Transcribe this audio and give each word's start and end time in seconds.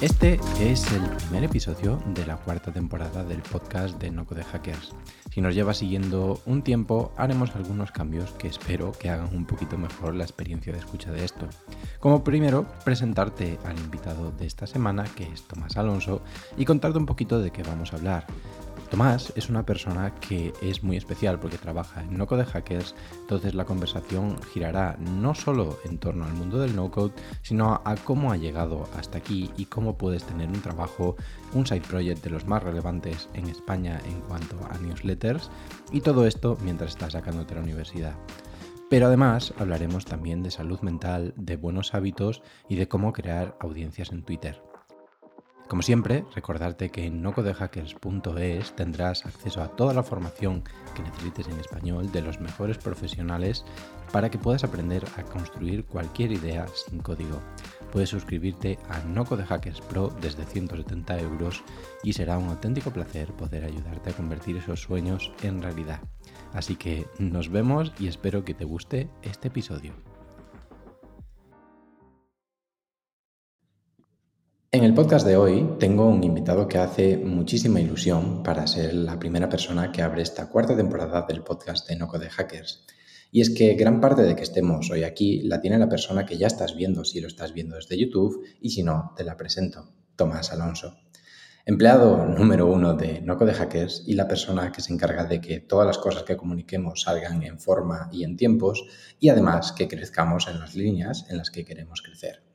Este 0.00 0.38
es 0.60 0.92
el 0.92 1.02
primer 1.16 1.42
episodio 1.42 2.00
de 2.14 2.24
la 2.24 2.36
cuarta 2.36 2.70
temporada 2.70 3.24
del 3.24 3.42
podcast 3.42 4.00
de 4.00 4.12
Noco 4.12 4.36
de 4.36 4.44
Hackers. 4.44 4.94
Si 5.32 5.40
nos 5.40 5.56
lleva 5.56 5.74
siguiendo 5.74 6.40
un 6.46 6.62
tiempo, 6.62 7.12
haremos 7.16 7.56
algunos 7.56 7.90
cambios 7.90 8.30
que 8.34 8.46
espero 8.46 8.92
que 8.92 9.10
hagan 9.10 9.34
un 9.34 9.44
poquito 9.44 9.76
mejor 9.76 10.14
la 10.14 10.22
experiencia 10.22 10.72
de 10.72 10.78
escucha 10.78 11.10
de 11.10 11.24
esto. 11.24 11.48
Como 11.98 12.22
primero, 12.22 12.64
presentarte 12.84 13.58
al 13.64 13.76
invitado 13.76 14.30
de 14.30 14.46
esta 14.46 14.68
semana, 14.68 15.02
que 15.02 15.24
es 15.24 15.42
Tomás 15.42 15.76
Alonso, 15.76 16.22
y 16.56 16.64
contarte 16.64 16.98
un 16.98 17.06
poquito 17.06 17.40
de 17.40 17.50
qué 17.50 17.64
vamos 17.64 17.92
a 17.92 17.96
hablar. 17.96 18.24
Tomás 18.90 19.34
es 19.36 19.50
una 19.50 19.66
persona 19.66 20.14
que 20.14 20.54
es 20.62 20.82
muy 20.82 20.96
especial 20.96 21.38
porque 21.38 21.58
trabaja 21.58 22.02
en 22.02 22.16
no-code 22.16 22.46
hackers, 22.46 22.94
entonces 23.20 23.54
la 23.54 23.66
conversación 23.66 24.38
girará 24.52 24.96
no 24.98 25.34
solo 25.34 25.78
en 25.84 25.98
torno 25.98 26.24
al 26.24 26.32
mundo 26.32 26.58
del 26.58 26.74
no-code, 26.74 27.12
sino 27.42 27.82
a 27.84 27.96
cómo 27.96 28.32
ha 28.32 28.38
llegado 28.38 28.88
hasta 28.96 29.18
aquí 29.18 29.50
y 29.58 29.66
cómo 29.66 29.98
puedes 29.98 30.24
tener 30.24 30.48
un 30.48 30.62
trabajo, 30.62 31.16
un 31.52 31.66
side 31.66 31.82
project 31.82 32.24
de 32.24 32.30
los 32.30 32.46
más 32.46 32.62
relevantes 32.62 33.28
en 33.34 33.48
España 33.48 34.00
en 34.06 34.20
cuanto 34.22 34.56
a 34.70 34.78
newsletters 34.78 35.50
y 35.92 36.00
todo 36.00 36.26
esto 36.26 36.56
mientras 36.62 36.92
estás 36.92 37.12
sacándote 37.12 37.54
la 37.54 37.60
universidad. 37.60 38.14
Pero 38.88 39.08
además 39.08 39.52
hablaremos 39.58 40.06
también 40.06 40.42
de 40.42 40.50
salud 40.50 40.80
mental, 40.80 41.34
de 41.36 41.56
buenos 41.56 41.94
hábitos 41.94 42.42
y 42.70 42.76
de 42.76 42.88
cómo 42.88 43.12
crear 43.12 43.54
audiencias 43.60 44.12
en 44.12 44.22
Twitter. 44.22 44.67
Como 45.68 45.82
siempre, 45.82 46.24
recordarte 46.34 46.88
que 46.88 47.04
en 47.04 47.20
nocodehackers.es 47.20 48.74
tendrás 48.74 49.26
acceso 49.26 49.62
a 49.62 49.68
toda 49.68 49.92
la 49.92 50.02
formación 50.02 50.62
que 50.94 51.02
necesites 51.02 51.46
en 51.46 51.60
español 51.60 52.10
de 52.10 52.22
los 52.22 52.40
mejores 52.40 52.78
profesionales 52.78 53.66
para 54.10 54.30
que 54.30 54.38
puedas 54.38 54.64
aprender 54.64 55.04
a 55.18 55.24
construir 55.24 55.84
cualquier 55.84 56.32
idea 56.32 56.66
sin 56.68 57.00
código. 57.00 57.38
Puedes 57.92 58.08
suscribirte 58.08 58.78
a 58.88 59.00
NoCodeHackers 59.00 59.82
Pro 59.82 60.08
desde 60.22 60.46
170 60.46 61.20
euros 61.20 61.62
y 62.02 62.14
será 62.14 62.38
un 62.38 62.48
auténtico 62.48 62.90
placer 62.90 63.30
poder 63.34 63.64
ayudarte 63.64 64.08
a 64.08 64.14
convertir 64.14 64.56
esos 64.56 64.80
sueños 64.80 65.32
en 65.42 65.60
realidad. 65.60 66.00
Así 66.54 66.76
que 66.76 67.06
nos 67.18 67.50
vemos 67.50 67.92
y 67.98 68.08
espero 68.08 68.42
que 68.42 68.54
te 68.54 68.64
guste 68.64 69.10
este 69.22 69.48
episodio. 69.48 70.07
En 74.70 74.84
el 74.84 74.92
podcast 74.92 75.26
de 75.26 75.34
hoy 75.34 75.66
tengo 75.78 76.06
un 76.06 76.22
invitado 76.22 76.68
que 76.68 76.76
hace 76.76 77.16
muchísima 77.16 77.80
ilusión 77.80 78.42
para 78.42 78.66
ser 78.66 78.92
la 78.92 79.18
primera 79.18 79.48
persona 79.48 79.90
que 79.90 80.02
abre 80.02 80.20
esta 80.20 80.50
cuarta 80.50 80.76
temporada 80.76 81.24
del 81.26 81.42
podcast 81.42 81.88
de 81.88 81.96
Noco 81.96 82.18
de 82.18 82.28
Hackers. 82.28 82.84
Y 83.32 83.40
es 83.40 83.48
que 83.48 83.72
gran 83.76 83.98
parte 83.98 84.24
de 84.24 84.36
que 84.36 84.42
estemos 84.42 84.90
hoy 84.90 85.04
aquí 85.04 85.40
la 85.40 85.62
tiene 85.62 85.78
la 85.78 85.88
persona 85.88 86.26
que 86.26 86.36
ya 86.36 86.48
estás 86.48 86.76
viendo 86.76 87.02
si 87.04 87.18
lo 87.18 87.28
estás 87.28 87.54
viendo 87.54 87.76
desde 87.76 87.96
YouTube 87.96 88.44
y 88.60 88.68
si 88.68 88.82
no, 88.82 89.14
te 89.16 89.24
la 89.24 89.38
presento, 89.38 89.88
Tomás 90.16 90.52
Alonso. 90.52 90.98
Empleado 91.64 92.26
número 92.26 92.66
uno 92.66 92.92
de 92.92 93.22
Noco 93.22 93.46
de 93.46 93.54
Hackers 93.54 94.02
y 94.06 94.16
la 94.16 94.28
persona 94.28 94.70
que 94.70 94.82
se 94.82 94.92
encarga 94.92 95.24
de 95.24 95.40
que 95.40 95.60
todas 95.60 95.86
las 95.86 95.96
cosas 95.96 96.24
que 96.24 96.36
comuniquemos 96.36 97.00
salgan 97.00 97.42
en 97.42 97.58
forma 97.58 98.10
y 98.12 98.22
en 98.22 98.36
tiempos 98.36 98.84
y 99.18 99.30
además 99.30 99.72
que 99.72 99.88
crezcamos 99.88 100.46
en 100.46 100.60
las 100.60 100.74
líneas 100.74 101.24
en 101.30 101.38
las 101.38 101.50
que 101.50 101.64
queremos 101.64 102.02
crecer. 102.02 102.47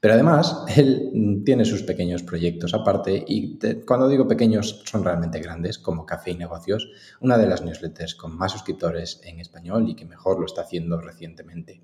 Pero 0.00 0.14
además, 0.14 0.64
él 0.76 1.42
tiene 1.44 1.64
sus 1.64 1.82
pequeños 1.82 2.22
proyectos 2.22 2.74
aparte 2.74 3.24
y 3.26 3.58
cuando 3.84 4.08
digo 4.08 4.28
pequeños 4.28 4.82
son 4.84 5.04
realmente 5.04 5.40
grandes, 5.40 5.78
como 5.78 6.06
Café 6.06 6.30
y 6.32 6.36
Negocios, 6.36 6.88
una 7.20 7.36
de 7.36 7.46
las 7.46 7.62
newsletters 7.62 8.14
con 8.14 8.36
más 8.36 8.52
suscriptores 8.52 9.20
en 9.24 9.40
español 9.40 9.88
y 9.88 9.96
que 9.96 10.04
mejor 10.04 10.38
lo 10.38 10.46
está 10.46 10.62
haciendo 10.62 11.00
recientemente. 11.00 11.82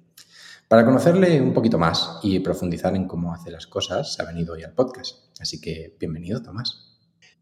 Para 0.69 0.85
conocerle 0.85 1.41
un 1.41 1.53
poquito 1.53 1.79
más 1.79 2.21
y 2.23 2.41
profundizar 2.41 2.97
en 2.97 3.07
cómo 3.07 3.35
hace 3.35 3.51
las 3.51 3.67
cosas, 3.67 4.15
se 4.15 4.23
ha 4.23 4.25
venido 4.25 4.55
hoy 4.55 4.63
al 4.63 4.73
podcast. 4.73 5.29
Así 5.41 5.61
que 5.61 5.95
bienvenido, 6.01 6.43
Tomás. 6.43 6.95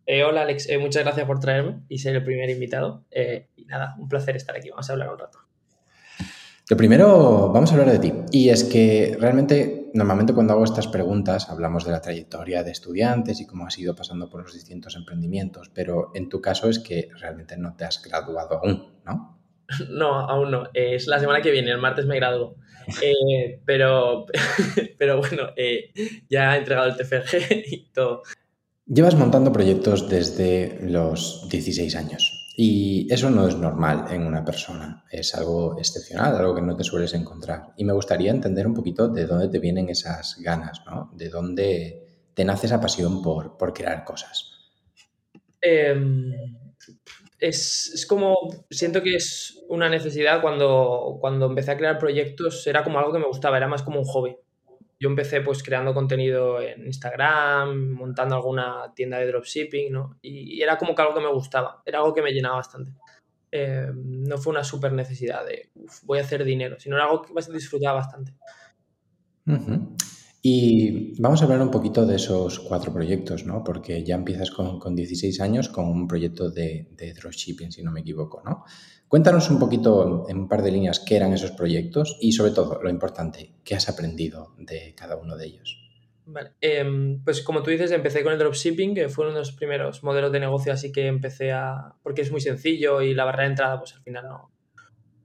Eh, 0.07 0.25
hola, 0.25 0.43
Alex. 0.43 0.69
Eh, 0.69 0.79
muchas 0.79 1.05
gracias 1.05 1.27
por 1.27 1.39
traerme 1.39 1.83
y 1.89 1.99
ser 1.99 2.17
el 2.17 2.25
primer 2.25 2.51
invitado. 2.51 3.05
Eh, 3.11 3.49
y 3.55 3.65
nada, 3.67 3.95
un 3.99 4.09
placer 4.09 4.37
estar 4.37 4.57
aquí. 4.57 4.71
Vamos 4.71 4.91
a 4.91 4.93
hablar 4.95 5.11
un 5.11 5.19
rato. 5.19 5.39
Lo 6.69 6.77
primero, 6.77 7.51
vamos 7.53 7.71
a 7.71 7.75
hablar 7.75 7.93
de 7.93 7.99
ti. 7.99 8.13
Y 8.33 8.49
es 8.49 8.65
que 8.65 9.17
realmente, 9.21 9.82
normalmente 9.95 10.35
cuando 10.35 10.53
hago 10.53 10.65
estas 10.65 10.89
preguntas, 10.89 11.49
hablamos 11.49 11.85
de 11.85 11.93
la 11.93 12.01
trayectoria 12.01 12.63
de 12.63 12.71
estudiantes 12.71 13.41
y 13.41 13.47
cómo 13.47 13.67
has 13.67 13.79
ido 13.79 13.95
pasando 13.95 14.29
por 14.29 14.43
los 14.43 14.53
distintos 14.53 14.97
emprendimientos, 14.97 15.71
pero 15.75 16.11
en 16.15 16.29
tu 16.29 16.41
caso 16.41 16.69
es 16.69 16.79
que 16.79 17.09
realmente 17.19 17.57
no 17.57 17.75
te 17.77 17.85
has 17.85 18.03
graduado 18.03 18.59
aún, 18.59 19.01
¿no? 19.05 19.39
No, 19.91 20.19
aún 20.19 20.51
no. 20.51 20.65
Es 20.75 21.07
la 21.07 21.19
semana 21.19 21.41
que 21.41 21.51
viene, 21.51 21.71
el 21.71 21.79
martes 21.79 22.07
me 22.07 22.17
gradúo. 22.17 22.57
Eh, 23.01 23.61
pero, 23.67 24.27
pero 24.99 25.19
bueno, 25.19 25.51
eh, 25.57 25.93
ya 26.29 26.55
he 26.55 26.59
entregado 26.59 26.89
el 26.89 26.97
TFG 26.97 27.65
y 27.67 27.91
todo. 27.93 28.23
Llevas 28.87 29.15
montando 29.15 29.53
proyectos 29.53 30.09
desde 30.09 30.79
los 30.83 31.49
16 31.49 31.97
años. 31.97 32.42
Y 32.55 33.13
eso 33.13 33.31
no 33.31 33.49
es 33.49 33.57
normal 33.57 34.07
en 34.11 34.27
una 34.27 34.45
persona, 34.45 35.05
es 35.11 35.35
algo 35.35 35.79
excepcional, 35.79 36.37
algo 36.37 36.55
que 36.55 36.61
no 36.61 36.77
te 36.77 36.85
sueles 36.85 37.15
encontrar. 37.15 37.73
Y 37.77 37.85
me 37.85 37.95
gustaría 37.95 38.31
entender 38.31 38.67
un 38.67 38.75
poquito 38.75 39.09
de 39.09 39.27
dónde 39.27 39.49
te 39.49 39.59
vienen 39.59 39.89
esas 39.89 40.37
ganas, 40.41 40.83
¿no? 40.85 41.11
De 41.15 41.31
dónde 41.31 42.03
te 42.35 42.45
nace 42.45 42.67
esa 42.67 42.81
pasión 42.81 43.23
por, 43.23 43.57
crear 43.73 44.05
cosas. 44.05 44.51
Em, 45.63 46.33
es, 47.39 48.07
como, 48.07 48.37
siento 48.71 49.03
que 49.03 49.17
es 49.17 49.59
una 49.69 49.89
necesidad 49.89 50.43
cuando, 50.43 51.17
cuando 51.21 51.47
empecé 51.47 51.71
a 51.71 51.79
crear 51.79 51.99
proyectos, 51.99 52.67
era 52.67 52.85
como 52.85 52.99
algo 52.99 53.13
que 53.13 53.19
me 53.19 53.27
gustaba, 53.27 53.57
era 53.57 53.69
más 53.69 53.83
como 53.83 53.99
un 53.99 54.05
hobby 54.05 54.37
yo 55.03 55.09
empecé 55.09 55.41
pues 55.41 55.65
creando 55.65 55.93
contenido 55.93 56.61
en 56.61 56.87
Instagram, 56.87 57.91
montando 57.91 58.37
alguna 58.37 58.93
tienda 58.95 59.19
de 59.19 59.27
dropshipping, 59.27 59.93
¿no? 59.93 60.17
Y, 60.23 60.63
era 60.63 60.79
como 60.79 60.95
que 60.95 61.03
algo 61.03 61.15
que 61.15 61.21
me 61.21 61.33
gustaba, 61.33 61.83
era 61.85 61.99
algo 61.99 62.15
que 62.15 62.23
me 62.23 62.31
llenaba 62.31 62.57
bastante. 62.59 62.93
Eh, 63.51 63.89
no 63.93 64.39
fue 64.39 64.53
una 64.53 64.63
super 64.63 64.93
necesidad 64.93 65.45
de 65.45 65.71
voy 66.05 66.21
a 66.21 66.23
hacer 66.23 66.45
dinero, 66.45 66.77
sino 66.79 66.95
era 66.95 67.07
algo 67.07 67.23
que 67.23 67.33
disfrutaba 67.53 67.99
bastante. 67.99 68.33
Y 70.41 71.21
vamos 71.21 71.43
a 71.43 71.47
hablar 71.47 71.63
un 71.63 71.73
poquito 71.73 72.07
de 72.07 72.15
esos 72.15 72.61
cuatro 72.61 72.93
proyectos, 72.93 73.45
¿no? 73.45 73.65
Porque 73.65 74.05
ya 74.05 74.15
empiezas 74.15 74.53
con, 74.53 74.95
16 74.95 75.41
años 75.41 75.69
con 75.69 75.87
un 75.87 76.07
proyecto 76.07 76.49
de, 76.49 76.91
de, 76.97 77.13
dropshipping, 77.13 77.73
si 77.73 77.83
no 77.83 77.91
me 77.91 78.03
equivoco, 78.03 78.41
¿no? 78.45 78.65
Cuéntanos 79.13 79.51
un 79.51 79.59
poquito 79.59 80.25
en 80.31 80.39
un 80.39 80.49
par 80.49 80.63
de 80.63 80.73
líneas 80.73 80.99
qué 80.99 81.17
eran 81.17 81.35
esos 81.35 81.51
proyectos 81.51 82.17
y 82.19 82.33
sobre 82.33 82.53
todo, 82.53 82.83
lo 82.83 82.89
importante, 82.89 83.51
qué 83.63 83.75
has 83.75 83.91
aprendido 83.91 84.55
de 84.57 84.95
cada 84.97 85.19
uno 85.19 85.37
de 85.37 85.45
ellos. 85.49 85.79
Vale, 86.25 86.53
em, 86.63 87.23
pues 87.23 87.43
como 87.43 87.63
tú 87.63 87.71
dices, 87.71 87.93
empecé 87.93 88.23
con 88.23 88.33
el 88.33 88.39
dropshipping, 88.39 88.95
que 88.95 89.11
fue 89.11 89.27
uno 89.27 89.35
de 89.35 89.41
los 89.41 89.53
primeros 89.53 90.03
modelos 90.03 90.33
de 90.33 90.41
negocio, 90.41 90.73
así 90.73 90.93
que 90.93 91.09
empecé 91.09 91.53
a... 91.53 91.93
porque 92.03 92.23
es 92.23 92.33
muy 92.33 92.41
sencillo 92.41 93.03
y 93.03 93.13
la 93.13 93.27
barrera 93.27 93.43
de 93.43 93.51
entrada, 93.51 93.79
pues 93.81 93.93
al 93.93 94.03
final 94.03 94.25
no... 94.27 94.51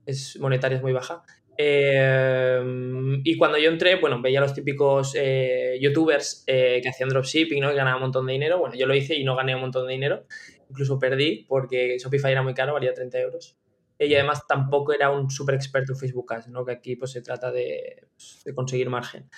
es 0.04 0.38
monetaria, 0.38 0.76
es 0.76 0.82
muy 0.82 0.92
baja. 0.92 1.22
Em, 1.56 3.22
y 3.24 3.38
cuando 3.38 3.56
yo 3.56 3.70
entré, 3.70 3.98
bueno, 3.98 4.20
veía 4.20 4.42
los 4.42 4.52
típicos 4.52 5.14
eh, 5.16 5.78
youtubers 5.80 6.44
eh, 6.46 6.80
que 6.82 6.90
hacían 6.90 7.08
dropshipping, 7.08 7.62
¿no? 7.62 7.70
Que 7.70 7.76
ganaban 7.76 8.02
un 8.02 8.08
montón 8.08 8.26
de 8.26 8.34
dinero. 8.34 8.58
Bueno, 8.58 8.74
yo 8.74 8.86
lo 8.86 8.94
hice 8.94 9.14
y 9.14 9.24
no 9.24 9.34
gané 9.34 9.54
un 9.54 9.62
montón 9.62 9.86
de 9.86 9.94
dinero. 9.94 10.26
Incluso 10.68 10.98
perdí 10.98 11.46
porque 11.48 11.96
Shopify 11.98 12.32
era 12.32 12.42
muy 12.42 12.52
caro, 12.52 12.74
valía 12.74 12.92
30 12.92 13.18
euros. 13.20 13.56
Y 13.98 14.14
además 14.14 14.46
tampoco 14.46 14.92
era 14.92 15.10
un 15.10 15.30
súper 15.30 15.56
experto 15.56 15.92
en 15.92 15.98
Facebook 15.98 16.32
Ads, 16.32 16.48
¿no? 16.48 16.64
Que 16.64 16.72
aquí 16.72 16.96
pues 16.96 17.10
se 17.10 17.22
trata 17.22 17.50
de, 17.50 18.08
pues, 18.14 18.42
de 18.44 18.54
conseguir 18.54 18.88
margen. 18.90 19.28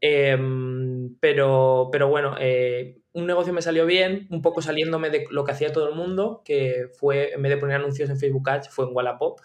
Em, 0.00 1.16
pero, 1.20 1.88
pero 1.92 2.08
bueno, 2.08 2.34
eh, 2.40 3.00
un 3.12 3.26
negocio 3.26 3.52
me 3.52 3.62
salió 3.62 3.84
bien, 3.84 4.26
un 4.30 4.42
poco 4.42 4.62
saliéndome 4.62 5.10
de 5.10 5.24
lo 5.30 5.44
que 5.44 5.52
hacía 5.52 5.72
todo 5.72 5.88
el 5.88 5.94
mundo, 5.94 6.42
que 6.44 6.88
fue, 6.98 7.32
en 7.34 7.42
vez 7.42 7.50
de 7.50 7.58
poner 7.58 7.76
anuncios 7.76 8.08
en 8.08 8.18
Facebook 8.18 8.48
Ads, 8.48 8.70
fue 8.70 8.86
en 8.86 8.94
Wallapop 8.94 9.40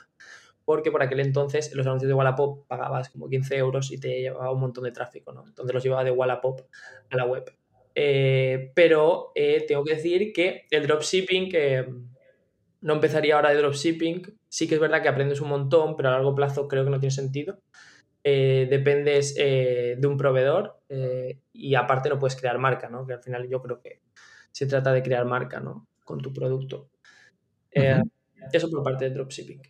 porque 0.64 0.92
por 0.92 1.02
aquel 1.04 1.20
entonces 1.20 1.74
los 1.76 1.86
anuncios 1.86 2.08
de 2.08 2.14
Wallapop 2.14 2.68
pagabas 2.68 3.10
como 3.10 3.28
15 3.28 3.57
euros 3.57 3.92
y 3.92 4.00
te 4.00 4.22
llevaba 4.22 4.51
un 4.51 4.62
montón 4.62 4.84
de 4.84 4.92
tráfico, 4.92 5.34
¿no? 5.34 5.44
Entonces 5.45 5.74
los 5.74 5.84
llevaba 5.84 6.04
de 6.04 6.12
Wallapop 6.12 6.62
a 7.10 7.18
la 7.18 7.25
web. 7.25 7.51
Eh, 7.94 8.72
pero 8.74 9.31
eh, 9.36 9.66
tengo 9.68 9.84
que 9.84 9.95
decir 9.95 10.31
que 10.31 10.66
el 10.72 10.88
dropshipping, 10.88 11.50
que 11.50 11.86
no 12.81 12.94
empezaría 12.94 13.36
ahora 13.36 13.50
de 13.50 13.57
dropshipping, 13.57 14.40
sí 14.51 14.68
que 14.68 14.75
es 14.75 14.81
verdad 14.81 15.01
que 15.01 15.07
aprendes 15.07 15.39
un 15.39 15.50
montón, 15.50 15.95
pero 15.95 16.09
a 16.09 16.12
largo 16.12 16.36
plazo 16.36 16.68
creo 16.68 16.83
que 16.83 16.89
no 16.89 17.00
tiene 17.00 17.12
sentido. 17.12 17.59
Eh, 18.24 18.68
dependes 18.69 19.33
de 19.33 20.06
un 20.06 20.18
proveedor 20.18 20.80
y 21.53 21.74
aparte 21.74 22.09
no 22.09 22.19
puedes 22.19 22.36
crear 22.36 22.59
marca, 22.59 22.89
¿no? 22.89 23.07
Que 23.07 23.13
al 23.13 23.24
final 23.24 23.48
yo 23.50 23.62
creo 23.62 23.81
que 23.81 24.01
se 24.51 24.68
trata 24.68 24.94
de 24.94 25.01
crear 25.01 25.25
marca, 25.25 25.59
¿no? 25.59 25.88
Con 26.03 26.19
tu 26.19 26.31
producto. 26.33 26.89
Eso 27.71 28.69
por 28.69 28.83
parte 28.83 29.06
de 29.06 29.15
dropshipping. 29.15 29.62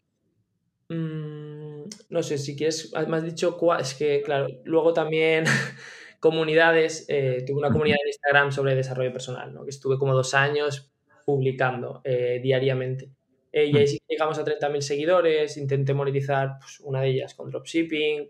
Mm, 0.89 1.83
no 2.09 2.23
sé, 2.23 2.37
si 2.37 2.55
quieres, 2.55 2.91
me 3.07 3.17
has 3.17 3.23
dicho, 3.23 3.57
es 3.79 3.93
que, 3.95 4.21
claro, 4.23 4.47
luego 4.65 4.93
también 4.93 5.45
comunidades, 6.19 7.05
eh, 7.07 7.43
tuve 7.47 7.59
una 7.59 7.71
comunidad 7.71 7.97
en 8.01 8.09
Instagram 8.09 8.51
sobre 8.51 8.75
desarrollo 8.75 9.13
personal, 9.13 9.53
¿no? 9.53 9.63
que 9.63 9.69
estuve 9.69 9.97
como 9.97 10.13
dos 10.13 10.33
años 10.33 10.91
publicando 11.25 12.01
eh, 12.03 12.39
diariamente. 12.43 13.09
Eh, 13.51 13.65
y 13.65 13.77
ahí 13.77 13.83
mm. 13.83 13.87
sí 13.87 13.99
llegamos 14.07 14.37
a 14.39 14.45
30.000 14.45 14.81
seguidores, 14.81 15.57
intenté 15.57 15.93
monetizar 15.93 16.57
pues, 16.59 16.79
una 16.81 17.01
de 17.01 17.09
ellas 17.09 17.33
con 17.33 17.49
dropshipping, 17.49 18.29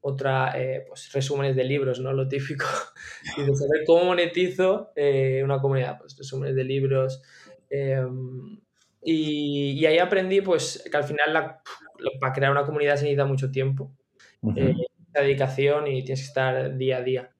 otra, 0.00 0.52
eh, 0.60 0.84
pues 0.86 1.12
resúmenes 1.12 1.56
de 1.56 1.64
libros, 1.64 2.00
¿no? 2.00 2.12
Lo 2.12 2.28
típico. 2.28 2.66
y 3.36 3.42
de 3.42 3.54
saber 3.54 3.84
cómo 3.86 4.04
monetizo 4.04 4.92
eh, 4.96 5.42
una 5.44 5.60
comunidad, 5.60 5.98
pues 5.98 6.16
resúmenes 6.16 6.54
de 6.54 6.64
libros. 6.64 7.22
Em, 7.70 8.60
y, 9.04 9.84
ahí 9.84 9.98
aprendí, 9.98 10.40
pues, 10.40 10.84
que 10.88 10.96
al 10.96 11.04
final 11.04 11.32
la, 11.32 11.62
para 12.20 12.32
crear 12.32 12.52
una 12.52 12.64
comunidad 12.64 12.96
se 12.96 13.04
necesita 13.04 13.24
mucho 13.24 13.50
tiempo, 13.50 13.92
uh 14.42 14.52
dedicación 15.14 15.88
y 15.88 16.02
tienes 16.04 16.20
que 16.20 16.26
estar 16.26 16.76
día 16.78 16.96
a 16.96 17.02
día. 17.02 17.30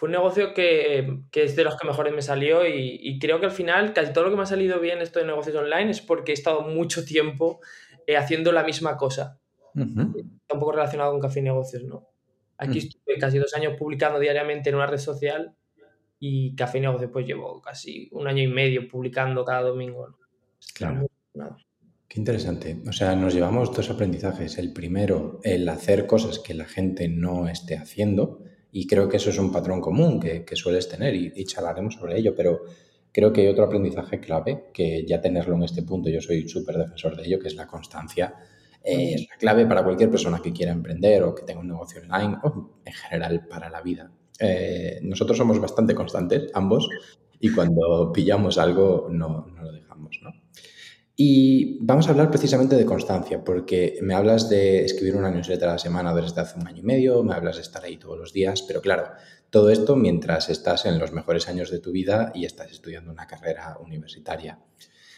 Fue 0.00 0.06
un 0.06 0.12
negocio 0.12 0.54
que, 0.54 1.24
que, 1.30 1.42
es 1.42 1.56
de 1.56 1.62
los 1.62 1.76
que 1.76 1.86
mejores 1.86 2.14
me 2.14 2.22
salió 2.22 2.66
y, 2.66 3.18
creo 3.18 3.38
que 3.38 3.44
al 3.44 3.52
final 3.52 3.92
casi 3.92 4.14
todo 4.14 4.24
lo 4.24 4.30
que 4.30 4.36
me 4.36 4.44
ha 4.44 4.46
salido 4.46 4.80
bien 4.80 5.02
esto 5.02 5.18
de 5.18 5.26
negocios 5.26 5.54
online 5.54 5.90
es 5.90 6.00
porque 6.00 6.32
he 6.32 6.34
estado 6.34 6.62
mucho 6.62 7.04
tiempo 7.04 7.60
haciendo 8.18 8.50
la 8.50 8.64
misma 8.64 8.96
cosa. 8.96 9.38
Está 9.74 10.54
un 10.54 10.58
poco 10.58 10.72
relacionado 10.72 11.12
con 11.12 11.20
café 11.20 11.40
y 11.40 11.42
negocios, 11.42 11.84
¿no? 11.84 12.08
Aquí 12.56 12.76
mm. 12.76 12.78
estuve 12.78 13.18
casi 13.18 13.36
dos 13.36 13.52
años 13.52 13.74
publicando 13.78 14.18
diariamente 14.18 14.70
en 14.70 14.76
una 14.76 14.86
red 14.86 14.96
social 14.96 15.54
y 16.18 16.56
café 16.56 16.78
y 16.78 16.80
negocios 16.80 17.10
pues 17.12 17.26
llevo 17.26 17.60
casi 17.60 18.08
un 18.12 18.26
año 18.26 18.42
y 18.42 18.48
medio 18.48 18.88
publicando 18.88 19.44
cada 19.44 19.68
domingo. 19.68 20.16
Claro. 20.72 21.06
Qué 22.08 22.18
interesante. 22.18 22.80
O 22.88 22.92
sea, 22.92 23.14
nos 23.16 23.34
llevamos 23.34 23.70
dos 23.76 23.90
aprendizajes. 23.90 24.56
El 24.56 24.72
primero, 24.72 25.40
el 25.44 25.68
hacer 25.68 26.06
cosas 26.06 26.38
que 26.38 26.54
la 26.54 26.64
gente 26.64 27.06
no 27.06 27.48
esté 27.48 27.76
haciendo. 27.76 28.42
Y 28.72 28.86
creo 28.86 29.08
que 29.08 29.16
eso 29.16 29.30
es 29.30 29.38
un 29.38 29.50
patrón 29.50 29.80
común 29.80 30.20
que, 30.20 30.44
sueles 30.54 30.88
tener 30.88 31.14
y, 31.14 31.32
y 31.34 31.44
charlaremos 31.44 31.94
sobre 31.94 32.18
ello. 32.18 32.34
Pero 32.36 32.62
creo 33.12 33.32
que 33.32 33.42
hay 33.42 33.48
otro 33.48 33.64
aprendizaje 33.64 34.20
clave 34.20 34.66
que 34.72 35.04
ya 35.06 35.20
tenerlo 35.20 35.56
en 35.56 35.64
este 35.64 35.82
punto, 35.82 36.08
yo 36.08 36.20
soy 36.20 36.48
súper 36.48 36.78
defensor 36.78 37.16
de 37.16 37.26
ello, 37.26 37.38
que 37.38 37.48
es 37.48 37.54
la 37.54 37.66
constancia 37.66 38.34
eh, 38.82 39.14
es 39.14 39.28
la 39.28 39.36
clave 39.36 39.66
para 39.66 39.84
cualquier 39.84 40.10
persona 40.10 40.40
que 40.42 40.52
quiera 40.52 40.72
emprender 40.72 41.22
o 41.22 41.34
que 41.34 41.42
tenga 41.42 41.60
un 41.60 41.68
negocio 41.68 42.00
online 42.00 42.38
o 42.42 42.70
en 42.84 42.92
general 42.92 43.46
para 43.46 43.68
la 43.68 43.82
vida. 43.82 44.10
Eh, 44.38 45.00
nosotros 45.02 45.36
somos 45.36 45.60
bastante 45.60 45.94
constantes, 45.94 46.50
ambos, 46.54 46.88
y 47.38 47.52
cuando 47.52 48.10
pillamos 48.12 48.56
algo 48.58 49.08
no, 49.10 49.46
no 49.54 49.62
lo 49.62 49.72
dejamos, 49.72 50.18
¿no? 50.22 50.32
Y 51.22 51.76
vamos 51.82 52.06
a 52.06 52.12
hablar 52.12 52.30
precisamente 52.30 52.76
de 52.76 52.86
constancia, 52.86 53.44
porque 53.44 53.98
me 54.00 54.14
hablas 54.14 54.48
de 54.48 54.86
escribir 54.86 55.16
una 55.16 55.30
newsletter 55.30 55.68
a 55.68 55.72
la 55.72 55.78
semana 55.78 56.14
desde 56.14 56.40
hace 56.40 56.58
un 56.58 56.66
año 56.66 56.78
y 56.78 56.82
medio, 56.82 57.22
me 57.22 57.34
hablas 57.34 57.56
de 57.56 57.60
estar 57.60 57.84
ahí 57.84 57.98
todos 57.98 58.16
los 58.18 58.32
días, 58.32 58.62
pero 58.62 58.80
claro, 58.80 59.04
todo 59.50 59.68
esto 59.68 59.96
mientras 59.96 60.48
estás 60.48 60.86
en 60.86 60.98
los 60.98 61.12
mejores 61.12 61.46
años 61.46 61.70
de 61.70 61.78
tu 61.78 61.92
vida 61.92 62.32
y 62.34 62.46
estás 62.46 62.70
estudiando 62.70 63.12
una 63.12 63.26
carrera 63.26 63.76
universitaria. 63.84 64.60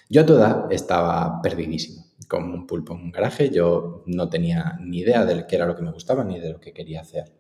Yo 0.08 0.22
a 0.22 0.26
toda 0.26 0.66
estaba 0.72 1.40
perdidísimo 1.40 2.04
como 2.26 2.52
un 2.52 2.66
pulpo 2.66 2.94
en 2.94 3.02
un 3.02 3.12
garaje. 3.12 3.50
Yo 3.50 4.02
no 4.06 4.28
tenía 4.28 4.80
ni 4.80 4.98
idea 4.98 5.24
de 5.24 5.46
qué 5.46 5.54
era 5.54 5.66
lo 5.66 5.76
que 5.76 5.82
me 5.82 5.92
gustaba 5.92 6.24
ni 6.24 6.40
de 6.40 6.50
lo 6.50 6.58
que 6.58 6.72
quería 6.72 7.02
hacer. 7.02 7.32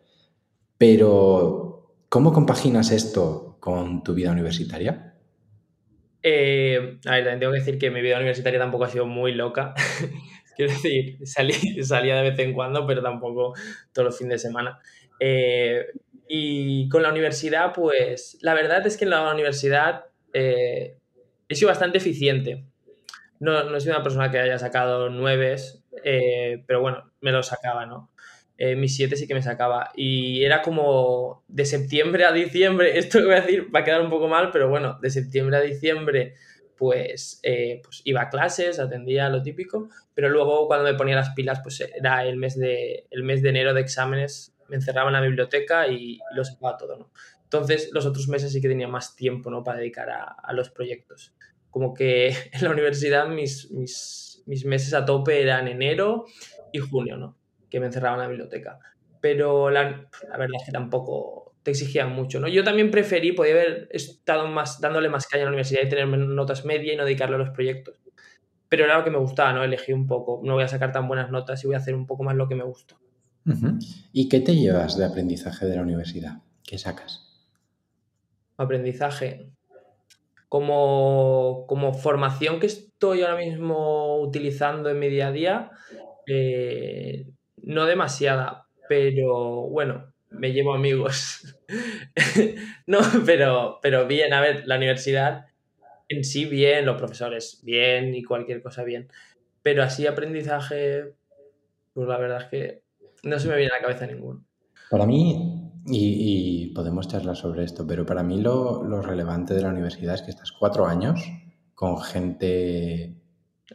Pero, 0.78 1.96
¿cómo 2.08 2.32
compaginas 2.32 2.92
esto 2.92 3.56
con 3.58 4.04
tu 4.04 4.14
vida 4.14 4.30
universitaria? 4.30 5.11
Eh, 6.22 6.98
a 7.06 7.16
ver, 7.16 7.38
tengo 7.38 7.52
que 7.52 7.58
decir 7.58 7.78
que 7.78 7.90
mi 7.90 8.00
vida 8.00 8.16
universitaria 8.16 8.58
tampoco 8.58 8.84
ha 8.84 8.88
sido 8.88 9.06
muy 9.06 9.32
loca. 9.32 9.74
Quiero 10.56 10.72
decir, 10.72 11.18
salí, 11.26 11.54
salía 11.82 12.16
de 12.16 12.30
vez 12.30 12.38
en 12.38 12.52
cuando, 12.52 12.86
pero 12.86 13.02
tampoco 13.02 13.54
todos 13.92 14.06
los 14.06 14.18
fines 14.18 14.42
de 14.42 14.48
semana. 14.48 14.78
Eh, 15.18 15.86
y 16.28 16.88
con 16.88 17.02
la 17.02 17.10
universidad, 17.10 17.72
pues 17.72 18.38
la 18.42 18.54
verdad 18.54 18.86
es 18.86 18.96
que 18.96 19.04
en 19.04 19.10
la 19.10 19.32
universidad 19.32 20.04
eh, 20.32 20.98
he 21.48 21.54
sido 21.54 21.68
bastante 21.68 21.98
eficiente 21.98 22.64
no, 23.42 23.64
no 23.64 23.76
he 23.76 23.80
sido 23.80 23.96
una 23.96 24.04
persona 24.04 24.30
que 24.30 24.38
haya 24.38 24.56
sacado 24.56 25.10
nueves, 25.10 25.84
eh, 26.04 26.62
pero 26.64 26.80
bueno, 26.80 27.10
me 27.20 27.32
lo 27.32 27.42
sacaba, 27.42 27.86
¿no? 27.86 28.11
Eh, 28.64 28.76
mis 28.76 28.94
siete 28.94 29.16
sí 29.16 29.26
que 29.26 29.34
me 29.34 29.42
sacaba. 29.42 29.90
Y 29.96 30.44
era 30.44 30.62
como 30.62 31.42
de 31.48 31.64
septiembre 31.64 32.24
a 32.24 32.30
diciembre, 32.30 32.96
esto 32.98 33.18
que 33.18 33.24
voy 33.24 33.34
a 33.34 33.40
decir 33.40 33.74
va 33.74 33.80
a 33.80 33.84
quedar 33.84 34.00
un 34.00 34.08
poco 34.08 34.28
mal, 34.28 34.50
pero 34.52 34.68
bueno, 34.68 35.00
de 35.02 35.10
septiembre 35.10 35.56
a 35.56 35.60
diciembre 35.60 36.34
pues, 36.76 37.40
eh, 37.42 37.80
pues 37.82 38.02
iba 38.04 38.22
a 38.22 38.30
clases, 38.30 38.78
atendía 38.78 39.28
lo 39.30 39.42
típico, 39.42 39.88
pero 40.14 40.28
luego 40.28 40.68
cuando 40.68 40.84
me 40.84 40.94
ponía 40.96 41.16
las 41.16 41.30
pilas 41.30 41.58
pues 41.60 41.80
era 41.80 42.24
el 42.24 42.36
mes 42.36 42.56
de, 42.56 43.08
el 43.10 43.24
mes 43.24 43.42
de 43.42 43.48
enero 43.48 43.74
de 43.74 43.80
exámenes, 43.80 44.54
me 44.68 44.76
encerraba 44.76 45.08
en 45.08 45.14
la 45.14 45.20
biblioteca 45.20 45.88
y, 45.88 46.20
lo 46.32 46.44
sacaba 46.44 46.76
todo, 46.76 46.96
¿no? 46.96 47.10
Entonces 47.42 47.90
los 47.92 48.06
otros 48.06 48.28
meses 48.28 48.52
sí 48.52 48.60
que 48.60 48.68
tenía 48.68 48.86
más 48.86 49.16
tiempo, 49.16 49.50
¿no? 49.50 49.64
Para 49.64 49.78
dedicar 49.78 50.08
a, 50.08 50.22
a 50.22 50.52
los 50.52 50.70
proyectos 50.70 51.34
como 51.70 51.94
que 51.94 52.28
en 52.52 52.62
la 52.62 52.70
universidad 52.70 53.26
mis, 53.26 53.72
mis, 53.72 54.44
mis, 54.46 54.64
meses 54.64 54.94
a 54.94 55.04
tope 55.04 55.42
eran 55.42 55.66
enero 55.66 56.26
y 56.72 56.78
junio, 56.78 57.16
¿no? 57.16 57.41
Que 57.72 57.80
me 57.80 57.86
encerraba 57.86 58.16
en 58.16 58.20
la 58.20 58.28
biblioteca. 58.28 58.78
Pero 59.22 59.70
la, 59.70 59.82
la, 60.28 60.36
verdad 60.36 60.60
es 60.60 60.66
que 60.66 60.72
tampoco 60.72 61.54
te 61.62 61.70
exigían 61.70 62.12
mucho, 62.12 62.38
¿no? 62.38 62.48
Yo 62.48 62.62
también 62.62 62.90
preferí, 62.90 63.32
podía 63.32 63.54
haber 63.54 63.88
estado 63.92 64.46
más, 64.46 64.78
dándole 64.78 65.08
más 65.08 65.26
caña 65.26 65.44
a 65.44 65.46
la 65.46 65.52
universidad 65.52 65.80
y 65.82 65.88
tener 65.88 66.06
notas 66.06 66.66
medias 66.66 66.92
y 66.92 66.96
no 66.98 67.06
dedicarle 67.06 67.36
a 67.36 67.38
los 67.38 67.48
proyectos. 67.48 67.98
Pero 68.68 68.84
era 68.84 68.98
lo 68.98 69.04
que 69.04 69.10
me 69.10 69.16
gustaba, 69.16 69.54
¿no? 69.54 69.64
Elegí 69.64 69.94
un 69.94 70.06
poco. 70.06 70.42
No 70.44 70.52
voy 70.52 70.64
a 70.64 70.68
sacar 70.68 70.92
tan 70.92 71.08
buenas 71.08 71.30
notas 71.30 71.64
y 71.64 71.66
voy 71.66 71.76
a 71.76 71.78
hacer 71.78 71.94
un 71.94 72.06
poco 72.06 72.24
más 72.24 72.36
lo 72.36 72.46
que 72.46 72.56
me 72.56 72.64
gusta. 72.64 72.98
¿Y 74.12 74.28
qué 74.28 74.40
te 74.40 74.54
llevas 74.54 74.98
de 74.98 75.06
aprendizaje 75.06 75.64
de 75.64 75.76
la 75.76 75.82
universidad? 75.82 76.42
¿Qué 76.62 76.76
sacas? 76.76 77.42
Aprendizaje 78.58 79.50
como, 80.52 81.94
formación 81.94 82.60
que 82.60 82.66
estoy 82.66 83.22
ahora 83.22 83.38
mismo 83.38 84.20
utilizando 84.20 84.90
en 84.90 84.98
mi 84.98 85.08
día 85.08 85.28
a 85.28 85.32
día, 85.32 85.70
eh, 86.26 87.32
no 87.62 87.86
demasiada, 87.86 88.66
pero 88.88 89.68
bueno, 89.68 90.12
me 90.30 90.52
llevo 90.52 90.74
amigos. 90.74 91.56
no, 92.86 93.00
pero, 93.26 93.78
pero 93.82 94.06
bien, 94.06 94.32
a 94.32 94.40
ver, 94.40 94.66
la 94.66 94.76
universidad 94.76 95.46
en 96.08 96.24
sí 96.24 96.44
bien, 96.44 96.84
los 96.86 96.96
profesores 96.96 97.60
bien 97.62 98.14
y 98.14 98.22
cualquier 98.22 98.62
cosa 98.62 98.84
bien, 98.84 99.08
pero 99.62 99.82
así 99.82 100.06
aprendizaje, 100.06 101.14
pues 101.94 102.08
la 102.08 102.18
verdad 102.18 102.42
es 102.42 102.48
que 102.48 102.82
no 103.22 103.38
se 103.38 103.48
me 103.48 103.56
viene 103.56 103.72
a 103.72 103.76
la 103.76 103.82
cabeza 103.82 104.06
ninguno. 104.06 104.44
Para 104.90 105.06
mí, 105.06 105.72
y, 105.86 106.72
podemos 106.74 107.08
charlar 107.08 107.36
sobre 107.36 107.64
esto, 107.64 107.86
pero 107.86 108.04
para 108.04 108.22
mí 108.22 108.40
lo, 108.40 109.00
relevante 109.02 109.54
de 109.54 109.62
la 109.62 109.70
universidad 109.70 110.14
es 110.14 110.22
que 110.22 110.30
estás 110.30 110.52
cuatro 110.52 110.86
años 110.86 111.20
con 111.74 112.00
gente 112.00 113.21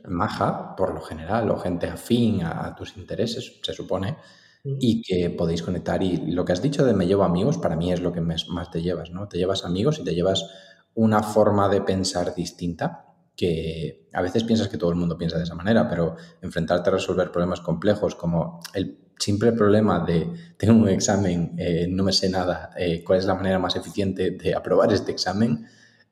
maja, 0.07 0.75
por 0.75 0.93
lo 0.93 1.01
general, 1.01 1.49
o 1.49 1.57
gente 1.57 1.87
afín 1.87 2.43
a, 2.43 2.75
tus 2.75 2.97
intereses, 2.97 3.59
se 3.61 3.73
supone, 3.73 4.17
y 4.63 5.01
que 5.01 5.29
podéis 5.29 5.63
conectar. 5.63 6.03
Y 6.03 6.31
lo 6.31 6.43
que 6.43 6.53
has 6.53 6.61
dicho 6.61 6.85
de 6.85 6.93
me 6.93 7.07
llevo 7.07 7.23
amigos, 7.23 7.57
para 7.57 7.75
mí 7.75 7.91
es 7.91 8.01
lo 8.01 8.11
que 8.11 8.21
más 8.21 8.71
te 8.71 8.81
llevas, 8.81 9.11
¿no? 9.11 9.27
Te 9.27 9.37
llevas 9.37 9.63
amigos 9.63 9.99
y 9.99 10.03
te 10.03 10.13
llevas 10.13 10.45
una 10.93 11.23
forma 11.23 11.69
de 11.69 11.81
pensar 11.81 12.33
distinta 12.35 13.05
que 13.37 14.09
a 14.13 14.21
veces 14.21 14.43
piensas 14.43 14.67
que 14.67 14.77
todo 14.77 14.89
el 14.89 14.95
mundo 14.95 15.15
piensa 15.15 15.37
de 15.37 15.43
esa 15.43 15.53
manera, 15.53 15.87
pero 15.87 16.15
enfrentarte 16.41 16.89
a 16.89 16.93
resolver 16.93 17.31
problemas 17.31 17.61
complejos 17.61 18.15
como 18.15 18.59
el 18.73 18.97
simple 19.19 19.51
problema 19.51 20.03
de 20.03 20.27
tengo 20.57 20.73
un 20.73 20.89
examen, 20.89 21.53
eh, 21.57 21.87
no 21.87 22.03
me 22.03 22.11
sé 22.11 22.29
nada, 22.29 22.71
eh, 22.75 23.03
cuál 23.03 23.19
es 23.19 23.25
la 23.25 23.35
manera 23.35 23.59
más 23.59 23.75
eficiente 23.75 24.31
de 24.31 24.55
aprobar 24.55 24.91
este 24.91 25.11
examen, 25.11 25.67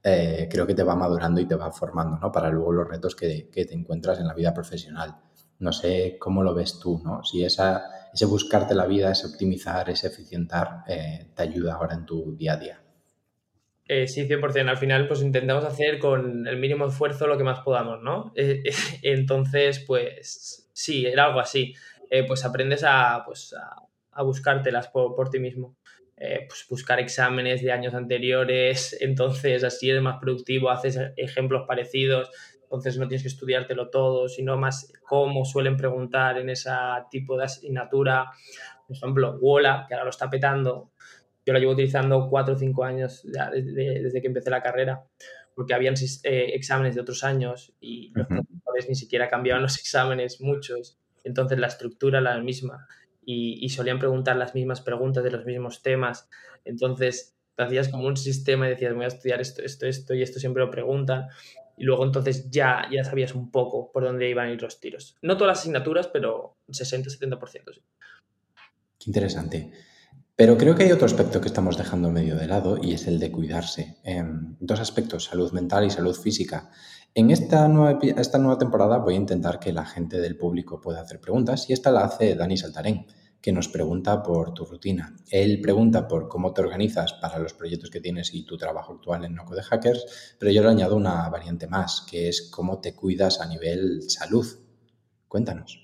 eh, 0.05 0.47
creo 0.49 0.67
que 0.67 0.75
te 0.75 0.83
va 0.83 0.95
madurando 0.95 1.41
y 1.41 1.47
te 1.47 1.55
va 1.55 1.71
formando, 1.71 2.17
¿no? 2.17 2.31
Para 2.31 2.49
luego 2.49 2.71
los 2.71 2.87
retos 2.87 3.15
que, 3.15 3.49
te 3.51 3.73
encuentras 3.73 4.19
en 4.19 4.27
la 4.27 4.33
vida 4.33 4.53
profesional. 4.53 5.15
No 5.59 5.71
sé 5.71 6.17
cómo 6.19 6.43
lo 6.43 6.53
ves 6.53 6.79
tú, 6.79 7.01
¿no? 7.03 7.23
Si 7.23 7.43
esa, 7.43 7.85
ese 8.13 8.25
buscarte 8.25 8.75
la 8.75 8.85
vida, 8.85 9.11
ese 9.11 9.27
optimizar, 9.27 9.89
ese 9.89 10.07
eficientar, 10.07 10.83
te 10.85 11.41
ayuda 11.41 11.75
ahora 11.75 11.95
en 11.95 12.05
tu 12.05 12.35
día 12.35 12.53
a 12.53 12.57
día. 12.57 12.81
sí, 14.07 14.27
100%. 14.27 14.69
Al 14.69 14.77
final, 14.77 15.07
pues 15.07 15.21
intentamos 15.21 15.65
hacer 15.65 15.97
con 15.99 16.45
el 16.47 16.57
mínimo 16.57 16.85
esfuerzo 16.85 17.27
lo 17.27 17.37
que 17.37 17.43
más 17.43 17.61
podamos, 17.61 18.01
¿no? 18.01 18.33
entonces, 19.01 19.79
pues 19.87 20.69
sí, 20.73 21.05
era 21.05 21.25
algo 21.25 21.39
así. 21.39 21.73
Eh, 22.09 22.23
pues 22.25 22.45
aprendes 22.45 22.83
a, 22.83 23.23
pues, 23.25 23.53
a, 24.11 24.23
buscártelas 24.23 24.87
por, 24.89 25.29
ti 25.29 25.39
mismo. 25.39 25.75
Eh, 26.17 26.45
pues 26.47 26.65
buscar 26.69 26.97
exámenes 27.01 27.61
de 27.61 27.73
años 27.73 27.93
anteriores, 27.93 28.95
entonces 29.01 29.63
así 29.63 29.89
eres 29.89 30.01
más 30.01 30.17
productivo, 30.19 30.69
haces 30.69 30.97
ejemplos 31.17 31.65
parecidos, 31.67 32.31
entonces 32.63 32.97
no 32.97 33.07
tienes 33.07 33.23
que 33.23 33.27
estudiártelo 33.27 33.89
todo, 33.89 34.29
sino 34.29 34.57
más 34.57 34.91
cómo 35.03 35.43
suelen 35.43 35.75
preguntar 35.75 36.37
en 36.37 36.49
ese 36.49 36.69
tipo 37.11 37.37
de 37.37 37.45
asignatura. 37.45 38.31
Por 38.87 38.95
ejemplo, 38.95 39.37
Wola, 39.41 39.85
que 39.87 39.93
ahora 39.93 40.05
lo 40.05 40.09
está 40.09 40.29
petando, 40.29 40.91
yo 41.45 41.53
lo 41.53 41.59
llevo 41.59 41.73
utilizando 41.73 42.27
cuatro 42.29 42.55
o 42.55 42.57
cinco 42.57 42.83
años 42.83 43.21
desde, 43.23 44.21
que 44.21 44.27
empecé 44.27 44.49
la 44.49 44.63
carrera, 44.63 45.03
porque 45.53 45.73
habían 45.73 45.95
eh, 46.23 46.51
exámenes 46.53 46.95
de 46.95 47.01
otros 47.01 47.23
años 47.23 47.73
y 47.79 48.11
los 48.15 48.27
profesores 48.27 48.89
ni 48.89 48.95
siquiera 48.95 49.29
cambiaban 49.29 49.61
los 49.61 49.77
exámenes, 49.79 50.41
muchos. 50.41 50.97
Entonces 51.23 51.59
la 51.59 51.67
estructura 51.67 52.19
era 52.19 52.35
la 52.35 52.41
misma 52.41 52.87
y, 53.25 53.67
solían 53.69 53.99
preguntar 53.99 54.35
las 54.35 54.53
mismas 54.53 54.81
preguntas 54.81 55.23
de 55.23 55.31
los 55.31 55.45
mismos 55.45 55.81
temas, 55.81 56.29
entonces 56.63 57.35
hacías 57.57 57.89
como 57.89 58.07
un 58.07 58.17
sistema 58.17 58.67
y 58.67 58.71
decías 58.71 58.93
voy 58.93 59.05
a 59.05 59.07
estudiar 59.07 59.41
esto, 59.41 59.61
esto, 59.61 59.85
esto 59.85 60.13
y 60.13 60.21
esto 60.21 60.39
siempre 60.39 60.63
lo 60.63 60.69
preguntan 60.69 61.27
y 61.77 61.83
luego 61.83 62.05
entonces 62.05 62.49
ya, 62.49 62.87
ya 62.91 63.03
sabías 63.03 63.35
un 63.35 63.51
poco 63.51 63.91
por 63.91 64.03
dónde 64.03 64.29
iban 64.29 64.47
a 64.47 64.51
ir 64.51 64.61
los 64.61 64.79
tiros. 64.79 65.17
No 65.21 65.35
todas 65.35 65.51
las 65.51 65.59
asignaturas, 65.59 66.07
pero 66.07 66.57
60-70%. 66.69 67.73
Sí. 67.73 67.81
Qué 68.99 69.05
interesante. 69.07 69.71
Pero 70.35 70.57
creo 70.57 70.75
que 70.75 70.83
hay 70.83 70.91
otro 70.91 71.05
aspecto 71.05 71.39
que 71.39 71.47
estamos 71.47 71.77
dejando 71.77 72.11
medio 72.11 72.35
de 72.35 72.47
lado 72.47 72.77
y 72.81 72.93
es 72.93 73.07
el 73.07 73.19
de 73.19 73.31
cuidarse. 73.31 73.97
Em, 74.03 74.55
dos 74.59 74.79
aspectos, 74.79 75.25
salud 75.25 75.51
mental 75.53 75.85
y 75.85 75.89
salud 75.89 76.15
física. 76.15 76.71
En 77.17 77.31
esta 77.31 77.69
nueva, 77.69 77.97
esta 78.17 78.37
nueva 78.39 78.57
temporada 78.57 78.97
voy 78.97 79.13
a 79.13 79.17
intentar 79.17 79.57
que 79.57 79.71
la 79.71 79.85
gente 79.85 80.19
del 80.19 80.35
público 80.35 80.81
pueda 80.81 80.99
hacer 80.99 81.21
preguntas 81.21 81.69
y 81.69 81.71
esta 81.71 81.89
la 81.89 82.03
hace 82.03 82.35
Dani 82.35 82.57
Saltarén, 82.57 83.05
que 83.41 83.53
nos 83.53 83.69
pregunta 83.69 84.21
por 84.21 84.53
tu 84.53 84.65
rutina. 84.65 85.15
Él 85.31 85.61
pregunta 85.61 86.09
por 86.09 86.27
cómo 86.27 86.53
te 86.53 86.59
organizas 86.59 87.13
para 87.13 87.39
los 87.39 87.53
proyectos 87.53 87.89
que 87.89 88.01
tienes 88.01 88.33
y 88.33 88.45
tu 88.45 88.57
trabajo 88.57 88.95
actual 88.95 89.23
en 89.23 89.33
Noco 89.33 89.55
de 89.55 89.63
Hackers, 89.63 90.35
pero 90.37 90.51
yo 90.51 90.61
le 90.61 90.67
añado 90.67 90.97
una 90.97 91.29
variante 91.29 91.67
más, 91.67 92.05
que 92.11 92.27
es 92.27 92.49
cómo 92.51 92.81
te 92.81 92.93
cuidas 92.93 93.39
a 93.39 93.47
nivel 93.47 94.01
salud. 94.09 94.45
Cuéntanos. 95.29 95.81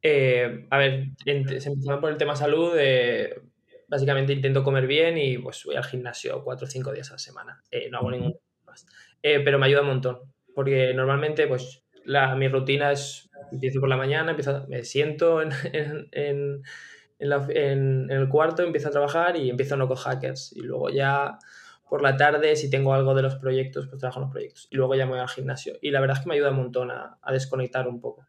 Eh, 0.00 0.66
a 0.70 0.78
ver, 0.78 1.08
empezando 1.26 2.00
por 2.00 2.10
el 2.10 2.16
tema 2.16 2.34
salud, 2.34 2.72
eh, 2.78 3.42
básicamente 3.88 4.32
intento 4.32 4.64
comer 4.64 4.86
bien 4.86 5.18
y 5.18 5.36
pues 5.36 5.64
voy 5.66 5.76
al 5.76 5.84
gimnasio 5.84 6.42
cuatro 6.42 6.66
o 6.66 6.70
cinco 6.70 6.92
días 6.92 7.10
a 7.10 7.14
la 7.14 7.18
semana. 7.18 7.62
Eh, 7.70 7.90
no 7.90 7.98
hago 7.98 8.10
ningún 8.10 8.38
más. 8.64 8.86
Pero 9.20 9.58
me 9.58 9.66
ayuda 9.66 9.80
un 9.80 9.88
montón, 9.88 10.20
porque 10.56 10.94
normalmente 10.94 11.46
pues 11.46 11.84
la, 12.06 12.34
mi 12.34 12.48
rutina 12.48 12.90
es, 12.90 13.28
empiezo 13.52 13.78
por 13.78 13.90
la 13.90 13.98
mañana, 13.98 14.30
empiezo, 14.30 14.64
me 14.68 14.84
siento 14.84 15.42
en, 15.42 15.50
en, 16.12 16.62
en, 17.18 18.10
el 18.10 18.28
cuarto, 18.30 18.62
empiezo 18.62 18.88
a 18.88 18.90
trabajar 18.90 19.36
y 19.36 19.50
empiezo 19.50 19.76
no 19.76 19.86
con 19.86 19.98
hackers. 19.98 20.54
Y 20.56 20.62
luego 20.62 20.88
ya 20.88 21.38
por 21.90 22.00
la 22.00 22.16
tarde, 22.16 22.56
si 22.56 22.70
tengo 22.70 22.94
algo 22.94 23.14
de 23.14 23.20
los 23.20 23.34
proyectos, 23.36 23.86
pues 23.86 24.00
trabajo 24.00 24.20
en 24.20 24.24
los 24.24 24.32
proyectos. 24.32 24.66
Y 24.70 24.76
luego 24.76 24.94
ya 24.94 25.04
me 25.04 25.12
voy 25.12 25.20
al 25.20 25.28
gimnasio. 25.28 25.74
Y 25.82 25.90
la 25.90 26.00
verdad 26.00 26.16
es 26.16 26.22
que 26.22 26.30
me 26.30 26.36
ayuda 26.36 26.52
un 26.52 26.56
montón 26.56 26.90
a, 26.90 27.18
a 27.20 27.32
desconectar 27.34 27.86
un 27.86 28.00
poco. 28.00 28.26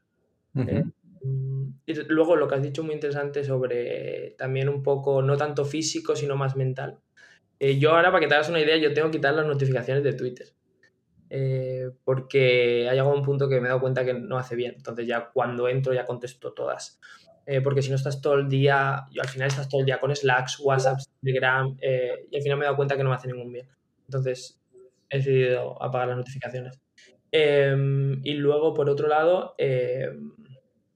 Y 1.85 1.93
luego 2.09 2.35
lo 2.35 2.49
que 2.49 2.55
has 2.55 2.61
dicho 2.61 2.83
muy 2.83 2.93
interesante 2.93 3.45
sobre 3.45 4.35
también 4.37 4.67
un 4.67 4.83
poco, 4.83 5.21
no 5.21 5.37
tanto 5.37 5.63
físico, 5.63 6.13
sino 6.13 6.35
más 6.35 6.57
mental. 6.57 6.99
Eh, 7.57 7.79
yo 7.79 7.91
ahora, 7.91 8.11
para 8.11 8.19
que 8.19 8.27
te 8.27 8.33
hagas 8.33 8.49
una 8.49 8.59
idea, 8.59 8.75
yo 8.75 8.93
tengo 8.93 9.09
que 9.09 9.17
quitar 9.17 9.33
las 9.33 9.47
notificaciones 9.47 10.03
de 10.03 10.11
Twitter. 10.11 10.56
Eh, 11.29 11.89
porque 12.03 12.87
ha 12.89 12.93
llegado 12.93 13.13
un 13.13 13.23
punto 13.23 13.49
que 13.49 13.59
me 13.59 13.67
he 13.67 13.69
dado 13.69 13.81
cuenta 13.81 14.05
que 14.05 14.13
no 14.13 14.37
hace 14.37 14.55
bien. 14.55 14.73
Entonces 14.75 15.07
ya 15.07 15.29
cuando 15.33 15.67
entro 15.67 15.93
ya 15.93 16.05
contesto 16.05 16.53
todas. 16.53 16.99
Eh, 17.45 17.61
porque 17.61 17.81
si 17.81 17.89
no 17.89 17.95
estás 17.95 18.21
todo 18.21 18.35
el 18.35 18.49
día, 18.49 19.05
yo 19.11 19.21
al 19.21 19.29
final 19.29 19.47
estás 19.47 19.69
todo 19.69 19.79
el 19.81 19.85
día 19.85 19.99
con 19.99 20.13
Slacks, 20.13 20.59
WhatsApp, 20.59 20.99
Telegram, 21.21 21.77
y 21.81 22.35
al 22.35 22.41
final 22.41 22.57
me 22.57 22.63
he 22.63 22.67
dado 22.67 22.75
cuenta 22.75 22.97
que 22.97 23.03
no 23.03 23.09
me 23.09 23.15
hace 23.15 23.27
ningún 23.29 23.53
bien. 23.53 23.67
Entonces 24.05 24.61
he 25.09 25.17
decidido 25.17 25.81
apagar 25.81 26.09
las 26.09 26.17
notificaciones. 26.17 26.79
Em, 27.31 28.21
y 28.23 28.33
luego, 28.33 28.73
por 28.73 28.89
otro 28.89 29.07
lado, 29.07 29.55
em, 29.57 30.33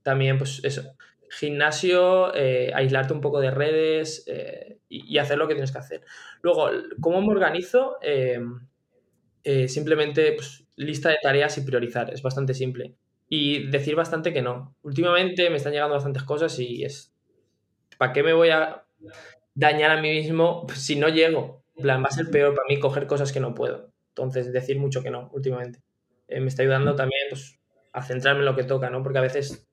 también, 0.04 0.38
pues 0.38 0.62
eso, 0.64 0.96
gimnasio, 1.30 2.34
eh, 2.36 2.72
aislarte 2.74 3.14
un 3.14 3.22
poco 3.22 3.40
de 3.40 3.52
redes 3.52 4.24
eh, 4.28 4.80
y, 4.90 5.18
hacer 5.18 5.38
lo 5.38 5.48
que 5.48 5.54
tienes 5.54 5.72
que 5.72 5.78
hacer. 5.78 6.02
Luego, 6.42 6.70
¿cómo 7.00 7.22
me 7.22 7.32
organizo? 7.32 7.98
Em, 8.02 8.68
eh, 9.44 9.68
simplemente 9.68 10.34
pues, 10.34 10.66
lista 10.76 11.10
de 11.10 11.18
tareas 11.22 11.58
y 11.58 11.62
priorizar, 11.62 12.14
es 12.14 12.22
bastante 12.22 12.54
simple. 12.54 12.96
Y 13.30 13.70
decir 13.70 13.96
bastante 13.96 14.34
que 14.34 14.42
no. 14.42 14.76
Últimamente 14.82 15.50
me 15.50 15.58
están 15.58 15.72
llegando 15.72 15.96
bastantes 15.96 16.24
cosas 16.24 16.58
y 16.60 16.84
es, 16.84 17.14
¿para 17.98 18.12
qué 18.12 18.24
me 18.24 18.34
voy 18.34 18.50
a 18.50 18.84
dañar 19.54 19.92
a 19.92 20.02
mí 20.02 20.10
mismo 20.10 20.66
si 20.76 20.96
no 20.96 21.08
llego? 21.08 21.64
Plan, 21.82 22.04
va 22.04 22.08
a 22.08 22.12
ser 22.12 22.30
peor 22.30 22.54
para 22.54 22.68
mí 22.68 22.80
coger 22.80 23.08
cosas 23.08 23.32
que 23.32 23.40
no 23.40 23.56
puedo. 23.56 23.92
Entonces, 24.10 24.52
decir 24.52 24.78
mucho 24.78 25.02
que 25.02 25.10
no, 25.10 25.30
últimamente. 25.34 25.80
me 26.28 26.48
está 26.48 26.64
ayudando 26.64 26.96
también 26.96 27.22
pues, 27.30 27.58
a 27.94 28.04
centrarme 28.04 28.40
en 28.40 28.46
lo 28.46 28.56
que 28.56 28.66
toca, 28.66 28.90
¿no? 28.90 29.02
Porque 29.02 29.20
a 29.20 29.22
veces 29.22 29.68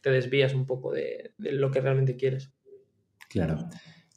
te 0.00 0.10
desvías 0.10 0.54
un 0.54 0.66
poco 0.66 0.92
de, 0.92 1.34
lo 1.38 1.70
que 1.70 1.80
realmente 1.80 2.16
quieres. 2.16 2.50
Claro. 3.28 3.68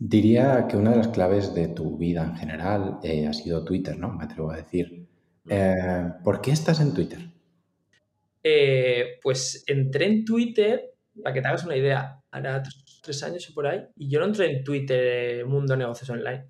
Diría 0.05 0.67
que 0.67 0.75
una 0.75 0.91
de 0.91 0.97
las 0.97 1.07
claves 1.07 1.55
de 1.55 1.69
tu 1.69 1.97
vida 1.97 2.23
en 2.23 2.35
general 2.35 2.99
eh, 3.03 3.25
ha 3.25 3.31
sido 3.31 3.63
Twitter, 3.63 3.97
¿no? 3.97 4.09
Me 4.09 4.25
atrevo 4.25 4.51
a 4.51 4.57
decir. 4.57 5.07
Eh, 5.47 6.03
¿Por 6.21 6.41
qué 6.41 6.51
estás 6.51 6.81
en 6.81 6.93
Twitter? 6.93 7.19
Eh, 8.43 9.17
pues 9.21 9.63
entré 9.65 10.07
en 10.07 10.25
Twitter, 10.25 10.93
para 11.23 11.33
que 11.33 11.41
te 11.41 11.47
hagas 11.47 11.63
una 11.63 11.77
idea, 11.77 12.19
hará 12.31 12.61
tres, 13.01 13.23
años 13.23 13.49
y 13.49 13.53
por 13.53 13.65
ahí, 13.65 13.79
y 13.95 14.09
yo 14.09 14.19
no 14.19 14.25
entré 14.25 14.51
en 14.51 14.65
Twitter 14.65 15.45
Mundo 15.45 15.77
Negocios 15.77 16.09
Online, 16.09 16.47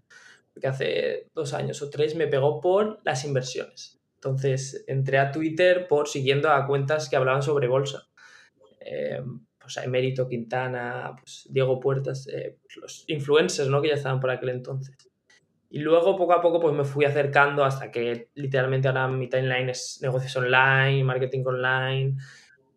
porque 0.51 0.67
hace 0.67 1.29
dos 1.35 1.53
años 1.53 1.79
o 1.83 1.91
tres 1.91 2.15
me 2.15 2.25
pegó 2.25 2.59
por 2.59 3.01
las 3.05 3.23
inversiones. 3.23 4.01
Entonces 4.15 4.83
entré 4.87 5.19
a 5.19 5.31
Twitter 5.31 5.85
por 5.87 6.07
siguiendo 6.07 6.49
a 6.49 6.65
cuentas 6.65 7.07
que 7.07 7.17
hablaban 7.17 7.43
sobre 7.43 7.67
bolsa. 7.67 8.07
Eh, 9.63 9.67
pues 9.73 9.77
Emérito 9.77 10.27
Quintana, 10.27 11.15
pues 11.17 11.47
Diego 11.49 11.79
Puertas, 11.79 12.27
eh, 12.27 12.57
pues 12.63 12.77
los 12.77 13.03
influencers, 13.07 13.69
¿no? 13.69 13.81
Que 13.81 13.89
ya 13.89 13.95
estaban 13.95 14.19
por 14.19 14.29
aquel 14.29 14.49
entonces. 14.49 14.95
Y 15.69 15.79
luego 15.79 16.15
poco 16.15 16.33
a 16.33 16.41
poco 16.41 16.59
pues 16.59 16.75
me 16.75 16.83
fui 16.83 17.05
acercando 17.05 17.63
hasta 17.65 17.89
que 17.89 18.29
literalmente 18.35 18.87
ahora 18.87 19.07
mi 19.07 19.27
timeline 19.27 19.69
es 19.69 19.99
negocios 20.01 20.35
online, 20.35 21.03
marketing 21.03 21.43
online, 21.45 22.15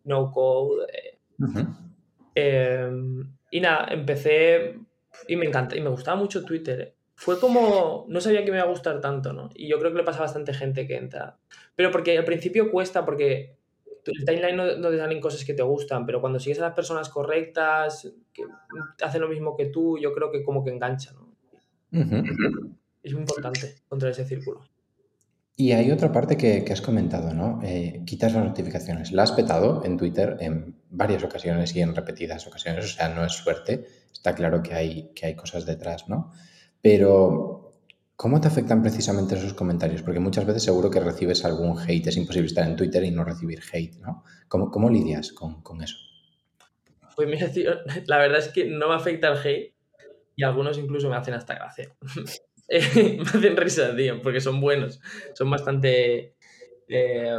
no 0.05 0.31
code. 0.31 0.87
Eh. 2.33 2.89
y 3.51 3.59
nada, 3.59 3.87
empecé 3.91 4.79
y 5.27 5.35
me 5.35 5.45
encanta 5.45 5.75
y 5.75 5.81
me 5.81 5.89
gustaba 5.89 6.17
mucho 6.17 6.43
Twitter. 6.43 6.95
Fue 7.15 7.39
como, 7.39 8.05
no 8.07 8.21
sabía 8.21 8.45
que 8.45 8.51
me 8.51 8.57
iba 8.57 8.65
a 8.65 8.69
gustar 8.69 9.01
tanto, 9.01 9.33
¿no? 9.33 9.49
Y 9.55 9.67
yo 9.67 9.79
creo 9.79 9.91
que 9.91 9.97
le 9.97 10.03
pasa 10.03 10.19
a 10.19 10.23
bastante 10.23 10.53
gente 10.53 10.87
que 10.87 10.97
entra. 10.97 11.37
Pero 11.75 11.91
porque 11.91 12.17
al 12.17 12.25
principio 12.25 12.71
cuesta, 12.71 13.05
porque 13.05 13.56
el 14.07 14.25
timeline 14.25 14.55
no, 14.55 14.89
te 14.89 14.97
salen 14.97 15.21
cosas 15.21 15.43
que 15.43 15.53
te 15.53 15.63
gustan, 15.63 16.05
pero 16.05 16.21
cuando 16.21 16.39
sigues 16.39 16.59
a 16.59 16.63
las 16.63 16.73
personas 16.73 17.09
correctas, 17.09 18.11
que 18.33 18.43
hacen 19.03 19.21
lo 19.21 19.27
mismo 19.27 19.55
que 19.55 19.67
tú, 19.67 19.97
yo 19.97 20.13
creo 20.13 20.31
que 20.31 20.43
como 20.43 20.63
que 20.63 20.71
engancha, 20.71 21.13
¿no? 21.13 21.27
Es 23.03 23.13
muy 23.13 23.21
importante 23.21 23.75
contra 23.87 24.09
ese 24.09 24.25
círculo. 24.25 24.61
Y 25.59 25.71
hay 25.71 25.89
otra 25.89 26.11
parte 26.11 26.37
que, 26.37 26.63
has 26.71 26.81
comentado, 26.81 27.33
¿no? 27.33 27.59
Eh, 27.63 28.03
quitas 28.05 28.33
las 28.33 28.45
notificaciones. 28.45 29.11
La 29.11 29.23
has 29.23 29.31
petado 29.31 29.83
en 29.83 29.97
Twitter 29.97 30.37
en 30.39 30.75
varias 30.91 31.23
ocasiones 31.23 31.75
y 31.75 31.81
en 31.81 31.95
repetidas 31.95 32.45
ocasiones, 32.45 32.85
o 32.85 32.87
sea, 32.87 33.09
no 33.09 33.25
es 33.25 33.33
suerte. 33.33 33.87
Está 34.13 34.35
claro 34.35 34.61
que 34.61 34.75
hay, 34.75 35.11
que 35.15 35.25
hay 35.25 35.35
cosas 35.35 35.65
detrás, 35.65 36.07
¿no? 36.09 36.31
Pero 36.79 37.56
¿Cómo 38.17 38.41
te 38.41 38.47
afectan 38.47 38.81
precisamente 38.81 39.35
esos 39.35 39.53
comentarios? 39.53 40.01
Porque 40.01 40.19
muchas 40.19 40.43
veces 40.43 40.63
seguro 40.63 40.89
que 40.89 40.99
recibes 40.99 41.45
algún 41.45 41.77
hate. 41.77 42.07
Es 42.07 42.17
imposible 42.17 42.47
estar 42.47 42.67
en 42.67 42.75
Twitter 42.75 43.03
y 43.03 43.11
no 43.11 43.23
recibir 43.23 43.59
hate, 43.71 43.93
¿no? 43.97 44.23
¿Cómo, 44.47 44.71
cómo 44.71 44.89
lidias 44.89 45.31
con, 45.33 45.81
eso? 45.83 45.97
Pues 47.15 47.29
mira, 47.29 47.47
la 48.07 48.17
verdad 48.17 48.39
es 48.39 48.47
que 48.47 48.65
no 48.65 48.89
me 48.89 48.95
afecta 48.95 49.27
el 49.27 49.37
hate 49.37 49.75
y 50.35 50.43
algunos 50.43 50.79
incluso 50.79 51.11
me 51.11 51.15
hacen 51.15 51.35
hasta 51.35 51.53
gracia. 51.53 51.95
me 52.69 53.21
hacen 53.21 53.55
risa, 53.55 53.95
tío, 53.95 54.19
porque 54.23 54.41
son 54.41 54.59
buenos. 54.61 54.99
Son 55.35 55.47
bastante 55.51 56.33
eh, 56.87 57.37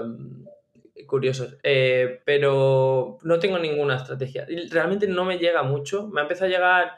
curiosos. 1.09 1.59
Eh, 1.61 2.21
pero 2.25 3.19
no 3.25 3.41
tengo 3.41 3.59
ninguna 3.59 3.97
estrategia. 3.97 4.47
Realmente 4.71 5.09
no 5.09 5.25
me 5.25 5.39
llega 5.39 5.65
mucho. 5.65 6.07
Me 6.07 6.21
ha 6.21 6.23
empezado 6.23 6.47
a 6.47 6.55
llegar... 6.55 6.93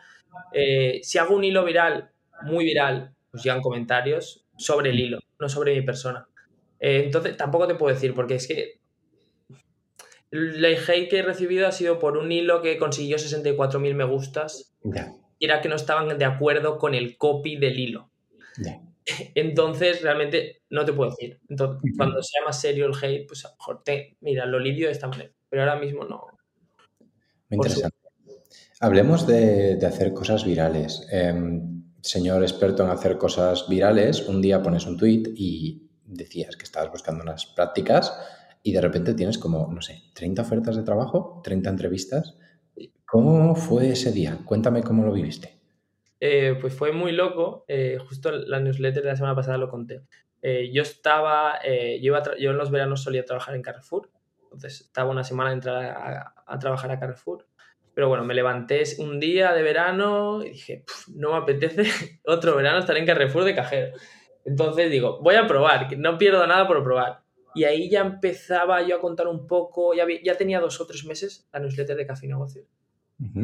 Eh, 0.53 1.01
si 1.03 1.17
hago 1.17 1.35
un 1.35 1.45
hilo 1.45 1.65
viral, 1.65 2.11
muy 2.43 2.65
viral, 2.67 3.15
pues 3.31 3.43
llegan 3.43 3.63
comentarios 3.63 4.45
sobre 4.57 4.91
el 4.91 5.01
hilo, 5.01 5.19
no 5.39 5.49
sobre 5.49 5.75
mi 5.75 5.83
persona. 5.83 6.27
Eh, 6.81 7.03
entonces, 7.05 7.37
tampoco 7.37 7.67
te 7.67 7.75
puedo 7.75 7.95
decir, 7.95 8.15
porque 8.15 8.37
es 8.37 8.49
que 8.49 8.81
el 10.31 10.65
hate 10.65 11.09
que 11.09 11.19
he 11.19 11.23
recibido 11.23 11.67
ha 11.67 11.73
sido 11.73 11.99
por 11.99 12.17
un 12.17 12.31
hilo 12.31 12.63
que 12.63 12.79
consiguió 12.79 13.17
64.000 13.17 13.95
me 13.95 14.05
gustas. 14.05 14.75
Y 15.39 15.45
era 15.45 15.61
que 15.61 15.69
no 15.69 15.77
estaban 15.77 16.17
de 16.19 16.25
acuerdo 16.25 16.79
con 16.79 16.95
el 16.95 17.17
copy 17.17 17.57
del 17.57 17.79
hilo. 17.79 18.11
Entonces, 19.35 20.03
realmente 20.03 20.63
no 20.71 20.85
te 20.85 20.93
puedo 20.93 21.11
decir. 21.11 21.41
Entonces, 21.49 21.93
cuando 21.97 22.23
sea 22.23 22.43
más 22.45 22.61
serio 22.61 22.87
el 22.87 22.95
hate, 22.95 23.27
pues 23.27 23.45
a 23.45 23.49
lo 23.49 23.57
mejor 23.57 23.83
te, 23.83 24.17
mira, 24.21 24.47
lo 24.47 24.59
lidio 24.59 24.87
de 24.87 24.93
esta 24.93 25.09
manera. 25.09 25.33
Pero 25.49 25.63
ahora 25.63 25.77
mismo 25.77 26.05
no. 26.05 26.27
Muy 27.49 27.57
interesante. 27.57 27.97
Hablemos 28.79 29.27
de, 29.27 29.77
de, 29.77 29.87
hacer 29.87 30.13
cosas 30.13 30.45
virales. 30.45 31.07
Eh, 31.13 31.35
señor 32.03 32.43
experto 32.43 32.83
en 32.85 32.91
hacer 32.91 33.19
cosas 33.19 33.69
virales, 33.69 34.27
un 34.29 34.41
día 34.41 34.63
pones 34.63 34.87
un 34.87 34.97
tweet 34.97 35.25
y 35.37 35.91
decías 36.05 36.57
que 36.57 36.65
estabas 36.65 36.91
buscando 36.91 37.23
unas 37.23 37.47
prácticas 37.47 38.17
y 38.63 38.73
de 38.73 38.81
repente 38.81 39.15
tienes 39.15 39.39
como, 39.39 39.71
no 39.73 39.81
sé, 39.81 40.03
30 40.15 40.43
ofertas 40.43 40.77
de 40.77 40.83
trabajo, 40.83 41.41
30 41.45 41.71
entrevistas. 41.71 42.37
¿Cómo 43.07 43.55
fue 43.55 43.91
ese 43.91 44.13
día? 44.13 44.39
Cuéntame 44.45 44.83
cómo 44.83 45.05
lo 45.05 45.13
viviste. 45.13 45.59
Eh, 46.21 46.57
pues 46.61 46.75
fue 46.75 46.93
muy 46.93 47.13
loco. 47.13 47.65
Eh, 47.67 47.99
justo 48.09 48.31
la 48.31 48.61
newsletter 48.61 49.03
de 49.03 49.09
la 49.09 49.17
semana 49.17 49.35
pasada 49.35 49.59
lo 49.59 49.69
conté. 49.69 50.03
Eh, 50.43 50.71
yo 50.73 50.83
estaba, 50.83 51.59
yo, 52.01 52.15
yo, 52.39 52.51
en 52.51 52.57
los 52.57 52.71
veranos 52.71 53.03
solía 53.03 53.25
trabajar 53.25 53.55
en 53.55 53.63
Carrefour. 53.63 54.11
Entonces 54.45 54.81
estaba 54.83 55.11
una 55.11 55.25
semana 55.25 55.51
de 55.51 55.55
entrar 55.55 56.35
a 56.47 56.59
trabajar 56.59 56.91
a 56.91 56.99
Carrefour 56.99 57.47
pero 57.95 58.09
bueno, 58.09 58.25
me 58.25 58.35
levanté 58.35 58.83
un 58.99 59.21
día 59.21 59.53
de 59.53 59.63
verano 59.63 60.43
y 60.45 60.51
dije, 60.51 60.85
no 61.15 61.33
me 61.33 61.39
apetece 61.39 61.85
otro 62.27 62.57
verano 62.57 62.79
estar 62.79 62.97
en 62.97 63.07
Carrefour 63.07 63.45
de 63.45 63.55
cajero. 63.55 63.97
Entonces 64.45 64.91
digo, 64.91 65.19
voy 65.21 65.35
a 65.35 65.47
probar, 65.47 65.89
que 65.89 65.97
no 65.97 66.17
pierdo 66.19 66.47
nada 66.47 66.67
por 66.67 66.83
probar. 66.83 67.23
y 67.55 67.65
ahí 67.65 67.91
ya 67.91 68.01
empezaba 68.01 68.83
yo 68.83 68.97
a 68.97 69.01
contar 69.01 69.27
un 69.27 69.47
poco, 69.47 69.95
ya, 69.95 70.07
ya 70.23 70.37
tenía 70.37 70.61
dos 70.61 70.81
o 70.81 70.87
tres 70.87 71.05
meses 71.05 71.49
la 71.53 71.61
newsletter 71.61 71.97
de 71.97 72.07
Café 72.07 72.27
Negocios. 72.27 72.67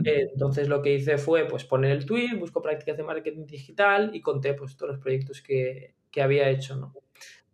Entonces 0.05 0.69
lo 0.69 0.81
que 0.81 0.95
hice 0.95 1.19
fue 1.19 1.45
pues 1.47 1.65
poner 1.65 1.91
el 1.91 2.07
tweet, 2.07 2.35
busco 2.38 2.62
prácticas 2.62 2.97
de 2.97 3.03
marketing 3.03 3.45
digital 3.45 4.11
y 4.15 4.23
conté 4.23 4.55
pues 4.55 4.75
todos 4.75 4.93
los 4.93 5.03
proyectos 5.03 5.43
que, 5.43 5.95
que 6.11 6.23
había 6.23 6.49
hecho, 6.49 6.76
¿no? 6.76 6.95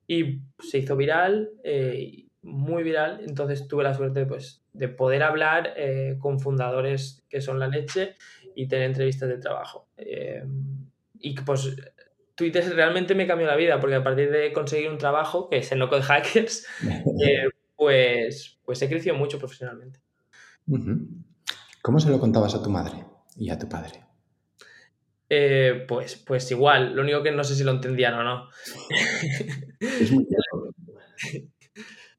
Y 0.06 0.40
se 0.61 0.78
hizo 0.78 0.96
viral, 0.96 1.50
eh, 1.64 2.26
muy 2.42 2.84
viral, 2.84 3.25
entonces 3.26 3.66
tuve 3.66 3.82
la 3.82 3.94
suerte 3.94 4.25
pues, 4.26 4.62
de 4.72 4.88
poder 4.88 5.22
hablar 5.22 5.74
eh, 5.76 6.16
con 6.18 6.40
fundadores 6.40 7.24
que 7.28 7.40
son 7.40 7.58
la 7.58 7.68
leche 7.68 8.16
y 8.54 8.68
tener 8.68 8.86
entrevistas 8.86 9.28
de 9.28 9.38
trabajo. 9.38 9.88
Eh, 9.96 10.44
y 11.18 11.34
pues 11.34 11.76
Twitter 12.34 12.64
realmente 12.74 13.14
me 13.14 13.26
cambió 13.26 13.46
la 13.46 13.56
vida, 13.56 13.78
porque 13.80 13.96
a 13.96 14.04
partir 14.04 14.30
de 14.30 14.52
conseguir 14.52 14.90
un 14.90 14.98
trabajo, 14.98 15.48
que 15.48 15.58
es 15.58 15.70
en 15.72 15.78
Loco 15.78 15.96
de 15.96 16.02
Hackers, 16.02 16.66
pues, 17.76 18.58
pues 18.64 18.82
he 18.82 18.88
crecido 18.88 19.14
mucho 19.14 19.38
profesionalmente. 19.38 20.00
¿Cómo 21.82 22.00
se 22.00 22.10
lo 22.10 22.18
contabas 22.20 22.54
a 22.54 22.62
tu 22.62 22.70
madre 22.70 23.04
y 23.36 23.50
a 23.50 23.58
tu 23.58 23.68
padre? 23.68 24.04
Eh, 25.28 25.84
pues, 25.88 26.16
pues 26.16 26.50
igual, 26.50 26.94
lo 26.94 27.00
único 27.02 27.22
que 27.22 27.32
no 27.32 27.42
sé 27.42 27.54
si 27.54 27.64
lo 27.64 27.70
entendían 27.70 28.14
o 28.14 28.22
no. 28.22 28.48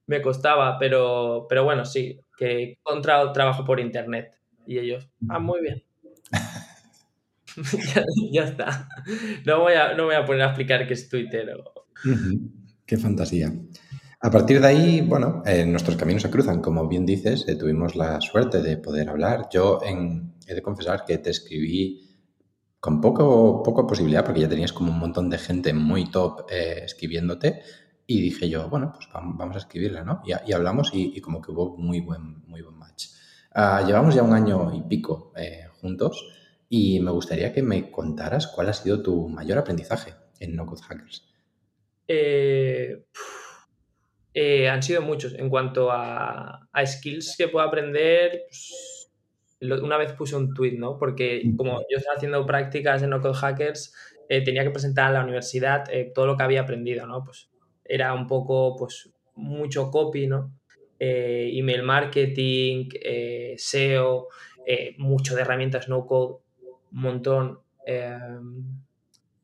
Me 0.08 0.22
costaba, 0.22 0.78
pero, 0.80 1.46
pero 1.48 1.64
bueno, 1.64 1.86
sí, 1.86 2.20
que 2.38 2.46
he 2.46 2.72
encontrado 2.72 3.32
trabajo 3.32 3.66
por 3.66 3.80
internet. 3.80 4.34
Y 4.66 4.80
ellos, 4.80 5.10
ah, 5.30 5.40
muy 5.40 5.62
bien. 5.62 5.84
ya, 8.32 8.44
está. 8.44 8.88
No 9.46 9.60
voy, 9.60 9.74
a, 9.74 9.94
no 9.94 10.06
voy 10.06 10.16
a 10.16 10.26
poner 10.26 10.44
a 10.44 10.48
explicar 10.48 10.88
qué 10.88 10.94
es 10.94 11.10
Twitter. 11.10 11.54
Qué 12.86 12.98
fantasía. 12.98 13.54
A 14.22 14.32
partir 14.32 14.62
de 14.62 14.68
ahí, 14.68 15.02
bueno, 15.02 15.44
eh, 15.46 15.66
nuestros 15.66 15.98
caminos 15.98 16.22
se 16.22 16.30
cruzan. 16.30 16.62
Como 16.62 16.88
bien 16.88 17.06
dices, 17.06 17.46
eh, 17.48 17.56
tuvimos 17.56 17.96
la 17.96 18.22
suerte 18.22 18.62
de 18.62 18.78
poder 18.78 19.10
hablar. 19.10 19.50
Yo 19.52 19.82
en, 19.86 20.34
he 20.48 20.54
de 20.54 20.62
confesar 20.62 21.04
que 21.06 21.18
te 21.18 21.30
escribí 21.30 22.10
con 22.80 23.02
poco, 23.02 23.64
poco 23.64 23.88
posibilidad, 23.88 24.26
porque 24.26 24.42
ya 24.42 24.50
tenías 24.50 24.74
como 24.74 24.92
un 24.92 25.00
montón 25.00 25.30
de 25.30 25.38
gente 25.38 25.74
muy 25.74 26.10
top 26.10 26.46
eh, 26.52 26.82
escribiéndote, 26.86 27.62
y 28.06 28.22
dije 28.22 28.50
yo, 28.50 28.70
bueno, 28.70 28.92
pues 28.96 29.08
vamos 29.14 29.56
a 29.56 29.60
escribirla, 29.60 30.04
¿no? 30.04 30.22
Y, 30.26 30.54
hablamos 30.54 30.92
y, 30.94 31.20
como 31.22 31.42
que 31.42 31.52
hubo 31.52 31.78
muy 31.78 32.02
buen, 32.02 32.46
muy 32.48 32.62
buen 32.62 32.76
match. 32.76 33.08
Ah, 33.54 33.84
llevamos 33.86 34.16
ya 34.16 34.24
un 34.24 34.34
año 34.34 34.74
y 34.74 34.82
pico 34.82 35.32
eh, 35.36 35.68
juntos 35.80 36.26
y 36.70 37.00
me 37.00 37.12
gustaría 37.12 37.54
que 37.54 37.62
me 37.62 37.92
contaras 37.92 38.48
cuál 38.48 38.70
ha 38.70 38.74
sido 38.74 39.02
tu 39.02 39.30
mayor 39.30 39.60
aprendizaje 39.60 40.16
en 40.40 40.56
No 40.56 40.66
Code 40.66 40.82
Hackers. 40.82 41.30
Eh, 44.34 44.68
han 44.68 44.82
sido 44.82 45.02
muchos. 45.02 45.34
En 45.36 45.50
cuanto 45.50 45.92
a, 45.92 46.68
skills 46.86 47.36
que 47.38 47.48
puedo 47.48 47.66
aprender, 47.66 48.44
pues, 48.50 49.12
una 49.82 49.98
vez 49.98 50.14
puse 50.14 50.36
un 50.36 50.54
tweet, 50.54 50.78
¿no? 50.78 50.98
Porque 50.98 51.44
como 51.56 51.82
yo 51.90 51.98
estaba 51.98 52.18
haciendo 52.18 52.46
prácticas 52.46 53.02
en 53.04 53.12
No 53.12 53.22
Code 53.22 53.36
Hackers, 53.36 53.94
eh, 54.30 54.44
tenía 54.44 54.64
que 54.64 54.72
presentar 54.72 55.10
a 55.10 55.14
la 55.14 55.24
universidad 55.24 55.86
eh, 55.92 56.12
todo 56.14 56.26
lo 56.26 56.36
que 56.36 56.44
había 56.44 56.62
aprendido, 56.62 57.06
¿no? 57.06 57.24
Pues 57.24 57.50
era 57.86 58.14
un 58.14 58.28
poco, 58.28 58.76
pues, 58.78 59.10
mucho 59.36 59.92
copy, 59.92 60.28
¿no? 60.28 60.52
Eh, 61.00 61.52
email 61.54 61.84
marketing, 61.84 62.90
SEO, 63.58 64.28
mucho 64.98 65.36
de 65.36 65.42
herramientas 65.42 65.90
no 65.90 66.06
code, 66.06 66.38
un 66.92 67.02
montón. 67.02 67.60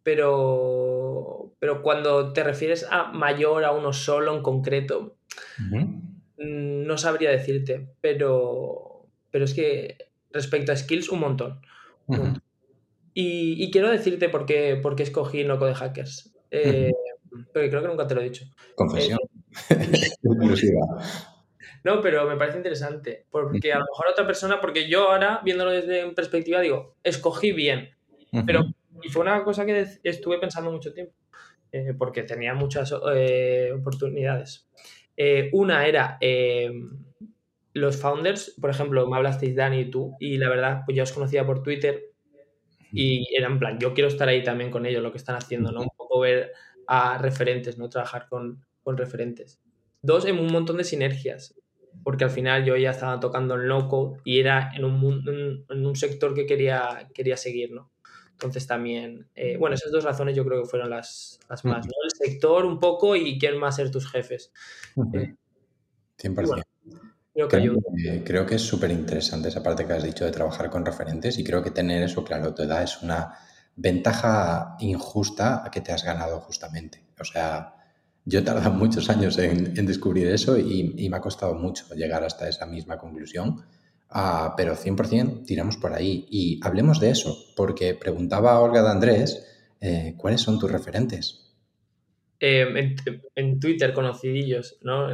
pero, 0.04 1.54
pero 1.60 1.82
cuando 1.82 2.34
te 2.34 2.44
refieres 2.44 2.88
a 2.90 3.12
mayor, 3.12 3.66
a 3.66 3.72
uno 3.72 3.92
solo 3.94 4.36
en 4.36 4.42
concreto, 4.42 5.18
mm, 5.58 6.86
no 6.86 6.98
sabría 6.98 7.32
decirte, 7.32 7.90
pero, 8.02 9.08
pero 9.32 9.46
es 9.46 9.54
que 9.54 9.98
respecto 10.32 10.72
a 10.72 10.76
skills 10.76 11.10
un 11.10 11.20
montón. 11.20 11.62
y, 13.14 13.70
quiero 13.72 13.90
decirte 13.90 14.30
por 14.30 14.46
qué, 14.46 14.80
por 14.82 14.96
qué 14.96 15.04
escogí 15.04 15.44
Loco 15.44 15.66
de 15.66 15.76
Hackers. 15.76 16.34
Eh, 16.52 16.92
porque 17.30 17.70
creo 17.70 17.82
que 17.82 17.88
nunca 17.88 18.08
te 18.08 18.16
lo 18.16 18.22
he 18.22 18.26
dicho. 18.26 18.46
Confesión. 18.76 19.20
Eh, 19.70 20.10
no, 21.84 22.02
pero 22.02 22.28
me 22.28 22.38
parece 22.38 22.58
interesante. 22.58 23.26
Porque 23.30 23.72
a 23.72 23.80
lo 23.80 23.86
mejor 23.86 24.08
otra 24.12 24.26
persona, 24.26 24.60
porque 24.62 24.90
yo 24.90 25.10
ahora, 25.10 25.42
viéndolo 25.44 25.72
desde 25.72 26.10
perspectiva, 26.12 26.62
digo, 26.62 26.96
escogí 27.04 27.52
bien. 27.52 27.90
Pero, 28.46 28.66
y 29.02 29.10
fue 29.10 29.24
una 29.24 29.44
cosa 29.44 29.66
que 29.66 29.86
estuve 30.04 30.40
pensando 30.40 30.72
mucho 30.72 30.94
tiempo. 30.94 31.14
Eh, 31.72 31.94
porque 31.98 32.24
tenía 32.24 32.54
muchas 32.54 32.92
oportunidades. 32.92 34.68
una 35.52 35.88
era 35.88 36.18
los 37.74 37.98
founders, 37.98 38.56
por 38.60 38.70
ejemplo, 38.70 39.08
me 39.08 39.18
hablasteis 39.18 39.56
Dani 39.56 39.82
y 39.82 39.92
tú, 39.92 40.16
y 40.20 40.38
la 40.38 40.50
verdad, 40.50 40.82
pues 40.86 40.96
ya 40.96 41.04
os 41.04 41.12
conocía 41.12 41.46
por 41.46 41.64
Twitter 41.64 42.10
y 42.92 43.28
era 43.36 43.48
en 43.48 43.60
plan, 43.60 43.80
yo 43.80 43.94
quiero 43.94 44.08
estar 44.08 44.28
ahí 44.28 44.44
también 44.44 44.72
con 44.72 44.86
ellos, 44.86 45.04
lo 45.04 45.12
que 45.12 45.18
están 45.18 45.36
haciendo, 45.36 45.72
¿no? 45.72 45.82
Un 45.82 45.90
poco 45.96 46.20
ver 46.20 46.52
a 46.90 47.20
referentes, 47.20 47.78
¿no? 47.78 47.88
Trabajar 47.88 48.28
con, 48.28 48.66
referentes. 48.86 49.60
Dos, 50.02 50.26
en 50.26 50.40
un 50.40 50.52
montón 50.52 50.78
de 50.78 50.84
sinergias, 50.84 51.54
porque 52.04 52.24
al 52.24 52.32
final 52.32 52.66
yo 52.66 52.76
ya 52.76 52.90
estaba 52.90 53.20
tocando 53.20 53.54
en 53.54 53.68
loco 53.68 54.18
y 54.24 54.40
era 54.40 54.72
en 54.76 54.84
un, 54.84 55.64
en 55.70 55.86
un 55.86 55.96
sector 55.96 56.34
que 56.34 56.48
quería, 56.48 57.08
quería 57.14 57.38
seguir, 57.38 57.72
¿no? 57.72 57.92
Entonces 58.32 58.66
también, 58.66 59.28
eh, 59.36 59.58
bueno, 59.58 59.76
esas 59.76 59.92
dos 59.92 60.04
razones 60.04 60.36
yo 60.36 60.44
creo 60.44 60.64
que 60.64 60.68
fueron 60.68 60.90
las, 60.90 61.40
las 61.48 61.64
más, 61.66 61.86
¿no? 61.86 61.92
El 62.04 62.10
sector 62.10 62.66
un 62.66 62.80
poco 62.80 63.16
y 63.16 63.38
quién 63.38 63.60
más 63.60 63.76
ser 63.76 63.92
tus 63.92 64.10
jefes. 64.10 64.52
100%. 64.96 66.64
Creo 68.26 68.46
que, 68.48 68.56
es 68.56 68.62
súper 68.62 68.90
interesante 68.90 69.50
esa 69.50 69.62
parte 69.62 69.86
que 69.86 69.94
has 69.94 70.04
dicho 70.04 70.26
de 70.26 70.32
trabajar 70.32 70.72
con 70.72 70.84
referentes 70.84 71.38
y 71.38 71.44
creo 71.44 71.62
que 71.62 71.70
tener 71.70 72.02
eso 72.02 72.24
claro 72.24 72.54
te 72.56 72.66
da 72.66 72.82
es 72.82 73.02
una 73.04 73.38
ventaja 73.80 74.76
injusta 74.80 75.66
a 75.66 75.72
que 75.72 75.82
te 75.82 75.92
has 75.92 76.04
ganado 76.04 76.40
justamente. 76.42 77.02
O 77.20 77.24
sea, 77.24 77.76
yo 78.26 78.40
he 78.40 78.42
tardado 78.42 78.72
muchos 78.84 79.10
años 79.10 79.38
en, 79.38 79.74
descubrir 79.86 80.28
eso 80.28 80.58
y, 80.58 81.08
me 81.10 81.18
ha 81.18 81.22
costado 81.22 81.56
mucho 81.56 81.86
llegar 81.96 82.24
hasta 82.24 82.48
esa 82.48 82.66
misma 82.66 82.98
conclusión, 82.98 83.64
ah, 84.10 84.54
pero 84.58 84.76
100% 84.76 85.46
tiramos 85.46 85.78
por 85.78 85.94
ahí. 85.94 86.28
Y 86.30 86.60
hablemos 86.64 87.00
de 87.00 87.12
eso, 87.12 87.38
porque 87.56 87.94
preguntaba 87.96 88.60
Olga 88.60 88.84
de 88.84 88.90
Andrés, 88.90 89.46
eh, 89.82 90.14
¿cuáles 90.18 90.42
son 90.42 90.60
tus 90.60 90.72
referentes? 90.72 91.46
Eh, 92.42 92.96
en, 93.36 93.60
Twitter, 93.60 93.94
conocidillos, 93.94 94.78
¿no? 94.82 95.08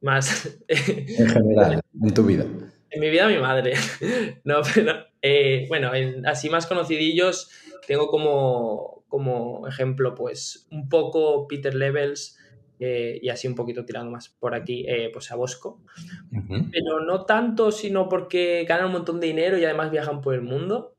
más... 0.00 0.58
en 0.68 1.28
general, 1.28 1.80
en 2.02 2.14
tu 2.14 2.24
vida. 2.24 2.46
En 2.90 3.00
mi 3.00 3.10
vida 3.10 3.28
mi 3.28 3.38
madre. 3.38 3.74
no, 4.44 4.60
pero 4.74 4.92
eh, 5.20 5.66
bueno, 5.68 5.90
así 6.26 6.48
más 6.48 6.66
conocidillos 6.66 7.50
tengo 7.86 8.08
como, 8.08 9.04
como 9.08 9.66
ejemplo 9.68 10.14
pues 10.14 10.66
un 10.70 10.88
poco 10.88 11.46
Peter 11.48 11.74
Levels 11.74 12.38
eh, 12.80 13.18
y 13.22 13.28
así 13.28 13.46
un 13.46 13.54
poquito 13.54 13.84
tirando 13.84 14.10
más 14.10 14.28
por 14.28 14.54
aquí 14.54 14.84
eh, 14.88 15.10
pues 15.12 15.30
a 15.30 15.36
Bosco. 15.36 15.80
Pero 16.30 17.00
no 17.00 17.24
tanto 17.24 17.70
sino 17.70 18.08
porque 18.08 18.64
ganan 18.68 18.86
un 18.86 18.92
montón 18.92 19.20
de 19.20 19.28
dinero 19.28 19.58
y 19.58 19.64
además 19.64 19.90
viajan 19.90 20.20
por 20.20 20.34
el 20.34 20.42
mundo 20.42 20.96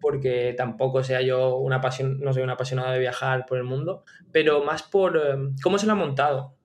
porque 0.00 0.54
tampoco 0.56 1.02
sea 1.02 1.22
yo 1.22 1.56
una 1.56 1.80
pasión, 1.80 2.20
no 2.20 2.32
soy 2.32 2.44
un 2.44 2.50
apasionado 2.50 2.92
de 2.92 3.00
viajar 3.00 3.46
por 3.46 3.58
el 3.58 3.64
mundo, 3.64 4.04
pero 4.30 4.62
más 4.62 4.84
por 4.84 5.20
cómo 5.60 5.76
se 5.76 5.86
lo 5.86 5.92
ha 5.92 5.96
montado 5.96 6.58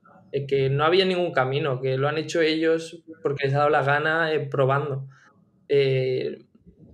que 0.48 0.70
no 0.70 0.84
había 0.84 1.06
ningún 1.06 1.32
camino, 1.32 1.80
que 1.80 1.98
lo 1.98 2.08
han 2.08 2.18
hecho 2.18 2.42
ellos 2.42 3.04
porque 3.22 3.46
les 3.46 3.54
ha 3.54 3.60
dado 3.60 3.70
la 3.70 3.84
gana 3.84 4.34
eh, 4.34 4.40
probando. 4.40 5.08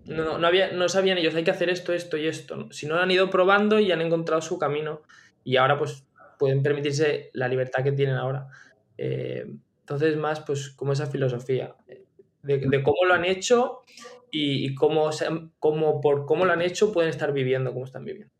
Eh, 0.09 0.15
no, 0.15 0.37
no, 0.37 0.47
había, 0.47 0.71
no 0.71 0.89
sabían 0.89 1.17
ellos, 1.17 1.35
hay 1.35 1.43
que 1.43 1.51
hacer 1.51 1.69
esto, 1.69 1.93
esto 1.93 2.17
y 2.17 2.27
esto. 2.27 2.67
Si 2.71 2.87
no, 2.87 2.95
han 2.95 3.11
ido 3.11 3.29
probando 3.29 3.79
y 3.79 3.91
han 3.91 4.01
encontrado 4.01 4.41
su 4.41 4.57
camino 4.57 5.01
y 5.43 5.57
ahora 5.57 5.77
pues 5.77 6.03
pueden 6.37 6.63
permitirse 6.63 7.29
la 7.33 7.47
libertad 7.47 7.83
que 7.83 7.91
tienen 7.91 8.15
ahora. 8.15 8.47
Eh, 8.97 9.45
entonces, 9.81 10.17
más 10.17 10.39
pues 10.41 10.69
como 10.69 10.93
esa 10.93 11.07
filosofía 11.07 11.75
de, 12.43 12.83
cómo 12.83 13.05
lo 13.05 13.13
han 13.13 13.25
hecho 13.25 13.81
y, 14.31 14.75
cómo, 14.75 15.09
cómo, 15.59 16.01
por 16.01 16.25
cómo 16.25 16.45
lo 16.45 16.53
han 16.53 16.61
hecho 16.61 16.91
pueden 16.91 17.09
estar 17.09 17.33
viviendo 17.33 17.73
como 17.73 17.85
están 17.85 18.05
viviendo. 18.05 18.33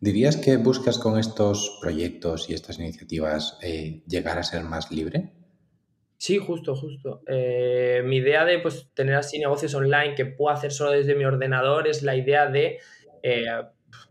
¿Dirías 0.00 0.36
que 0.36 0.58
buscas 0.58 0.98
con 0.98 1.18
estos 1.18 1.78
proyectos 1.80 2.50
y 2.50 2.54
estas 2.54 2.78
iniciativas 2.78 3.58
eh, 3.62 4.02
llegar 4.06 4.38
a 4.38 4.42
ser 4.42 4.62
más 4.64 4.90
libre? 4.90 5.32
Sí, 6.22 6.38
justo, 6.38 6.76
justo. 6.76 7.20
Eh, 7.26 8.00
mi 8.04 8.18
idea 8.18 8.44
de 8.44 8.60
pues, 8.60 8.88
tener 8.94 9.16
así 9.16 9.40
negocios 9.40 9.74
online 9.74 10.14
que 10.14 10.24
puedo 10.24 10.54
hacer 10.54 10.70
solo 10.70 10.92
desde 10.92 11.16
mi 11.16 11.24
ordenador 11.24 11.88
es 11.88 12.04
la 12.04 12.14
idea 12.14 12.46
de 12.46 12.78
eh, 13.24 13.46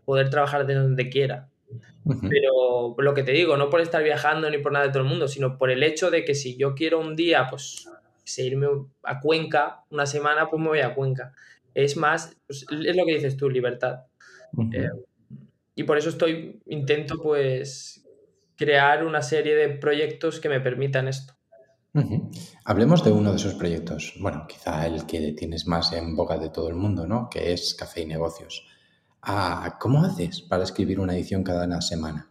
poder 0.04 0.28
trabajar 0.28 0.66
desde 0.66 0.82
donde 0.82 1.08
quiera. 1.08 1.48
Pero 2.28 2.94
lo 2.98 3.14
que 3.14 3.22
te 3.22 3.32
digo, 3.32 3.56
no 3.56 3.70
por 3.70 3.80
estar 3.80 4.04
viajando 4.04 4.50
ni 4.50 4.58
por 4.58 4.72
nada 4.72 4.88
de 4.88 4.92
todo 4.92 5.04
el 5.04 5.08
mundo, 5.08 5.26
sino 5.26 5.56
por 5.56 5.70
el 5.70 5.82
hecho 5.82 6.10
de 6.10 6.22
que 6.26 6.34
si 6.34 6.58
yo 6.58 6.74
quiero 6.74 7.00
un 7.00 7.16
día, 7.16 7.46
pues, 7.48 7.88
irme 8.36 8.66
a 9.04 9.18
Cuenca 9.18 9.84
una 9.88 10.04
semana, 10.04 10.50
pues 10.50 10.60
me 10.60 10.68
voy 10.68 10.80
a 10.80 10.94
Cuenca. 10.94 11.32
Es 11.72 11.96
más, 11.96 12.36
pues, 12.46 12.66
es 12.70 12.94
lo 12.94 13.06
que 13.06 13.14
dices 13.14 13.38
tú, 13.38 13.48
libertad. 13.48 14.00
Y 15.74 15.84
por 15.84 15.96
eso 15.96 16.10
estoy, 16.10 16.60
intento 16.66 17.14
pues 17.22 18.06
crear 18.54 19.02
una 19.02 19.22
serie 19.22 19.56
de 19.56 19.70
proyectos 19.70 20.40
que 20.40 20.50
me 20.50 20.60
permitan 20.60 21.08
esto. 21.08 21.32
Hablemos 22.64 23.04
de 23.04 23.12
uno 23.12 23.30
de 23.30 23.36
esos 23.36 23.54
proyectos, 23.54 24.14
bueno, 24.18 24.46
quizá 24.48 24.86
el 24.86 25.04
que 25.06 25.32
tienes 25.32 25.66
más 25.66 25.92
en 25.92 26.16
boca 26.16 26.38
de 26.38 26.48
todo 26.48 26.68
el 26.68 26.74
mundo, 26.74 27.06
¿no? 27.06 27.28
Que 27.30 27.52
es 27.52 27.74
Café 27.74 28.02
y 28.02 28.06
Negocios. 28.06 28.66
Ah, 29.20 29.76
¿Cómo 29.78 30.02
haces 30.04 30.40
para 30.40 30.64
escribir 30.64 30.98
una 30.98 31.14
edición 31.14 31.44
cada 31.44 31.80
semana? 31.80 32.30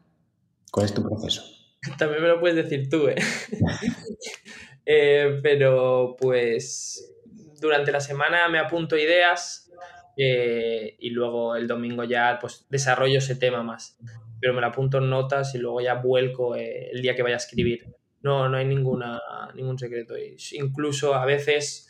¿Cuál 0.71 0.87
es 0.87 0.93
tu 0.93 1.03
proceso? 1.03 1.43
También 1.97 2.21
me 2.21 2.27
lo 2.27 2.39
puedes 2.39 2.55
decir 2.55 2.89
tú, 2.89 3.07
¿eh? 3.07 3.15
¿eh? 4.85 5.39
pero 5.43 6.15
pues 6.19 7.13
durante 7.59 7.91
la 7.91 7.99
semana 7.99 8.49
me 8.49 8.59
apunto 8.59 8.97
ideas 8.97 9.71
eh, 10.17 10.95
y 10.99 11.11
luego 11.11 11.55
el 11.55 11.67
domingo 11.67 12.03
ya 12.03 12.37
pues 12.41 12.65
desarrollo 12.69 13.19
ese 13.19 13.35
tema 13.35 13.63
más. 13.63 13.97
Pero 14.39 14.53
me 14.53 14.61
lo 14.61 14.67
apunto 14.67 14.97
en 14.97 15.09
notas 15.09 15.53
y 15.55 15.59
luego 15.59 15.81
ya 15.81 15.95
vuelco 15.95 16.55
eh, 16.55 16.89
el 16.91 17.01
día 17.01 17.15
que 17.15 17.23
vaya 17.23 17.35
a 17.35 17.37
escribir. 17.37 17.95
No, 18.23 18.47
no 18.49 18.57
hay 18.57 18.65
ninguna, 18.65 19.19
ningún 19.55 19.77
secreto. 19.79 20.15
Incluso 20.51 21.15
a 21.15 21.25
veces, 21.25 21.89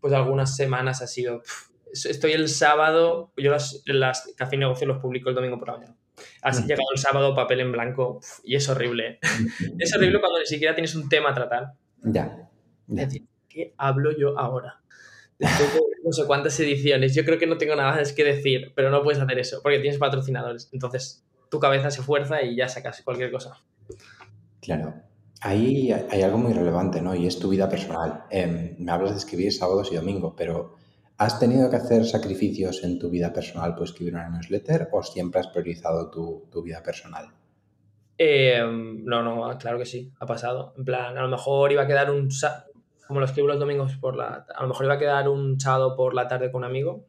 pues 0.00 0.12
algunas 0.12 0.56
semanas 0.56 1.02
ha 1.02 1.06
sido... 1.06 1.42
estoy 1.92 2.32
el 2.32 2.48
sábado, 2.48 3.32
yo 3.36 3.50
las, 3.50 3.82
las 3.86 4.32
café 4.36 4.56
y 4.56 4.58
negocio 4.58 4.86
los 4.86 4.98
publico 4.98 5.28
el 5.28 5.34
domingo 5.34 5.58
por 5.58 5.68
la 5.68 5.74
mañana. 5.74 5.96
Así 6.42 6.62
llegado 6.62 6.88
el 6.94 7.00
sábado, 7.00 7.34
papel 7.34 7.60
en 7.60 7.72
blanco, 7.72 8.20
y 8.44 8.56
es 8.56 8.68
horrible. 8.68 9.18
es 9.78 9.94
horrible 9.94 10.20
cuando 10.20 10.38
ni 10.38 10.46
siquiera 10.46 10.74
tienes 10.74 10.94
un 10.94 11.08
tema 11.08 11.30
a 11.30 11.34
tratar. 11.34 11.72
Ya. 12.02 12.48
decir, 12.86 13.26
¿qué 13.48 13.74
hablo 13.76 14.16
yo 14.16 14.38
ahora? 14.38 14.80
Después 15.38 15.74
de 15.74 15.80
no 16.04 16.12
sé 16.12 16.26
cuántas 16.26 16.58
ediciones, 16.60 17.14
yo 17.14 17.24
creo 17.24 17.38
que 17.38 17.46
no 17.46 17.58
tengo 17.58 17.74
nada 17.76 17.96
más 17.96 18.12
que 18.12 18.24
decir, 18.24 18.72
pero 18.74 18.90
no 18.90 19.02
puedes 19.02 19.20
hacer 19.20 19.38
eso, 19.38 19.60
porque 19.62 19.78
tienes 19.78 19.98
patrocinadores. 19.98 20.68
Entonces, 20.72 21.24
tu 21.50 21.58
cabeza 21.58 21.90
se 21.90 22.02
fuerza 22.02 22.42
y 22.42 22.56
ya 22.56 22.68
sacas 22.68 23.02
cualquier 23.02 23.30
cosa. 23.30 23.60
Claro. 24.60 24.94
Ahí 25.44 25.90
hay 25.90 26.22
algo 26.22 26.38
muy 26.38 26.52
relevante, 26.52 27.02
¿no? 27.02 27.16
Y 27.16 27.26
es 27.26 27.36
tu 27.36 27.48
vida 27.48 27.68
personal. 27.68 28.26
Em, 28.30 28.76
me 28.78 28.92
hablas 28.92 29.10
de 29.10 29.18
escribir 29.18 29.52
sábados 29.52 29.90
y 29.90 29.96
domingos, 29.96 30.34
pero 30.36 30.76
¿has 31.18 31.40
tenido 31.40 31.68
que 31.68 31.74
hacer 31.74 32.04
sacrificios 32.04 32.84
en 32.84 33.00
tu 33.00 33.10
vida 33.10 33.32
personal 33.32 33.74
por 33.74 33.82
escribir 33.82 34.14
una 34.14 34.28
newsletter 34.28 34.88
o 34.92 35.02
siempre 35.02 35.40
has 35.40 35.48
priorizado 35.48 36.12
tu, 36.12 36.62
vida 36.62 36.80
personal? 36.80 37.32
Em, 38.16 39.04
no, 39.04 39.24
no, 39.24 39.58
claro 39.58 39.78
que 39.78 39.84
sí, 39.84 40.12
ha 40.20 40.26
pasado. 40.26 40.74
En 40.78 40.84
plan, 40.84 41.18
a 41.18 41.22
lo 41.22 41.28
mejor 41.28 41.72
iba 41.72 41.82
a 41.82 41.86
quedar 41.88 42.12
un... 42.12 42.28
Como 43.08 43.18
lo 43.18 43.26
escribo 43.26 43.48
los 43.48 43.58
domingos 43.58 43.96
por 43.96 44.14
la... 44.14 44.46
A 44.54 44.62
lo 44.62 44.68
mejor 44.68 44.84
iba 44.86 44.94
a 44.94 44.98
quedar 44.98 45.28
un 45.28 45.58
sábado 45.58 45.96
por 45.96 46.14
la 46.14 46.28
tarde 46.28 46.52
con 46.52 46.60
un 46.60 46.70
amigo 46.70 47.04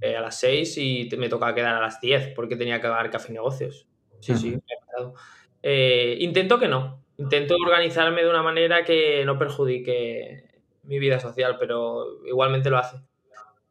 eh, 0.00 0.16
a 0.16 0.22
las 0.22 0.36
6 0.36 0.78
y 0.78 1.08
me 1.18 1.28
tocaba 1.28 1.54
quedar 1.54 1.74
a 1.74 1.80
las 1.82 2.00
10 2.00 2.32
porque 2.34 2.56
tenía 2.56 2.80
que 2.80 2.88
dar 2.88 3.10
café 3.10 3.30
y 3.30 3.34
negocios. 3.34 3.86
Sí, 4.20 4.34
sí, 4.34 4.50
me 4.52 4.56
ha 4.56 4.86
pasado. 4.86 5.14
Eh, 5.62 6.16
intento 6.20 6.58
que 6.58 6.68
no. 6.68 7.04
Intento 7.16 7.56
organizarme 7.56 8.22
de 8.22 8.30
una 8.30 8.42
manera 8.42 8.84
que 8.84 9.24
no 9.24 9.38
perjudique 9.38 10.44
mi 10.84 10.98
vida 10.98 11.18
social, 11.18 11.56
pero 11.58 12.24
igualmente 12.26 12.70
lo 12.70 12.78
hace. 12.78 12.98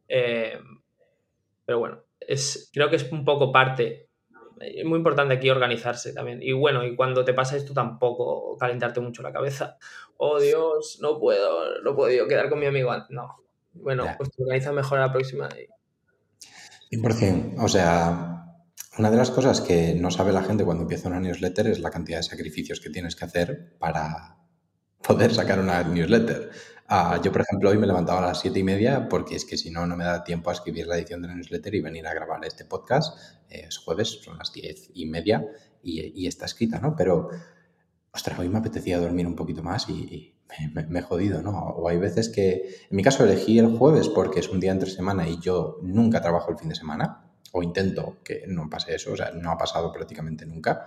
Eh, 0.07 0.59
pero 1.65 1.79
bueno, 1.79 2.03
es, 2.19 2.69
creo 2.73 2.89
que 2.89 2.97
es 2.97 3.11
un 3.11 3.23
poco 3.25 3.51
parte. 3.51 4.09
Es 4.59 4.85
muy 4.85 4.97
importante 4.97 5.35
aquí 5.35 5.49
organizarse 5.49 6.13
también. 6.13 6.41
Y 6.41 6.51
bueno, 6.51 6.85
y 6.85 6.95
cuando 6.95 7.23
te 7.23 7.33
pasa 7.33 7.55
esto 7.55 7.73
tampoco 7.73 8.57
calentarte 8.57 8.99
mucho 8.99 9.21
la 9.21 9.31
cabeza. 9.31 9.77
Oh 10.17 10.39
Dios, 10.39 10.99
no 11.01 11.19
puedo, 11.19 11.81
no 11.81 11.95
puedo 11.95 12.27
quedar 12.27 12.49
con 12.49 12.59
mi 12.59 12.65
amigo 12.65 12.91
antes. 12.91 13.11
No. 13.11 13.37
Bueno, 13.73 14.05
pues 14.17 14.31
te 14.31 14.43
organizas 14.43 14.73
mejor 14.73 14.99
a 14.99 15.07
la 15.07 15.13
próxima. 15.13 15.47
100%. 16.91 17.55
O 17.63 17.67
sea, 17.67 18.36
una 18.97 19.11
de 19.11 19.17
las 19.17 19.31
cosas 19.31 19.61
que 19.61 19.93
no 19.93 20.09
sabe 20.09 20.31
la 20.31 20.43
gente 20.43 20.65
cuando 20.65 20.83
empieza 20.83 21.07
una 21.07 21.19
newsletter 21.19 21.67
es 21.67 21.79
la 21.79 21.91
cantidad 21.91 22.17
de 22.17 22.23
sacrificios 22.23 22.79
que 22.79 22.89
tienes 22.89 23.15
que 23.15 23.25
hacer 23.25 23.77
para 23.77 24.37
poder 25.01 25.33
sacar 25.33 25.59
una 25.59 25.83
newsletter. 25.83 26.49
Ah, 26.87 27.19
yo, 27.23 27.31
por 27.31 27.41
ejemplo, 27.41 27.69
hoy 27.69 27.77
me 27.77 27.85
levantaba 27.85 28.19
a 28.19 28.27
las 28.27 28.39
siete 28.39 28.59
y 28.59 28.63
media 28.63 29.07
porque 29.09 29.35
es 29.35 29.45
que 29.45 29.57
si 29.57 29.69
no, 29.69 29.85
no 29.85 29.95
me 29.95 30.05
da 30.05 30.23
tiempo 30.23 30.49
a 30.49 30.53
escribir 30.53 30.87
la 30.87 30.97
edición 30.97 31.21
de 31.21 31.27
la 31.27 31.35
newsletter 31.35 31.75
y 31.75 31.81
venir 31.81 32.07
a 32.07 32.13
grabar 32.13 32.43
este 32.45 32.65
podcast. 32.65 33.17
es 33.49 33.77
jueves, 33.77 34.19
son 34.23 34.37
las 34.37 34.51
diez 34.51 34.89
y 34.93 35.05
media 35.05 35.45
y, 35.83 36.25
está 36.27 36.45
escrita, 36.45 36.79
¿no? 36.79 36.95
Pero, 36.95 37.29
ostras, 38.11 38.39
hoy 38.39 38.49
me 38.49 38.57
apetecía 38.57 38.99
dormir 38.99 39.27
un 39.27 39.35
poquito 39.35 39.63
más 39.63 39.87
y, 39.89 40.33
me, 40.73 40.99
he 40.99 41.01
jodido, 41.01 41.41
¿no? 41.41 41.51
O 41.51 41.87
hay 41.89 41.97
veces 41.97 42.29
que, 42.29 42.75
en 42.89 42.95
mi 42.95 43.03
caso, 43.03 43.25
elegí 43.25 43.59
el 43.59 43.77
jueves 43.77 44.09
porque 44.09 44.39
es 44.39 44.49
un 44.49 44.59
día 44.59 44.71
entre 44.71 44.89
semana 44.89 45.27
y 45.27 45.39
yo 45.39 45.77
nunca 45.83 46.21
trabajo 46.21 46.51
el 46.51 46.57
fin 46.57 46.69
de 46.69 46.75
semana 46.75 47.26
o 47.57 47.63
intento 47.63 48.19
que 48.23 48.43
no 48.47 48.69
pase 48.69 48.95
eso, 48.95 49.13
o 49.13 49.17
sea, 49.17 49.31
no 49.31 49.51
ha 49.51 49.57
pasado 49.57 49.91
prácticamente 49.91 50.45
nunca, 50.45 50.85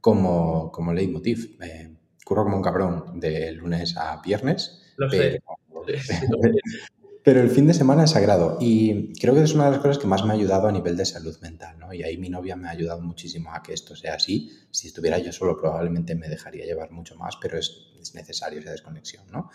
como, 0.00 0.72
como 0.72 0.92
leitmotiv. 0.92 1.58
Eh, 1.62 1.94
curro 2.28 2.44
como 2.44 2.58
un 2.58 2.62
cabrón 2.62 3.18
de 3.18 3.52
lunes 3.52 3.96
a 3.96 4.20
viernes, 4.20 4.82
pero, 7.24 7.40
el 7.40 7.50
fin 7.50 7.66
de 7.66 7.72
semana 7.72 8.04
es 8.04 8.10
sagrado 8.10 8.58
y 8.60 9.14
creo 9.14 9.34
que 9.34 9.42
es 9.42 9.54
una 9.54 9.64
de 9.66 9.70
las 9.72 9.80
cosas 9.80 9.98
que 9.98 10.06
más 10.06 10.24
me 10.24 10.32
ha 10.32 10.34
ayudado 10.34 10.68
a 10.68 10.72
nivel 10.72 10.96
de 10.96 11.06
salud 11.06 11.38
mental, 11.40 11.78
¿no? 11.78 11.94
Y 11.94 12.02
ahí 12.02 12.18
mi 12.18 12.28
novia 12.28 12.56
me 12.56 12.68
ha 12.68 12.72
ayudado 12.72 13.00
muchísimo 13.00 13.54
a 13.54 13.62
que 13.62 13.72
esto 13.72 13.96
sea 13.96 14.14
así. 14.14 14.50
Si 14.70 14.88
estuviera 14.88 15.18
yo 15.18 15.32
solo 15.32 15.56
probablemente 15.56 16.14
me 16.14 16.28
dejaría 16.28 16.66
llevar 16.66 16.90
mucho 16.90 17.16
más, 17.16 17.36
pero 17.40 17.58
es, 17.58 17.92
es 18.00 18.14
necesario 18.14 18.60
esa 18.60 18.72
desconexión, 18.72 19.24
¿no? 19.32 19.50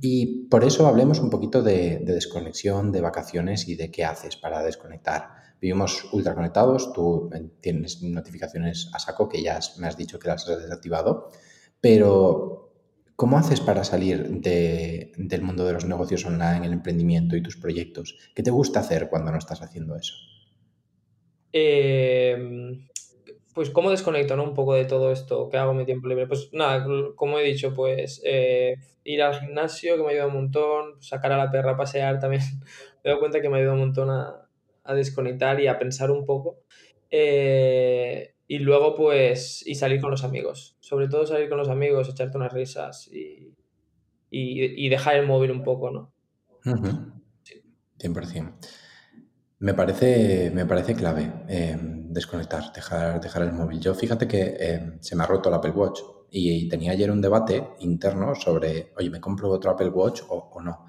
Y 0.00 0.48
por 0.48 0.64
eso 0.64 0.86
hablemos 0.86 1.20
un 1.20 1.28
poquito 1.30 1.62
de, 1.62 1.98
de 1.98 2.14
desconexión, 2.14 2.90
de 2.90 3.02
vacaciones 3.02 3.68
y 3.68 3.74
de 3.74 3.90
qué 3.90 4.04
haces 4.04 4.36
para 4.36 4.62
desconectar 4.62 5.43
vivimos 5.64 6.12
ultra 6.12 6.34
conectados, 6.34 6.92
tú 6.92 7.30
tienes 7.62 8.02
notificaciones 8.02 8.90
a 8.92 8.98
saco 8.98 9.30
que 9.30 9.42
ya 9.42 9.58
me 9.78 9.86
has 9.86 9.96
dicho 9.96 10.18
que 10.18 10.28
las 10.28 10.46
has 10.46 10.60
desactivado, 10.60 11.30
pero 11.80 12.70
¿cómo 13.16 13.38
haces 13.38 13.62
para 13.62 13.82
salir 13.82 14.28
del 14.28 15.42
mundo 15.42 15.64
de 15.64 15.72
los 15.72 15.86
negocios 15.86 16.26
online, 16.26 16.66
el 16.66 16.74
emprendimiento 16.74 17.34
y 17.34 17.42
tus 17.42 17.56
proyectos? 17.56 18.18
¿Qué 18.34 18.42
te 18.42 18.50
gusta 18.50 18.80
hacer 18.80 19.08
cuando 19.08 19.32
no 19.32 19.38
estás 19.38 19.62
haciendo 19.62 19.96
eso? 19.96 20.12
Em, 21.50 22.86
pues 23.54 23.70
cómo 23.70 23.90
desconecto 23.90 24.34
un 24.34 24.52
poco 24.52 24.74
de 24.74 24.84
todo 24.84 25.12
esto 25.12 25.48
que 25.48 25.56
hago 25.56 25.70
en 25.70 25.78
mi 25.78 25.86
tiempo 25.86 26.08
libre. 26.08 26.26
Pues 26.26 26.50
nada, 26.52 26.86
como 27.16 27.38
he 27.38 27.42
dicho, 27.42 27.72
pues 27.72 28.20
eh, 28.22 28.74
ir 29.02 29.22
al 29.22 29.40
gimnasio 29.40 29.96
que 29.96 30.02
me 30.02 30.10
ayuda 30.10 30.26
un 30.26 30.34
montón, 30.34 31.00
sacar 31.02 31.32
a 31.32 31.38
la 31.38 31.50
perra 31.50 31.74
pasear 31.74 32.20
también. 32.20 32.42
me 33.02 33.12
doy 33.12 33.18
cuenta 33.18 33.40
que 33.40 33.48
me 33.48 33.60
ayuda 33.60 33.72
un 33.72 33.80
montón 33.80 34.10
a, 34.10 34.43
a 34.84 34.94
desconectar 34.94 35.60
y 35.60 35.66
a 35.66 35.78
pensar 35.78 36.10
un 36.10 36.24
poco. 36.24 36.60
Eh, 37.10 38.34
y 38.46 38.58
luego, 38.58 38.94
pues, 38.94 39.66
y 39.66 39.74
salir 39.74 40.00
con 40.00 40.10
los 40.10 40.24
amigos. 40.24 40.76
Sobre 40.80 41.08
todo 41.08 41.26
salir 41.26 41.48
con 41.48 41.58
los 41.58 41.68
amigos, 41.68 42.08
echarte 42.08 42.36
unas 42.36 42.52
risas 42.52 43.08
y, 43.08 43.54
y, 44.30 44.88
dejar 44.88 45.16
el 45.16 45.26
móvil 45.26 45.50
un 45.50 45.62
poco, 45.62 45.90
¿no? 45.90 46.12
100%. 47.98 48.54
Me 49.60 49.72
parece, 49.72 50.50
me 50.52 50.66
parece 50.66 50.94
clave 50.94 51.32
em, 51.48 52.12
desconectar, 52.12 52.72
dejar, 52.72 53.20
dejar 53.20 53.42
el 53.42 53.52
móvil. 53.52 53.80
Yo 53.80 53.94
fíjate 53.94 54.28
que 54.28 54.56
em, 54.58 54.98
se 55.00 55.16
me 55.16 55.22
ha 55.22 55.26
roto 55.26 55.48
el 55.48 55.54
Apple 55.54 55.70
Watch 55.70 56.00
y, 56.30 56.68
tenía 56.68 56.92
ayer 56.92 57.10
un 57.10 57.20
debate 57.22 57.68
interno 57.80 58.34
sobre, 58.34 58.92
oye, 58.96 59.08
¿me 59.08 59.20
compro 59.20 59.50
otro 59.50 59.70
Apple 59.70 59.88
Watch 59.88 60.22
o, 60.28 60.50
o 60.52 60.60
no? 60.60 60.86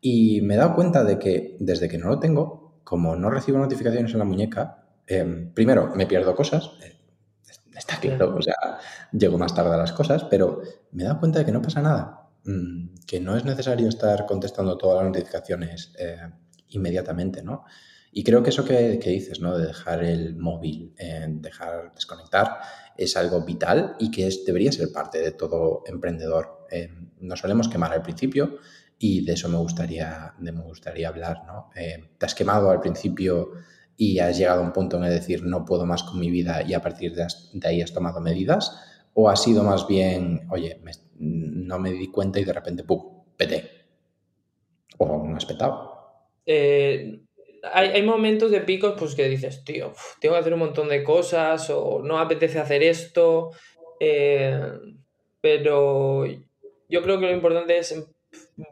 Y 0.00 0.40
me 0.42 0.54
he 0.54 0.56
dado 0.56 0.74
cuenta 0.74 1.02
de 1.02 1.18
que 1.18 1.56
desde 1.58 1.88
que 1.88 1.98
no 1.98 2.08
lo 2.08 2.20
tengo, 2.20 2.61
como 2.84 3.16
no 3.16 3.30
recibo 3.30 3.58
notificaciones 3.58 4.12
en 4.12 4.18
la 4.18 4.24
muñeca, 4.24 4.84
em, 5.06 5.52
primero 5.52 5.92
me 5.94 6.06
pierdo 6.06 6.34
cosas, 6.34 6.72
eh, 6.82 6.96
está 7.76 7.98
claro, 7.98 8.34
o 8.36 8.42
sea, 8.42 8.54
llego 9.12 9.38
más 9.38 9.54
tarde 9.54 9.74
a 9.74 9.78
las 9.78 9.92
cosas, 9.92 10.24
pero 10.24 10.62
me 10.92 11.02
he 11.02 11.06
dado 11.06 11.20
cuenta 11.20 11.38
de 11.38 11.44
que 11.44 11.52
no 11.52 11.62
pasa 11.62 11.82
nada, 11.82 12.28
mm, 12.44 12.94
que 13.06 13.20
no 13.20 13.36
es 13.36 13.44
necesario 13.44 13.88
estar 13.88 14.26
contestando 14.26 14.76
todas 14.76 15.02
las 15.02 15.12
notificaciones 15.12 15.92
eh, 15.98 16.28
inmediatamente, 16.68 17.42
¿no? 17.42 17.64
Y 18.14 18.24
creo 18.24 18.42
que 18.42 18.50
eso 18.50 18.64
que, 18.64 18.98
dices, 18.98 19.40
¿no? 19.40 19.56
De 19.56 19.68
dejar 19.68 20.04
el 20.04 20.36
móvil, 20.36 20.92
eh, 20.98 21.26
dejar 21.28 21.92
desconectar, 21.94 22.58
es 22.96 23.16
algo 23.16 23.42
vital 23.42 23.96
y 23.98 24.10
que 24.10 24.28
debería 24.44 24.70
ser 24.70 24.92
parte 24.92 25.18
de 25.18 25.32
todo 25.32 25.82
emprendedor. 25.86 26.60
nos 27.20 27.40
solemos 27.40 27.68
quemar 27.68 27.92
al 27.92 28.02
principio, 28.02 28.58
y 29.02 29.24
de 29.24 29.32
eso 29.32 29.48
me 29.48 29.56
gustaría, 29.56 30.32
me 30.38 30.52
gustaría 30.52 31.08
hablar, 31.08 31.42
¿no? 31.44 31.70
Eh, 31.74 32.10
te 32.16 32.24
has 32.24 32.36
quemado 32.36 32.70
al 32.70 32.78
principio 32.78 33.50
y 33.96 34.20
has 34.20 34.38
llegado 34.38 34.60
a 34.60 34.64
un 34.64 34.72
punto 34.72 34.96
en 34.96 35.02
el 35.02 35.10
decir 35.10 35.42
no 35.42 35.64
puedo 35.64 35.84
más 35.86 36.04
con 36.04 36.20
mi 36.20 36.30
vida 36.30 36.62
y 36.62 36.72
a 36.72 36.80
partir 36.80 37.12
de, 37.12 37.26
ahí 37.64 37.82
has 37.82 37.92
tomado 37.92 38.20
medidas 38.20 38.80
o 39.12 39.28
ha 39.28 39.34
sido 39.34 39.64
más 39.64 39.88
bien, 39.88 40.46
oye, 40.50 40.80
no 41.18 41.80
me 41.80 41.90
di 41.90 42.12
cuenta 42.12 42.38
y 42.38 42.44
de 42.44 42.52
repente, 42.52 42.84
¡pum!, 42.84 43.24
peté. 43.36 43.68
O 44.98 45.26
no 45.26 45.36
has 45.36 45.46
petado. 45.46 46.30
Eh, 46.46 47.22
hay, 47.72 48.02
momentos 48.02 48.52
de 48.52 48.60
picos 48.60 48.94
pues 48.96 49.16
que 49.16 49.28
dices, 49.28 49.64
tío, 49.64 49.94
tengo 50.20 50.36
que 50.36 50.40
hacer 50.40 50.54
un 50.54 50.60
montón 50.60 50.88
de 50.88 51.02
cosas 51.02 51.68
o 51.70 52.02
no 52.04 52.20
apetece 52.20 52.60
hacer 52.60 52.84
esto, 52.84 53.50
eh, 53.98 54.60
pero 55.40 56.24
yo 56.24 57.02
creo 57.02 57.18
que 57.18 57.26
lo 57.26 57.32
importante 57.32 57.78
es 57.78 58.11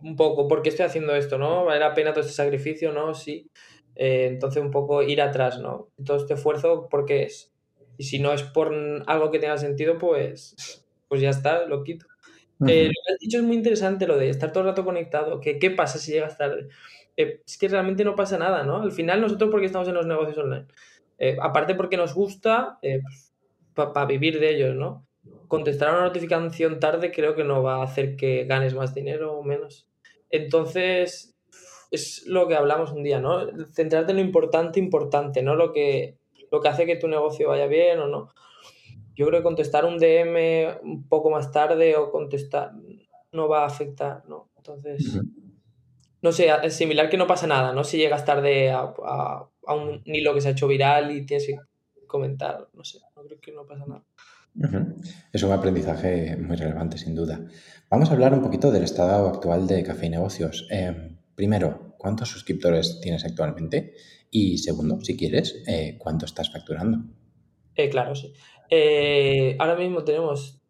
un 0.03 0.17
poco, 0.17 0.49
¿por 0.49 0.63
qué 0.63 0.71
estoy 0.71 0.87
haciendo 0.87 1.15
esto? 1.15 1.39
¿No? 1.39 1.65
¿Vale 1.65 1.81
la 1.81 1.95
pena 1.95 2.13
todo 2.13 2.21
este 2.23 2.33
sacrificio? 2.33 2.93
¿No? 2.93 3.15
Sí. 3.15 3.51
Eh, 3.97 4.27
entonces 4.29 4.63
un 4.63 4.71
poco 4.71 5.03
ir 5.03 5.21
atrás, 5.21 5.59
¿no? 5.59 5.89
Todo 6.05 6.17
este 6.17 6.35
esfuerzo, 6.35 6.89
¿por 6.89 7.05
qué 7.05 7.25
es? 7.25 7.53
Y 7.99 8.05
si 8.05 8.19
no 8.19 8.33
es 8.33 8.43
por 8.43 8.75
algo 9.07 9.31
que 9.31 9.39
tenga 9.39 9.59
sentido, 9.59 9.99
pues, 9.99 10.87
pues 11.09 11.21
ya 11.21 11.31
está, 11.31 11.67
lo 11.67 11.85
quito. 11.85 12.07
Eh, 12.67 12.87
lo 12.87 12.93
que 12.93 13.13
has 13.13 13.19
dicho 13.21 13.39
es 13.39 13.43
muy 13.43 13.57
interesante, 13.57 14.07
lo 14.07 14.17
de 14.17 14.31
estar 14.31 14.53
todo 14.53 14.63
el 14.63 14.71
rato 14.71 14.85
conectado. 14.85 15.41
Que, 15.41 15.59
¿Qué 15.59 15.71
pasa 15.71 15.99
si 15.99 16.13
llegas 16.13 16.39
tarde? 16.39 16.69
Eh, 17.17 17.43
es 17.47 17.59
que 17.59 17.69
realmente 17.69 18.05
no 18.05 18.15
pasa 18.15 18.39
nada, 18.39 18.63
¿no? 18.63 18.83
Al 18.83 18.93
final 18.93 19.21
nosotros 19.21 19.51
porque 19.51 19.67
estamos 19.67 19.89
en 19.89 19.95
los 19.95 20.07
negocios 20.07 20.39
online. 20.39 20.67
Eh, 21.19 21.37
aparte 21.41 21.75
porque 21.75 21.97
nos 21.97 22.15
gusta, 22.15 22.79
pues, 22.81 23.35
para 23.75 24.07
vivir 24.07 24.41
de 24.41 24.51
ellos, 24.51 24.75
¿no? 24.75 25.07
Contestar 25.49 25.89
a 25.89 25.93
una 25.93 26.03
notificación 26.03 26.81
tarde 26.81 27.13
creo 27.13 27.35
que 27.35 27.45
no 27.45 27.63
va 27.63 27.77
a 27.77 27.85
hacer 27.85 28.17
que 28.17 28.45
ganes 28.45 28.75
más 28.75 28.95
dinero 28.95 29.39
o 29.39 29.43
menos. 29.43 29.89
Entonces, 30.31 31.37
es 31.91 32.25
lo 32.27 32.47
que 32.49 32.55
hablamos 32.55 32.93
un 32.93 33.03
día, 33.03 33.21
¿no? 33.21 33.47
Centrarte 33.73 34.13
en 34.13 34.19
lo 34.19 34.25
importante, 34.25 34.79
importante, 34.79 35.43
no 35.43 35.57
lo 35.57 35.73
que, 35.73 36.19
lo 36.51 36.61
que 36.61 36.69
hace 36.69 36.87
que 36.87 36.97
tu 36.97 37.09
negocio 37.09 37.49
vaya 37.49 37.67
bien 37.67 37.99
o 37.99 38.07
no. 38.07 38.33
Yo 39.15 39.27
creo 39.27 39.41
que 39.41 39.45
contestar 39.45 39.85
un 39.85 39.99
DM 39.99 40.79
un 40.83 41.09
poco 41.09 41.31
más 41.31 41.51
tarde 41.51 41.97
o 41.97 42.11
contestar 42.11 42.73
no 43.33 43.49
va 43.49 43.63
a 43.63 43.67
afectar, 43.67 44.23
¿no? 44.29 44.51
Entonces, 44.57 45.21
no 46.23 46.33
sé, 46.33 46.51
es 46.63 46.75
similar 46.75 47.09
que 47.09 47.17
no 47.17 47.27
pasa 47.27 47.47
nada, 47.47 47.73
¿no? 47.73 47.85
Si 47.85 47.97
llegas 47.97 48.25
tarde 48.25 48.71
a, 48.71 48.95
a, 49.05 49.75
un 49.75 50.03
hilo 50.05 50.35
que 50.35 50.41
se 50.41 50.49
ha 50.49 50.53
hecho 50.53 50.69
viral 50.69 51.11
y 51.11 51.27
tienes 51.27 51.47
que 51.47 51.59
comentar, 52.07 52.69
no 52.73 52.85
sé, 52.85 52.99
no 53.17 53.23
creo 53.23 53.41
que 53.41 53.53
no 53.53 53.67
pasa 53.67 53.85
nada. 53.87 54.05
Es 55.33 55.43
un 55.43 55.53
aprendizaje 55.53 56.37
muy 56.37 56.57
relevante, 56.57 56.99
sin 56.99 57.15
duda. 57.15 57.47
Vamos 57.89 58.11
a 58.11 58.15
hablar 58.15 58.35
un 58.35 58.43
poquito 58.43 58.71
del 58.71 58.85
estado 58.85 59.29
actual 59.29 59.67
de 59.67 59.83
Café 59.83 60.07
y 60.07 60.11
Negocios. 60.11 60.67
Em, 60.71 61.17
primero, 61.35 61.95
¿cuántos 61.99 62.29
suscriptores 62.29 63.01
tienes 63.01 63.25
actualmente? 63.25 63.95
Y 64.31 64.59
segundo, 64.59 65.01
si 65.01 65.17
quieres, 65.17 65.63
eh, 65.67 65.97
¿cuánto 65.99 66.25
estás 66.25 66.53
facturando? 66.53 66.99
Eh, 67.75 67.89
claro, 67.89 68.15
sí. 68.15 68.33
Eh, 68.71 69.57
ahora 69.59 69.77
mismo 69.77 70.05
tenemos, 70.05 70.63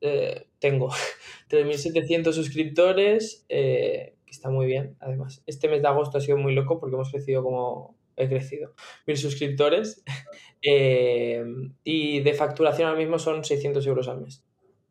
tengo 0.58 0.88
3.700 1.50 2.32
suscriptores, 2.32 3.44
que 3.48 4.14
está 4.30 4.48
muy 4.50 4.66
bien, 4.66 4.96
además. 5.00 5.42
Este 5.46 5.68
mes 5.68 5.82
de 5.82 5.88
agosto 5.88 6.18
ha 6.18 6.20
sido 6.20 6.38
muy 6.38 6.54
loco 6.54 6.80
porque 6.80 6.94
hemos 6.94 7.10
crecido 7.10 7.42
como 7.42 7.99
he 8.20 8.28
crecido, 8.28 8.74
mil 9.06 9.16
suscriptores. 9.16 10.02
Eh, 10.62 11.42
y 11.84 12.20
de 12.20 12.34
facturación 12.34 12.88
ahora 12.88 13.00
mismo 13.00 13.18
son 13.18 13.44
600 13.44 13.86
euros 13.86 14.08
al 14.08 14.20
mes. 14.20 14.44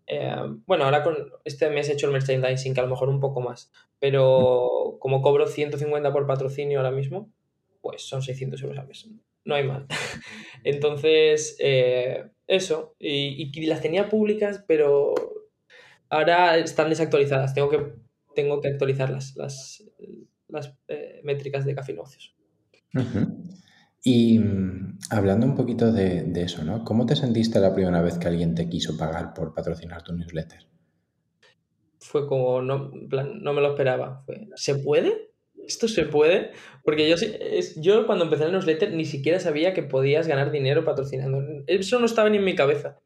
Eh, 0.07 0.35
bueno, 0.65 0.85
ahora 0.85 1.03
con 1.03 1.31
este 1.45 1.69
mes 1.69 1.89
he 1.89 1.93
hecho 1.93 2.07
el 2.07 2.13
merchandising, 2.13 2.73
que 2.73 2.79
a 2.79 2.83
lo 2.83 2.89
mejor 2.89 3.09
un 3.09 3.19
poco 3.19 3.41
más, 3.41 3.71
pero 3.99 4.97
como 4.99 5.21
cobro 5.21 5.47
150 5.47 6.11
por 6.11 6.25
patrocinio 6.25 6.79
ahora 6.79 6.91
mismo, 6.91 7.31
pues 7.81 8.01
son 8.01 8.21
600 8.21 8.61
euros 8.63 8.79
al 8.79 8.87
mes. 8.87 9.07
No 9.45 9.55
hay 9.55 9.63
mal. 9.63 9.85
Entonces, 10.63 11.55
eh, 11.59 12.25
eso. 12.47 12.95
Y, 12.99 13.67
las 13.67 13.81
tenía 13.81 14.09
públicas, 14.09 14.63
pero 14.67 15.13
ahora 16.09 16.57
están 16.57 16.89
desactualizadas. 16.89 17.53
Tengo 17.53 17.69
que, 17.69 17.93
tengo 18.33 18.59
que 18.59 18.69
actualizar 18.69 19.11
las, 19.11 19.35
las, 19.35 19.83
las 20.47 20.75
métricas 21.23 21.65
de 21.65 21.75
Café 21.75 21.93
Negocios. 21.93 22.38
Y 24.03 24.39
mm, 24.39 24.99
hablando 25.09 25.45
un 25.45 25.55
poquito 25.55 25.91
de, 25.91 26.31
eso, 26.35 26.63
¿no? 26.63 26.83
¿Cómo 26.83 27.05
te 27.05 27.15
sentiste 27.15 27.59
la 27.59 27.73
primera 27.73 28.01
vez 28.01 28.17
que 28.17 28.27
alguien 28.27 28.55
te 28.55 28.69
quiso 28.69 28.97
pagar 28.97 29.33
por 29.33 29.53
patrocinar 29.53 30.03
tu 30.03 30.13
newsletter? 30.13 30.65
Fue 31.99 32.27
como, 32.27 32.61
no, 32.61 32.91
no 32.91 33.53
me 33.53 33.61
lo 33.61 33.69
esperaba. 33.69 34.23
¿Se 34.55 34.75
puede? 34.75 35.31
¿Esto 35.67 35.87
se 35.87 36.05
puede? 36.05 36.51
Porque 36.83 37.09
yo, 37.09 37.15
yo 37.77 38.07
cuando 38.07 38.23
empecé 38.23 38.45
el 38.45 38.53
newsletter 38.53 38.93
ni 38.93 39.05
siquiera 39.05 39.39
sabía 39.39 39.73
que 39.73 39.83
podías 39.83 40.27
ganar 40.27 40.51
dinero 40.51 40.85
patrocinando. 40.85 41.43
Eso 41.67 41.99
no 41.99 42.05
estaba 42.05 42.29
ni 42.29 42.37
en 42.37 42.45
mi 42.45 42.55
cabeza. 42.55 42.99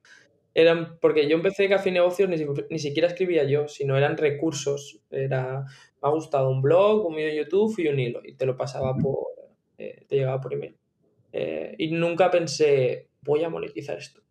Eran, 0.53 0.99
porque 1.01 1.27
yo 1.27 1.35
empecé 1.35 1.67
Café 1.67 1.91
Negocios, 1.91 2.29
ni, 2.29 2.37
ni 2.69 2.79
siquiera 2.79 3.07
escribía 3.07 3.43
yo, 3.43 3.67
sino 3.67 3.97
eran 3.97 4.15
recursos. 4.15 4.99
Era, 5.09 5.65
me 6.01 6.07
ha 6.07 6.11
gustado 6.11 6.51
un 6.51 6.61
blog, 6.61 7.07
un 7.07 7.15
video 7.15 7.31
de 7.31 7.37
YouTube 7.37 7.79
y 7.79 7.87
un 7.87 7.99
hilo. 7.99 8.21
Y 8.23 8.35
te 8.35 8.45
lo 8.45 8.55
pasaba 8.55 8.95
por, 8.95 9.33
eh, 9.83 10.05
te 10.07 10.15
llegaba 10.15 10.39
por 10.39 10.53
email. 10.53 10.75
Eh, 11.31 11.75
y 11.77 11.91
nunca 11.91 12.31
pensé, 12.31 13.09
voy 13.21 13.43
a 13.43 13.49
monetizar 13.49 13.97
esto. 13.97 14.21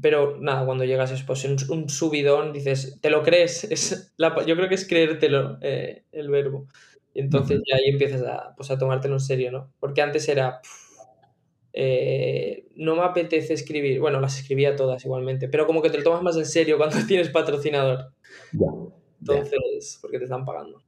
Pero 0.00 0.38
nada, 0.38 0.66
cuando 0.66 0.84
llegas 0.84 1.10
es 1.10 1.22
pues, 1.22 1.44
un, 1.44 1.88
subidón, 1.88 2.52
dices, 2.52 2.98
¿te 3.00 3.10
lo 3.10 3.22
crees? 3.22 3.64
Es 3.70 4.14
yo 4.18 4.56
creo 4.56 4.68
que 4.68 4.74
es 4.74 4.86
creértelo 4.86 5.58
eh, 5.62 6.04
el 6.12 6.28
verbo. 6.28 6.66
Y 7.14 7.20
entonces 7.20 7.60
ya 7.66 7.76
ahí 7.76 7.90
empiezas 7.90 8.22
a, 8.22 8.54
pues, 8.54 8.70
a 8.70 8.78
tomártelo 8.78 9.14
en 9.14 9.20
serio, 9.20 9.50
¿no? 9.50 9.72
Porque 9.80 10.02
antes 10.02 10.28
era, 10.28 10.60
no 12.76 12.96
me 12.96 13.02
apetece 13.02 13.54
escribir. 13.54 13.98
Bueno, 13.98 14.20
las 14.20 14.38
escribía 14.38 14.76
todas 14.76 15.04
igualmente, 15.04 15.48
pero 15.48 15.66
como 15.66 15.82
que 15.82 15.90
te 15.90 15.98
lo 15.98 16.04
tomas 16.04 16.22
más 16.22 16.36
en 16.36 16.46
serio 16.46 16.76
cuando 16.76 16.96
tienes 17.08 17.30
patrocinador. 17.30 18.12
Entonces, 19.20 19.98
porque 20.00 20.18
te 20.18 20.24
están 20.24 20.44
pagando. 20.44 20.82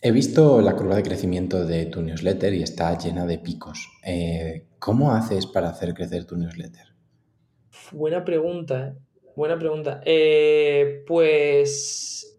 He 0.00 0.12
visto 0.12 0.60
la 0.60 0.76
curva 0.76 0.94
de 0.94 1.02
crecimiento 1.02 1.66
de 1.66 1.86
tu 1.86 2.02
newsletter 2.02 2.54
y 2.54 2.62
está 2.62 2.96
llena 2.96 3.26
de 3.26 3.38
picos. 3.38 3.88
Eh, 4.04 4.66
¿Cómo 4.78 5.12
haces 5.12 5.46
para 5.46 5.70
hacer 5.70 5.92
crecer 5.92 6.24
tu 6.24 6.36
newsletter? 6.36 6.86
Buena 7.90 8.24
pregunta, 8.24 8.88
¿eh? 8.88 8.98
buena 9.34 9.58
pregunta. 9.58 10.00
Eh, 10.04 11.02
pues 11.04 12.38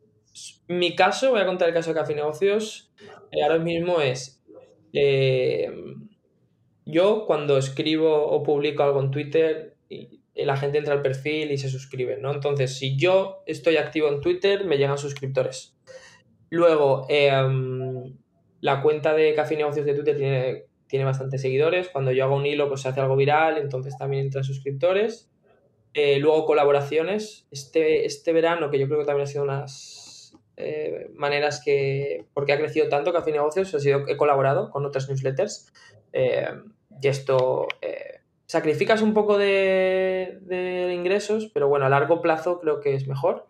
mi 0.70 0.96
caso, 0.96 1.32
voy 1.32 1.42
a 1.42 1.46
contar 1.46 1.68
el 1.68 1.74
caso 1.74 1.90
de 1.90 2.00
Café 2.00 2.16
Negocios. 2.16 2.94
ahora 3.44 3.60
mismo 3.60 4.00
es, 4.00 4.42
yo 6.86 7.26
cuando 7.26 7.58
escribo 7.58 8.26
o 8.26 8.42
publico 8.42 8.84
algo 8.84 9.02
en 9.02 9.12
Twitter, 9.12 9.76
la 10.34 10.56
gente 10.56 10.78
entra 10.78 10.94
al 10.94 11.02
perfil 11.02 11.52
y 11.52 11.58
se 11.58 11.68
suscribe, 11.68 12.16
¿no? 12.16 12.34
Entonces, 12.34 12.78
si 12.78 12.98
yo 12.98 13.44
estoy 13.46 13.76
activo 13.76 14.08
en 14.08 14.22
Twitter, 14.22 14.64
me 14.64 14.78
llegan 14.78 14.98
suscriptores. 14.98 15.76
Luego, 16.50 17.06
em, 17.10 18.16
la 18.62 18.82
cuenta 18.82 19.14
de 19.14 19.34
Café 19.34 19.56
Negocios 19.56 19.86
de 19.86 19.94
Twitter 19.94 20.18
tiene, 20.18 20.66
tiene 20.88 21.06
bastantes 21.06 21.42
seguidores. 21.42 21.90
Cuando 21.90 22.12
yo 22.12 22.24
hago 22.26 22.36
un 22.36 22.46
hilo, 22.46 22.68
pues 22.68 22.82
se 22.82 22.90
hace 22.90 23.00
algo 23.00 23.16
viral, 23.16 23.58
entonces 23.58 23.98
también 23.98 24.26
entran 24.26 24.44
suscriptores. 24.44 25.30
Eh, 25.94 26.20
luego, 26.20 26.46
colaboraciones. 26.46 27.48
Este, 27.52 28.06
este 28.06 28.34
verano, 28.34 28.70
que 28.70 28.80
yo 28.80 28.88
creo 28.88 29.00
que 29.00 29.06
también 29.06 29.24
ha 29.24 29.32
sido 29.32 29.44
unas 29.44 30.34
eh, 30.58 31.10
maneras 31.14 31.62
que. 31.64 32.26
Porque 32.34 32.54
ha 32.54 32.58
crecido 32.58 32.90
tanto 32.90 33.14
Café 33.14 33.32
Negocios, 33.32 33.74
ha 33.76 33.80
sido, 33.80 34.08
he 34.08 34.18
colaborado 34.18 34.72
con 34.72 34.86
otras 34.86 35.08
newsletters. 35.08 35.72
Eh, 36.14 36.50
y 37.02 37.08
esto. 37.08 37.68
sacrificas 38.48 39.04
un 39.04 39.14
poco 39.14 39.38
de, 39.38 40.40
de 40.42 40.94
ingresos, 40.94 41.52
pero 41.54 41.68
bueno, 41.70 41.86
a 41.86 41.90
largo 41.90 42.22
plazo 42.22 42.60
creo 42.60 42.80
que 42.80 42.96
es 42.96 43.08
mejor. 43.08 43.49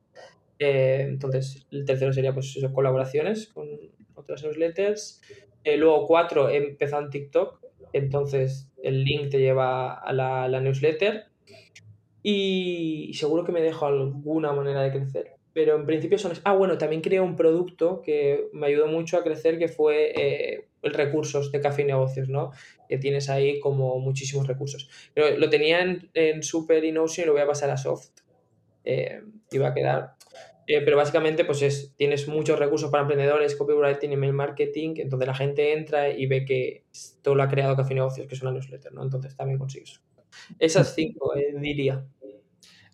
Eh, 0.59 1.05
entonces, 1.07 1.65
el 1.71 1.85
tercero 1.85 2.11
sería 2.11 2.33
pues 2.33 2.55
eso, 2.55 2.73
colaboraciones 2.73 3.47
con 3.47 3.67
otras 4.15 4.43
newsletters. 4.43 5.21
Eh, 5.63 5.77
luego, 5.77 6.05
cuatro, 6.05 6.49
he 6.49 6.57
en 6.57 7.09
TikTok. 7.09 7.59
Entonces, 7.93 8.69
el 8.83 9.03
link 9.03 9.29
te 9.29 9.39
lleva 9.39 9.93
a 9.93 10.13
la, 10.13 10.61
newsletter. 10.61 11.25
Y, 12.21 13.11
seguro 13.13 13.45
que 13.45 13.53
me 13.53 13.61
dejo 13.61 13.85
alguna 13.85 14.51
manera 14.51 14.81
de 14.81 14.91
crecer. 14.91 15.31
Pero 15.53 15.75
en 15.77 15.85
principio 15.85 16.17
son... 16.17 16.33
Ah, 16.43 16.53
bueno, 16.53 16.77
también 16.77 17.01
creé 17.01 17.21
un 17.21 17.35
producto 17.35 18.01
que 18.01 18.49
me 18.53 18.67
ayudó 18.67 18.87
mucho 18.87 19.17
a 19.17 19.23
crecer, 19.23 19.57
que 19.57 19.67
fue 19.67 20.11
eh, 20.15 20.67
el 20.83 20.93
recursos 20.93 21.51
de 21.51 21.59
Café 21.61 21.81
y 21.81 21.85
Negocios, 21.85 22.29
¿no? 22.29 22.51
Que 22.87 22.97
tienes 22.97 23.29
ahí 23.29 23.59
como 23.59 23.99
muchísimos 23.99 24.47
recursos. 24.47 24.89
Pero 25.13 25.37
lo 25.37 25.49
tenía 25.49 25.81
en, 25.81 26.09
en 26.13 26.43
Super 26.43 26.83
y 26.83 26.89
y 26.89 26.91
lo 26.91 27.31
voy 27.31 27.41
a 27.41 27.47
pasar 27.47 27.71
a 27.71 27.77
Soft. 27.77 28.11
Eh, 28.85 29.21
va 29.59 29.69
a 29.69 29.73
quedar 29.73 30.15
eh, 30.71 30.81
pero 30.85 30.97
básicamente, 30.97 31.45
pues 31.45 31.63
es, 31.63 31.95
tienes 31.97 32.27
muchos 32.27 32.59
recursos 32.59 32.91
para 32.91 33.01
emprendedores, 33.01 33.55
copywriting, 33.55 34.11
email 34.11 34.33
marketing, 34.33 34.93
entonces 34.97 35.27
la 35.27 35.33
gente 35.33 35.73
entra 35.73 36.09
y 36.11 36.27
ve 36.27 36.45
que 36.45 36.85
todo 37.23 37.33
lo 37.33 37.41
ha 37.41 37.47
creado 37.47 37.75
Café 37.75 37.95
Negocios, 37.95 38.27
que 38.27 38.35
es 38.35 38.41
una 38.43 38.51
newsletter, 38.51 38.93
¿no? 38.93 39.01
Entonces 39.01 39.35
también 39.35 39.57
consigues. 39.57 39.99
Esas 40.59 40.93
cinco, 40.93 41.35
eh, 41.35 41.55
diría. 41.59 42.05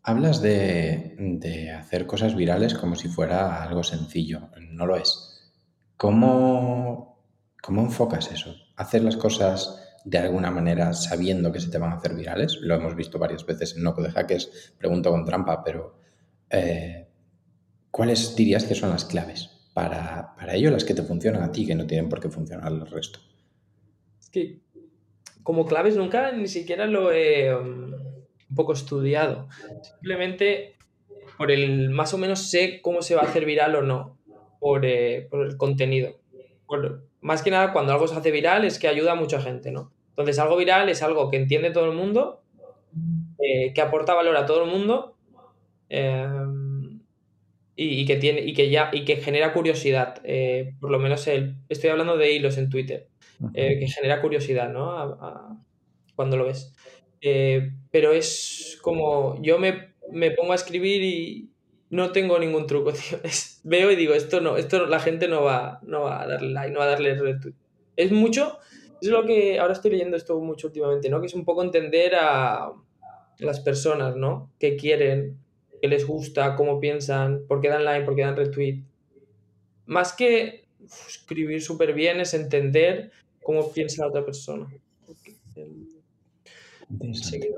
Hablas 0.03 0.41
de, 0.41 1.75
hacer 1.77 2.05
cosas 2.05 2.33
virales 2.33 2.75
como 2.75 2.95
si 2.95 3.09
fuera 3.09 3.61
algo 3.61 3.83
sencillo. 3.83 4.51
No 4.71 4.85
lo 4.85 4.95
es. 4.95 5.51
¿Cómo, 5.97 7.25
¿Cómo 7.61 7.81
enfocas 7.81 8.31
eso? 8.31 8.55
¿Hacer 8.77 9.03
las 9.03 9.17
cosas 9.17 9.99
de 10.05 10.17
alguna 10.17 10.49
manera 10.49 10.93
sabiendo 10.93 11.51
que 11.51 11.59
se 11.59 11.69
te 11.69 11.77
van 11.77 11.91
a 11.91 11.95
hacer 11.95 12.15
virales? 12.15 12.57
Lo 12.61 12.75
hemos 12.75 12.95
visto 12.95 13.19
varias 13.19 13.45
veces 13.45 13.75
en 13.75 13.83
Noco 13.83 14.01
de 14.01 14.11
Hackers, 14.11 14.73
pregunto 14.77 15.11
con 15.11 15.25
trampa, 15.25 15.61
pero 15.61 15.97
eh, 16.49 17.04
¿cuáles 17.95 18.36
dirías 18.36 18.65
que 18.65 18.75
son 18.75 18.89
las 18.89 19.05
claves 19.05 19.49
para, 19.73 20.36
para 20.36 20.53
ello, 20.53 20.69
las 20.69 20.84
que 20.84 20.93
te 20.93 21.01
funcionan 21.01 21.43
a 21.43 21.53
ti, 21.53 21.65
que 21.65 21.75
no 21.75 21.88
tienen 21.88 22.10
por 22.10 22.19
qué 22.19 22.27
funcionar 22.27 22.67
al 22.67 22.86
resto? 22.86 23.19
Es 24.19 24.29
que 24.29 24.60
como 25.43 25.65
claves 25.65 25.95
nunca 25.95 26.34
ni 26.34 26.49
siquiera 26.49 26.88
lo 26.88 27.13
he 27.13 27.55
um, 27.55 27.93
un 27.93 28.55
poco 28.55 28.73
estudiado. 28.73 29.47
Simplemente 29.81 30.75
por 31.38 31.51
el 31.51 31.89
más 31.89 32.13
o 32.13 32.17
menos 32.17 32.49
sé 32.49 32.81
cómo 32.81 33.01
se 33.01 33.15
va 33.15 33.21
a 33.21 33.25
hacer 33.25 33.45
viral 33.45 33.75
o 33.75 33.81
no, 33.81 34.17
por, 34.60 34.86
eh, 34.86 35.29
el 35.31 35.55
contenido. 35.55 36.19
más 37.21 37.43
que 37.43 37.51
nada, 37.51 37.71
cuando 37.71 37.93
algo 37.93 38.10
se 38.10 38.15
hace 38.15 38.31
viral 38.31 38.65
es 38.65 38.77
que 38.77 38.89
ayuda 38.89 39.13
a 39.13 39.15
mucha 39.15 39.39
gente, 39.41 39.71
¿no? 39.71 39.93
Entonces, 40.10 40.38
algo 40.39 40.58
viral 40.58 40.89
es 40.89 41.01
algo 41.01 41.29
que 41.29 41.38
entiende 41.38 41.71
todo 41.71 41.86
el 41.86 41.95
mundo 41.95 42.41
eh, 43.39 43.71
que 43.73 43.81
aporta 43.81 44.13
valor 44.13 44.36
a 44.36 44.45
todo 44.45 44.65
el 44.65 44.69
mundo 44.69 45.15
em, 45.88 46.54
y, 47.75 48.05
que 48.05 48.15
tiene, 48.15 48.41
y, 48.41 48.53
que 48.53 48.69
ya, 48.69 48.89
y 48.93 49.05
que 49.05 49.17
genera 49.17 49.53
curiosidad. 49.53 50.21
Eh, 50.23 50.73
por 50.79 50.91
lo 50.91 50.99
menos 50.99 51.27
el, 51.27 51.55
estoy 51.69 51.89
hablando 51.89 52.17
de 52.17 52.33
hilos 52.33 52.57
en 52.57 52.69
Twitter, 52.69 53.07
eh, 53.53 53.79
que 53.79 53.88
genera 53.88 54.21
curiosidad 54.21 54.71
¿no? 54.71 55.63
cuando 56.15 56.38
lo 56.38 56.45
ves. 56.45 56.73
pero 57.91 58.13
es 58.13 58.77
como 58.81 59.41
yo 59.41 59.59
me, 59.59 59.93
me 60.11 60.31
pongo 60.31 60.53
a 60.53 60.55
escribir 60.55 61.03
y, 61.03 61.49
no 61.89 62.11
tengo 62.11 62.38
ningún 62.39 62.67
truco, 62.67 62.91
tío. 62.93 63.19
veo 63.63 63.91
y 63.91 63.95
digo, 63.95 64.13
esto 64.13 64.41
no, 64.41 64.57
esto 64.57 64.85
la 64.85 64.99
gente 64.99 65.27
no 65.27 65.43
va, 65.43 65.79
no 65.83 66.01
va 66.01 66.21
a 66.21 66.27
darle 66.27 66.51
like, 66.51 66.71
no 66.71 66.79
va 66.79 66.85
a 66.85 66.89
darle 66.89 67.15
retweet. 67.15 67.53
Es 67.95 68.11
mucho, 68.11 68.59
es 69.01 69.07
lo 69.07 69.25
que 69.25 69.59
ahora 69.59 69.73
estoy 69.73 69.91
leyendo 69.91 70.17
esto 70.17 70.39
mucho 70.39 70.67
últimamente, 70.67 71.09
¿no? 71.09 71.21
Que 71.21 71.27
es 71.27 71.33
un 71.33 71.45
poco 71.45 71.63
entender 71.63 72.15
a 72.15 72.71
las 73.39 73.59
personas, 73.61 74.15
¿no? 74.15 74.51
¿Qué 74.59 74.75
quieren? 74.75 75.38
¿Qué 75.81 75.88
les 75.88 76.05
gusta? 76.05 76.55
¿Cómo 76.55 76.79
piensan? 76.79 77.45
¿Por 77.47 77.61
qué 77.61 77.69
dan 77.69 77.85
like? 77.85 78.05
¿Por 78.05 78.15
qué 78.15 78.21
dan 78.21 78.35
retweet? 78.35 78.83
Más 79.85 80.13
que 80.13 80.65
escribir 81.07 81.61
súper 81.61 81.93
bien 81.93 82.19
es 82.19 82.33
entender 82.33 83.11
cómo 83.43 83.71
piensa 83.71 84.03
la 84.03 84.09
otra 84.09 84.25
persona. 84.25 84.67
Interesante. 86.89 87.49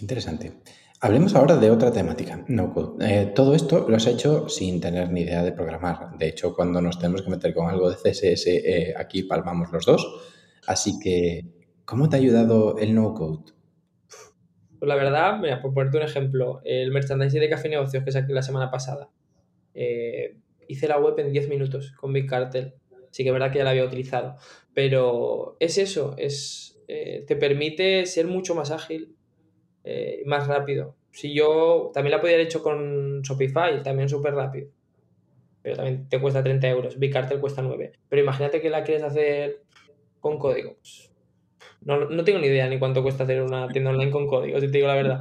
Interesante. 0.00 0.52
Hablemos 1.00 1.34
ahora 1.34 1.56
de 1.56 1.70
otra 1.70 1.92
temática, 1.92 2.44
no 2.48 2.72
code. 2.72 3.04
Eh, 3.06 3.32
todo 3.34 3.54
esto 3.54 3.86
lo 3.88 3.96
has 3.96 4.06
hecho 4.06 4.48
sin 4.48 4.80
tener 4.80 5.10
ni 5.10 5.20
idea 5.20 5.42
de 5.42 5.52
programar. 5.52 6.16
De 6.16 6.28
hecho, 6.28 6.54
cuando 6.54 6.80
nos 6.80 6.98
tenemos 6.98 7.22
que 7.22 7.30
meter 7.30 7.52
con 7.52 7.68
algo 7.68 7.90
de 7.90 7.96
CSS, 7.96 8.46
eh, 8.46 8.94
aquí 8.96 9.24
palmamos 9.24 9.70
los 9.70 9.84
dos. 9.84 10.06
Así 10.66 10.98
que, 10.98 11.42
¿cómo 11.84 12.08
te 12.08 12.16
ha 12.16 12.20
ayudado 12.20 12.78
el 12.78 12.94
no 12.94 13.12
code? 13.12 13.53
Pues 14.84 14.98
la 14.98 15.02
verdad, 15.02 15.38
mira, 15.38 15.62
por 15.62 15.72
ponerte 15.72 15.96
un 15.96 16.02
ejemplo, 16.02 16.60
el 16.62 16.90
merchandising 16.90 17.40
de 17.40 17.48
Café 17.48 17.70
Negocios 17.70 18.04
que 18.04 18.12
saqué 18.12 18.34
la 18.34 18.42
semana 18.42 18.70
pasada, 18.70 19.08
eh, 19.72 20.36
hice 20.68 20.88
la 20.88 20.98
web 20.98 21.18
en 21.20 21.32
10 21.32 21.48
minutos 21.48 21.92
con 21.92 22.12
Big 22.12 22.28
Cartel. 22.28 22.74
Sí 23.10 23.22
que 23.22 23.30
es 23.30 23.32
verdad 23.32 23.50
que 23.50 23.56
ya 23.56 23.64
la 23.64 23.70
había 23.70 23.86
utilizado. 23.86 24.36
Pero 24.74 25.56
es 25.58 25.78
eso, 25.78 26.14
es, 26.18 26.78
te 26.86 27.34
permite 27.34 28.04
ser 28.04 28.26
mucho 28.26 28.54
más 28.54 28.70
ágil, 28.70 29.16
eh, 29.84 30.22
más 30.26 30.48
rápido. 30.48 30.96
Si 31.12 31.34
yo 31.34 31.90
también 31.94 32.10
la 32.10 32.20
podría 32.20 32.36
haber 32.36 32.46
hecho 32.46 32.62
con 32.62 33.22
Shopify, 33.22 33.82
también 33.82 34.10
súper 34.10 34.34
rápido. 34.34 34.68
Pero 35.62 35.76
también 35.76 36.10
te 36.10 36.20
cuesta 36.20 36.44
30 36.44 36.68
euros. 36.68 36.98
Bicartel 36.98 37.40
cuesta 37.40 37.62
9. 37.62 37.92
Pero 38.10 38.20
imagínate 38.20 38.60
que 38.60 38.68
la 38.68 38.84
quieres 38.84 39.02
hacer 39.02 39.62
con 40.20 40.38
código. 40.38 40.76
No, 41.82 42.08
no, 42.08 42.24
tengo 42.24 42.38
ni 42.38 42.46
idea 42.46 42.68
ni 42.68 42.78
cuánto 42.78 43.02
cuesta 43.02 43.24
hacer 43.24 43.42
una 43.42 43.68
tienda 43.68 43.90
online 43.90 44.10
con 44.10 44.26
código, 44.26 44.60
si 44.60 44.66
te 44.66 44.78
digo 44.78 44.88
la 44.88 44.94
verdad. 44.94 45.20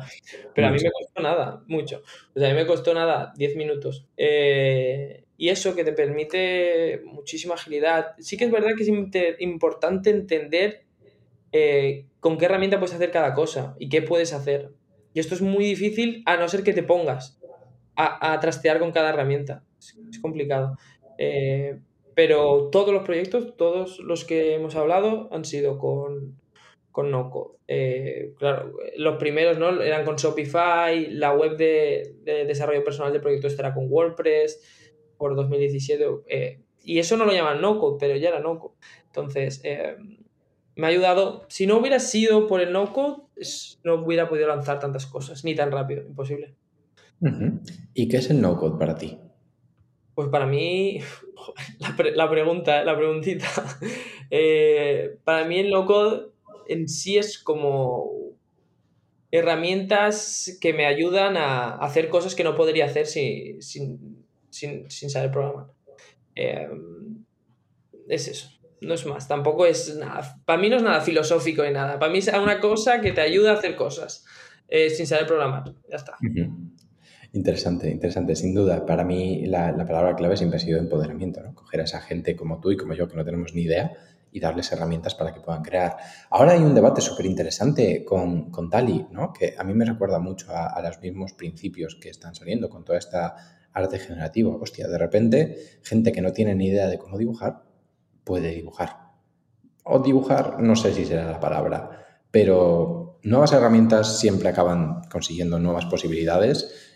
Pero 0.56 0.67
a 0.67 0.71
mí 0.71 0.77
me 0.82 0.91
costó 0.91 1.21
nada, 1.21 1.63
mucho. 1.67 2.01
O 2.36 2.39
sea, 2.39 2.49
a 2.49 2.53
mí 2.53 2.58
me 2.58 2.65
costó 2.65 2.93
nada, 2.93 3.34
10 3.36 3.56
minutos. 3.56 4.08
Eh, 4.17 5.23
y 5.38 5.49
eso 5.49 5.75
que 5.75 5.84
te 5.84 5.93
permite 5.93 7.01
muchísima 7.06 7.56
agilidad. 7.56 8.13
Sí 8.19 8.38
que 8.38 8.45
es 8.45 8.51
verdad 8.51 8.75
que 8.77 8.84
es 8.84 9.39
importante 9.39 10.10
entender 10.10 10.86
eh, 11.51 12.06
con 12.19 12.38
qué 12.38 12.45
herramienta 12.45 12.79
puedes 12.79 12.95
hacer 12.95 13.12
cada 13.12 13.34
cosa 13.34 13.75
y 13.79 13.89
qué 13.89 14.01
puedes 14.01 14.34
hacer. 14.34 14.71
Y 15.13 15.19
esto 15.19 15.36
es 15.36 15.41
muy 15.41 15.65
difícil 15.65 16.23
a 16.25 16.38
no 16.38 16.47
ser 16.47 16.63
que 16.63 16.73
te 16.73 16.84
pongas 16.84 17.39
a, 17.95 18.39
trastear 18.39 18.79
con 18.79 18.91
cada 18.91 19.10
herramienta. 19.10 19.63
Es, 19.77 20.19
complicado. 20.19 20.77
Eh, 21.17 21.77
pero 22.15 22.69
todos 22.71 22.93
los 22.93 23.04
proyectos, 23.04 23.56
todos 23.58 23.99
los 23.99 24.26
que 24.26 24.56
hemos 24.56 24.76
hablado, 24.76 25.30
han 25.32 25.45
sido 25.45 25.78
con, 25.78 26.39
con 26.91 27.12
no 27.12 27.58
eh, 27.67 28.34
claro, 28.38 28.73
los 28.97 29.17
primeros 29.17 29.58
¿no? 29.58 29.82
eran 29.82 30.06
con 30.06 30.15
Shopify, 30.15 31.10
la 31.12 31.34
web 31.34 31.58
de, 31.58 32.15
desarrollo 32.47 32.84
personal 32.84 33.13
de 33.13 33.19
proyectos 33.19 33.58
era 33.58 33.73
con 33.73 33.88
WordPress 33.89 34.62
por 35.17 35.36
2017. 35.36 36.06
y 36.84 36.99
eso 36.99 37.17
no 37.17 37.26
lo 37.26 37.32
llaman 37.32 37.62
no 37.62 37.97
pero 37.97 38.15
ya 38.15 38.30
era 38.30 38.39
no 38.39 38.76
Entonces, 39.08 39.62
me 40.76 40.88
ha 40.88 40.89
ayudado. 40.89 41.45
Si 41.49 41.67
no 41.67 41.78
hubiera 41.78 41.99
sido 41.99 42.47
por 42.47 42.62
el 42.62 42.71
no-code, 42.71 43.23
no 43.84 43.95
hubiera 43.95 44.30
podido 44.30 44.47
lanzar 44.47 44.80
tantas 44.80 45.06
cosas, 45.06 45.43
ni 45.43 45.56
tan 45.56 45.71
rápido, 45.71 46.04
imposible. 46.06 46.56
¿Y 47.93 48.08
qué 48.08 48.17
es 48.17 48.30
el 48.30 48.41
no-code 48.41 48.78
para 48.78 48.95
ti? 48.95 49.17
Pues 50.15 50.30
para 50.30 50.45
mí, 50.45 50.99
la, 51.80 52.30
pregunta, 52.30 52.84
la 52.84 52.95
preguntita. 52.95 53.47
Eh, 54.36 55.19
para 55.23 55.45
mí 55.45 55.60
el 55.60 55.69
no-code 55.69 56.32
en 56.67 56.89
sí 56.89 57.19
es 57.19 57.38
como 57.38 58.34
herramientas 59.30 60.58
que 60.60 60.73
me 60.73 60.88
ayudan 60.88 61.38
a 61.38 61.76
hacer 61.76 62.10
cosas 62.10 62.34
que 62.34 62.43
no 62.43 62.56
podría 62.56 62.86
hacer 62.86 63.06
sin, 63.06 63.62
sin, 64.49 64.89
saber 64.89 65.30
programar. 65.30 65.67
Eh, 66.34 66.67
es 68.08 68.28
eso 68.28 68.49
no 68.84 68.93
es 68.93 69.06
más, 69.06 69.28
tampoco 69.28 69.65
es 69.65 69.95
nada, 69.95 70.41
para 70.45 70.62
mí 70.62 70.69
no 70.69 70.78
es 70.78 70.84
nada 70.84 71.02
filosófico 71.02 71.63
ni 71.63 71.71
nada, 71.71 71.99
para 71.99 72.12
mí 72.12 72.19
es 72.19 72.28
una 72.28 72.60
cosa 72.60 73.02
que 73.02 73.12
te 73.12 73.21
ayuda 73.21 73.52
a 73.52 73.56
hacer 73.56 73.76
cosas 73.76 74.26
eh, 74.67 74.89
sin 74.89 75.08
saber 75.08 75.26
programar, 75.26 75.73
ya 75.89 75.97
está. 75.97 76.17
Interesante, 77.35 77.89
interesante, 77.89 78.35
sin 78.35 78.53
duda. 78.53 78.85
Para 78.85 79.03
mí 79.03 79.47
la, 79.47 79.75
palabra 79.87 80.15
clave 80.15 80.37
siempre 80.37 80.57
ha 80.57 80.59
sido 80.59 80.77
empoderamiento, 80.77 81.41
¿no? 81.41 81.55
Coger 81.55 81.81
a 81.81 81.85
esa 81.85 81.99
gente 81.99 82.35
como 82.35 82.59
tú 82.59 82.71
y 82.71 82.77
como 82.77 82.93
yo 82.93 83.07
que 83.07 83.15
no 83.15 83.25
tenemos 83.25 83.55
ni 83.55 83.63
idea 83.63 83.91
y 84.31 84.39
darles 84.39 84.71
herramientas 84.71 85.15
para 85.15 85.33
que 85.33 85.41
puedan 85.41 85.63
crear. 85.63 85.97
Ahora 86.29 86.51
hay 86.51 86.61
un 86.61 86.75
debate 86.75 87.01
súper 87.01 87.25
interesante 87.25 88.05
con, 88.05 88.51
con 88.51 88.69
Tali, 88.69 89.07
¿no? 89.09 89.33
Que 89.33 89.55
a 89.57 89.63
mí 89.63 89.73
me 89.73 89.83
recuerda 89.83 90.19
mucho 90.19 90.51
a, 90.51 90.79
los 90.83 91.01
mismos 91.01 91.33
principios 91.33 91.97
que 91.99 92.09
están 92.09 92.35
saliendo 92.35 92.69
con 92.69 92.85
toda 92.85 92.99
esta 92.99 93.35
arte 93.73 93.97
generativo. 93.97 94.59
Hostia, 94.61 94.87
de 94.87 94.97
repente, 94.99 95.57
gente 95.81 96.11
que 96.11 96.21
no 96.21 96.33
tiene 96.33 96.53
ni 96.53 96.67
idea 96.67 96.87
de 96.87 96.99
cómo 96.99 97.17
dibujar, 97.17 97.63
puede 98.23 98.51
dibujar. 98.53 99.11
O 99.83 99.99
dibujar, 99.99 100.61
no 100.61 100.75
sé 100.75 100.93
si 100.93 101.03
será 101.03 101.31
la 101.31 101.39
palabra, 101.39 101.89
pero 102.29 103.19
nuevas 103.23 103.53
herramientas 103.53 104.19
siempre 104.19 104.49
acaban 104.49 105.01
consiguiendo 105.09 105.57
nuevas 105.57 105.85
posibilidades 105.85 106.92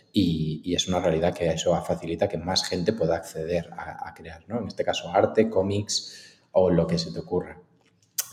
y, 0.64 0.74
es 0.76 0.88
una 0.88 1.00
realidad 1.00 1.34
que 1.34 1.48
eso 1.48 1.76
facilita 1.84 2.28
que 2.28 2.38
más 2.38 2.68
gente 2.68 2.94
pueda 2.94 3.16
acceder 3.16 3.70
a, 3.72 4.14
crear, 4.14 4.44
¿no? 4.48 4.60
En 4.60 4.68
este 4.68 4.84
caso, 4.84 5.10
arte, 5.14 5.50
cómics 5.50 6.40
o 6.52 6.70
lo 6.70 6.88
que 6.88 6.98
se 6.98 7.12
te 7.12 7.20
ocurra. 7.20 7.60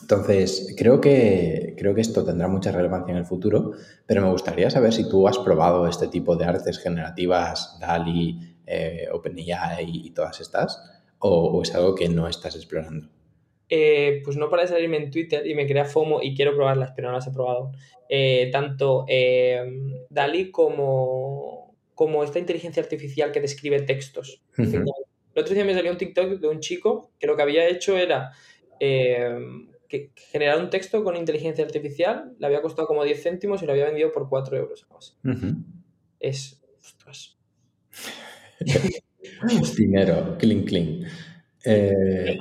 Entonces, 0.02 0.74
creo 0.76 1.00
que, 1.00 1.74
creo 1.78 1.94
que 1.94 2.00
esto 2.00 2.24
tendrá 2.24 2.48
mucha 2.48 2.72
relevancia 2.72 3.12
en 3.12 3.18
el 3.18 3.24
futuro, 3.24 3.72
pero 4.06 4.22
me 4.22 4.30
gustaría 4.30 4.68
saber 4.70 4.92
si 4.92 5.08
tú 5.08 5.26
has 5.26 5.38
probado 5.38 5.86
este 5.86 6.08
tipo 6.08 6.36
de 6.36 6.44
artes 6.44 6.78
generativas, 6.78 7.78
DALI, 7.80 8.56
eh, 8.66 9.08
OpenAI 9.12 9.84
y 9.88 10.10
todas 10.10 10.40
estas 10.40 10.94
o, 11.26 11.62
es 11.62 11.74
algo 11.74 11.94
que 11.94 12.08
no 12.08 12.28
estás 12.28 12.54
explorando? 12.54 13.08
Eh, 13.68 14.20
pues 14.24 14.36
no 14.36 14.50
para 14.50 14.62
de 14.62 14.68
salirme 14.68 14.98
en 14.98 15.10
Twitter 15.10 15.46
y 15.46 15.54
me 15.54 15.66
crea 15.66 15.86
FOMO 15.86 16.22
y 16.22 16.34
quiero 16.36 16.54
probarlas, 16.54 16.92
pero 16.94 17.08
no 17.08 17.14
las 17.14 17.26
he 17.26 17.32
probado. 17.32 17.72
Eh, 18.08 18.50
tanto 18.52 19.06
eh, 19.08 19.62
DALI 20.10 20.50
como, 20.50 21.73
como 21.94 22.24
esta 22.24 22.38
inteligencia 22.38 22.82
artificial 22.82 23.32
que 23.32 23.40
describe 23.40 23.82
textos. 23.82 24.42
El 24.56 24.84
otro 25.36 25.54
día 25.54 25.64
me 25.64 25.74
salió 25.74 25.90
un 25.90 25.98
TikTok 25.98 26.40
de 26.40 26.48
un 26.48 26.60
chico 26.60 27.10
que 27.18 27.26
lo 27.26 27.36
que 27.36 27.42
había 27.42 27.68
hecho 27.68 27.96
era 27.96 28.32
que 29.88 30.10
generar 30.16 30.58
un 30.60 30.70
texto 30.70 31.04
con 31.04 31.16
inteligencia 31.16 31.64
artificial, 31.64 32.34
le 32.38 32.46
había 32.46 32.62
costado 32.62 32.88
como 32.88 33.04
10 33.04 33.22
céntimos 33.22 33.62
y 33.62 33.66
lo 33.66 33.72
había 33.72 33.86
vendido 33.86 34.12
por 34.12 34.28
4 34.28 34.56
euros. 34.56 34.86
Es. 36.18 36.62
Ostras. 36.80 37.38
Dinero, 39.76 40.36
clean, 40.38 40.64
clean. 40.64 41.04
Eh, 41.64 42.38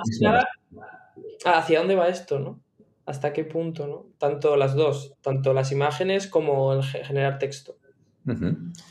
¿Hacia 1.46 1.80
dónde 1.80 1.96
va 1.96 2.08
esto, 2.08 2.40
no? 2.40 2.62
¿Hasta 3.06 3.34
qué 3.34 3.44
punto, 3.44 3.88
no? 3.88 4.08
Tanto 4.18 4.56
las 4.56 4.76
dos, 4.76 5.16
tanto 5.22 5.54
las 5.54 5.72
imágenes 5.72 6.28
como 6.28 6.74
el 6.74 6.84
generar 6.84 7.38
texto. 7.40 7.78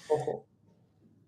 Ojo. 0.08 0.46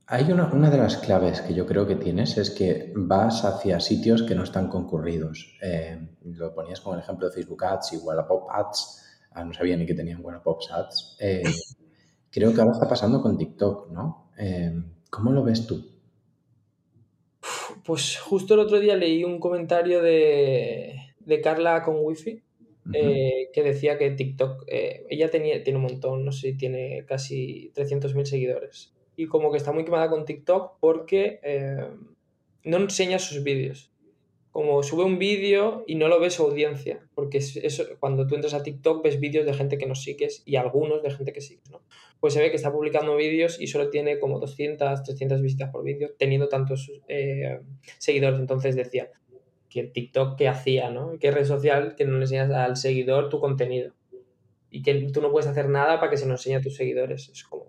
Hay 0.07 0.31
una, 0.31 0.53
una, 0.53 0.71
de 0.71 0.77
las 0.77 0.99
claves 0.99 1.41
que 1.41 1.55
yo 1.55 1.67
creo 1.67 1.87
que 1.87 1.97
tienes 1.97 2.37
es 2.37 2.51
que 2.51 2.93
vas 2.95 3.45
hacia 3.45 3.81
sitios 3.81 4.23
que 4.23 4.35
no 4.35 4.43
están 4.43 4.69
concurridos. 4.69 5.57
Eh, 5.63 5.99
lo 6.25 6.55
ponías 6.55 6.81
con 6.81 6.95
el 6.95 7.01
ejemplo 7.01 7.27
de 7.27 7.33
Facebook 7.33 7.65
Ads 7.65 7.95
y 7.95 7.97
Wallapop 7.99 8.51
Ads. 8.51 9.03
Ah, 9.33 9.45
no 9.45 9.53
sabía 9.55 9.77
ni 9.77 9.87
que 9.87 9.95
tenían 9.95 10.23
Wallapop 10.23 10.61
Ads. 10.71 11.17
Eh, 11.21 11.43
creo 12.31 12.53
que 12.53 12.61
ahora 12.61 12.73
está 12.73 12.89
pasando 12.89 13.23
con 13.23 13.39
TikTok, 13.39 13.91
¿no? 13.91 14.31
¿Cómo 15.11 15.31
lo 15.31 15.45
ves 15.45 15.67
tú? 15.67 15.95
Pues 17.85 18.19
justo 18.19 18.55
el 18.55 18.61
otro 18.61 18.81
día 18.81 18.97
leí 18.97 19.25
un 19.25 19.39
comentario 19.39 20.03
de, 20.03 20.97
Carla 21.43 21.83
con 21.83 21.97
Wifi 22.01 22.43
eh, 22.93 23.51
que 23.53 23.63
decía 23.63 23.99
que 23.99 24.11
TikTok, 24.11 24.65
eh, 24.67 25.07
ella 25.11 25.31
tenía, 25.31 25.63
tiene 25.63 25.79
un 25.79 25.85
montón, 25.85 26.25
no 26.25 26.33
sé 26.33 26.53
si 26.53 26.57
tiene 26.57 27.05
casi 27.07 27.73
300.000 27.75 28.25
seguidores. 28.25 28.94
Y 29.17 29.27
como 29.27 29.51
que 29.51 29.59
está 29.59 29.73
muy 29.73 29.85
quemada 29.85 30.11
con 30.11 30.25
TikTok 30.25 30.79
porque 30.81 31.41
eh, 31.43 31.89
no 32.65 32.77
enseña 32.79 33.19
sus 33.19 33.43
vídeos. 33.43 33.91
como 34.51 34.85
sube 34.85 35.03
un 35.03 35.19
vídeo 35.19 35.83
y 35.85 35.97
no 35.97 36.07
lo 36.07 36.21
ves 36.21 36.35
su 36.35 36.45
audiencia, 36.45 37.01
porque 37.17 37.39
eso, 37.39 37.85
cuando 37.99 38.25
tú 38.29 38.37
entras 38.37 38.55
a 38.55 38.63
TikTok 38.63 39.03
ves 39.03 39.19
vídeos 39.19 39.45
de 39.47 39.53
gente 39.53 39.79
que 39.79 39.87
nos 39.87 40.05
sigues 40.05 40.45
y 40.47 40.55
algunos 40.55 41.03
de 41.03 41.11
gente 41.11 41.33
que 41.33 41.41
sigues, 41.41 41.69
¿no? 41.73 41.83
Pues 42.21 42.35
se 42.35 42.41
ve 42.41 42.51
que 42.51 42.57
está 42.57 42.73
publicando 42.73 43.17
vídeos 43.17 43.61
y 43.61 43.67
solo 43.67 43.91
tiene 43.91 44.21
como 44.21 44.39
200, 44.39 45.03
300 45.03 45.43
visitas 45.43 45.71
por 45.71 45.83
vídeo, 45.83 46.13
teniendo 46.19 46.49
tantos 46.49 46.91
eh, 47.09 47.61
seguidores. 47.99 48.39
Entonces 48.39 48.77
decía 48.77 49.11
que 49.69 49.83
TikTok, 49.83 50.39
¿qué 50.39 50.47
hacía, 50.47 50.89
no? 50.89 51.19
¿Qué 51.19 51.33
red 51.33 51.45
social 51.45 51.97
que 51.97 52.05
no 52.05 52.15
le 52.15 52.23
enseñas 52.23 52.53
al 52.53 52.77
seguidor 52.77 53.29
tu 53.29 53.41
contenido? 53.41 53.93
Y 54.71 54.83
que 54.83 54.95
tú 55.13 55.21
no 55.21 55.33
puedes 55.33 55.49
hacer 55.49 55.69
nada 55.69 55.99
para 55.99 56.11
que 56.11 56.17
se 56.17 56.27
nos 56.27 56.41
enseñe 56.41 56.61
a 56.61 56.63
tus 56.63 56.77
seguidores. 56.77 57.29
Es 57.29 57.43
como... 57.43 57.64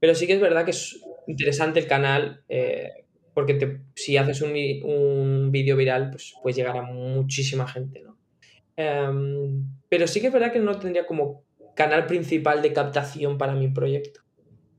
Pero 0.00 0.14
sí 0.14 0.26
que 0.26 0.32
es 0.32 0.40
verdad 0.40 0.64
que 0.64 0.72
es 0.72 1.00
interesante 1.26 1.78
el 1.78 1.86
canal. 1.86 2.42
Eh, 2.48 2.90
porque 3.34 3.80
si 3.94 4.16
haces 4.16 4.42
un, 4.42 4.52
un 4.84 5.52
vídeo 5.52 5.76
viral, 5.76 6.10
pues 6.10 6.34
puedes 6.42 6.56
llegar 6.56 6.76
a 6.76 6.82
muchísima 6.82 7.66
gente, 7.68 8.02
¿no? 8.02 8.18
Em, 8.76 9.64
pero 9.88 10.06
sí 10.06 10.20
que 10.20 10.28
es 10.28 10.32
verdad 10.32 10.52
que 10.52 10.58
no 10.58 10.78
tendría 10.78 11.06
como 11.06 11.44
canal 11.74 12.06
principal 12.06 12.62
de 12.62 12.72
captación 12.72 13.38
para 13.38 13.54
mi 13.54 13.68
proyecto. 13.68 14.20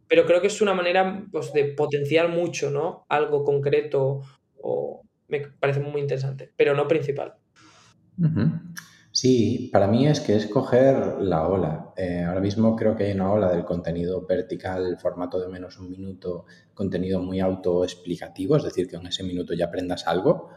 Pero 0.08 0.26
creo 0.26 0.42
que 0.42 0.48
es 0.48 0.62
una 0.62 0.74
manera 0.74 1.26
pues, 1.32 1.54
de 1.54 1.66
potenciar 1.66 2.28
mucho, 2.28 2.70
¿no? 2.70 3.06
Algo 3.10 3.44
concreto 3.44 4.22
o 4.62 5.02
me 5.28 5.40
parece 5.40 5.80
muy 5.80 6.02
interesante, 6.02 6.52
pero 6.56 6.76
no 6.76 6.88
principal. 6.88 7.36
Sí, 9.14 9.70
para 9.74 9.88
mí 9.88 10.08
es 10.08 10.22
que 10.22 10.36
es 10.36 10.48
coger 10.48 11.18
la 11.22 11.46
ola. 11.48 11.94
Eh, 11.98 12.24
ahora 12.24 12.40
mismo 12.40 12.76
creo 12.78 12.96
que 12.96 13.06
hay 13.06 13.12
una 13.12 13.32
ola 13.32 13.52
del 13.52 13.66
contenido 13.66 14.26
vertical, 14.26 14.98
formato 14.98 15.38
de 15.40 15.50
menos 15.50 15.78
un 15.80 15.90
minuto, 15.90 16.46
contenido 16.74 17.22
muy 17.22 17.42
autoexplicativo, 17.42 18.56
es 18.56 18.64
decir, 18.64 18.88
que 18.88 18.96
en 18.96 19.08
ese 19.08 19.24
minuto 19.24 19.54
ya 19.54 19.66
aprendas 19.66 20.08
algo. 20.08 20.50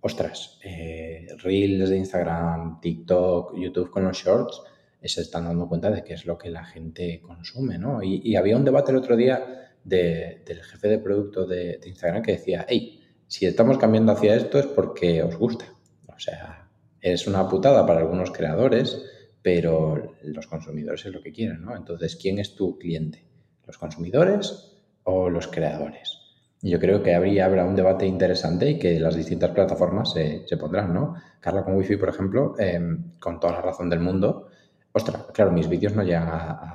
Ostras, 0.00 0.60
eh, 0.62 1.26
Reels 1.42 1.90
de 1.90 1.96
Instagram, 1.96 2.80
TikTok, 2.80 3.56
YouTube 3.58 3.90
con 3.90 4.04
los 4.04 4.16
shorts, 4.16 4.62
eh, 5.02 5.08
se 5.08 5.22
están 5.22 5.44
dando 5.46 5.68
cuenta 5.68 5.90
de 5.90 6.04
que 6.04 6.14
es 6.14 6.24
lo 6.24 6.38
que 6.38 6.50
la 6.50 6.64
gente 6.64 7.20
consume, 7.20 7.78
¿no? 7.78 8.00
Y, 8.02 8.36
había 8.36 8.56
un 8.56 8.64
debate 8.64 8.92
el 8.92 8.98
otro 8.98 9.16
día 9.16 9.74
del 9.82 10.62
jefe 10.62 10.88
de 10.88 10.98
producto 10.98 11.46
de, 11.46 11.78
de 11.78 11.88
Instagram 11.88 12.22
que 12.22 12.32
decía, 12.32 12.64
hey, 12.68 13.00
si 13.26 13.46
estamos 13.46 13.76
cambiando 13.78 14.12
hacia 14.12 14.36
esto 14.36 14.58
es 14.58 14.66
porque 14.66 15.22
os 15.22 15.36
gusta. 15.36 15.64
O 16.06 16.18
sea, 16.20 16.67
es 17.12 17.26
una 17.26 17.48
putada 17.48 17.86
para 17.86 18.00
algunos 18.00 18.30
creadores, 18.30 19.02
pero 19.42 20.14
los 20.22 20.46
consumidores 20.46 21.06
es 21.06 21.12
lo 21.12 21.22
que 21.22 21.32
quieren, 21.32 21.62
¿no? 21.62 21.76
Entonces, 21.76 22.16
¿quién 22.16 22.38
es 22.38 22.54
tu 22.54 22.78
cliente? 22.78 23.24
¿Los 23.66 23.78
consumidores 23.78 24.76
o 25.04 25.30
los 25.30 25.46
creadores? 25.48 26.18
Yo 26.60 26.80
creo 26.80 27.02
que 27.02 27.14
habría, 27.14 27.44
habrá 27.44 27.64
un 27.64 27.76
debate 27.76 28.04
interesante 28.04 28.70
y 28.70 28.78
que 28.78 28.98
las 28.98 29.14
distintas 29.14 29.50
plataformas 29.52 30.12
se, 30.12 30.56
pondrán, 30.58 30.92
¿no? 30.92 31.14
Carla 31.40 31.64
con 31.64 31.76
Wi-Fi, 31.76 31.96
por 31.96 32.08
ejemplo, 32.08 32.54
em, 32.58 33.12
con 33.20 33.38
toda 33.38 33.54
la 33.54 33.62
razón 33.62 33.88
del 33.88 34.00
mundo. 34.00 34.48
Ostras, 34.90 35.26
claro, 35.32 35.52
mis 35.52 35.68
vídeos 35.68 35.94
no 35.94 36.02
llegan 36.02 36.28
a, 36.28 36.74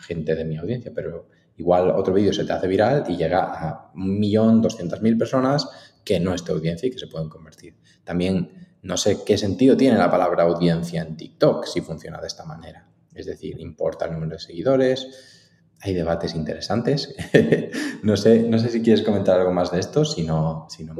gente 0.00 0.34
de 0.34 0.46
mi 0.46 0.56
audiencia, 0.56 0.90
pero 0.94 1.28
igual 1.58 1.90
otro 1.90 2.14
vídeo 2.14 2.32
se 2.32 2.46
te 2.46 2.52
hace 2.54 2.66
viral 2.66 3.04
y 3.06 3.18
llega 3.18 3.42
a 3.42 3.90
un 3.94 4.18
millón, 4.18 4.62
doscientas 4.62 5.02
mil 5.02 5.18
personas 5.18 5.68
que 6.02 6.18
no 6.18 6.32
es 6.32 6.42
tu 6.42 6.52
audiencia 6.52 6.88
y 6.88 6.90
que 6.90 6.98
se 6.98 7.06
pueden 7.06 7.28
convertir. 7.28 7.76
También 8.02 8.69
no 8.82 8.96
sé 8.96 9.24
qué 9.24 9.36
sentido 9.36 9.76
tiene 9.76 9.98
la 9.98 10.10
palabra 10.10 10.44
audiencia 10.44 11.02
en 11.02 11.16
TikTok 11.16 11.66
si 11.66 11.80
funciona 11.80 12.20
de 12.20 12.26
esta 12.26 12.44
manera. 12.44 12.86
Es 13.14 13.26
decir, 13.26 13.60
importa 13.60 14.06
el 14.06 14.12
número 14.12 14.32
de 14.32 14.38
seguidores, 14.38 15.40
hay 15.82 15.94
debates 15.94 16.34
interesantes. 16.34 17.14
no, 18.02 18.16
sé, 18.16 18.42
no 18.42 18.58
sé 18.58 18.68
si 18.68 18.82
quieres 18.82 19.04
comentar 19.04 19.38
algo 19.38 19.52
más 19.52 19.70
de 19.72 19.80
esto, 19.80 20.04
si 20.04 20.22
no, 20.22 20.66
si 20.68 20.84
no 20.84 20.94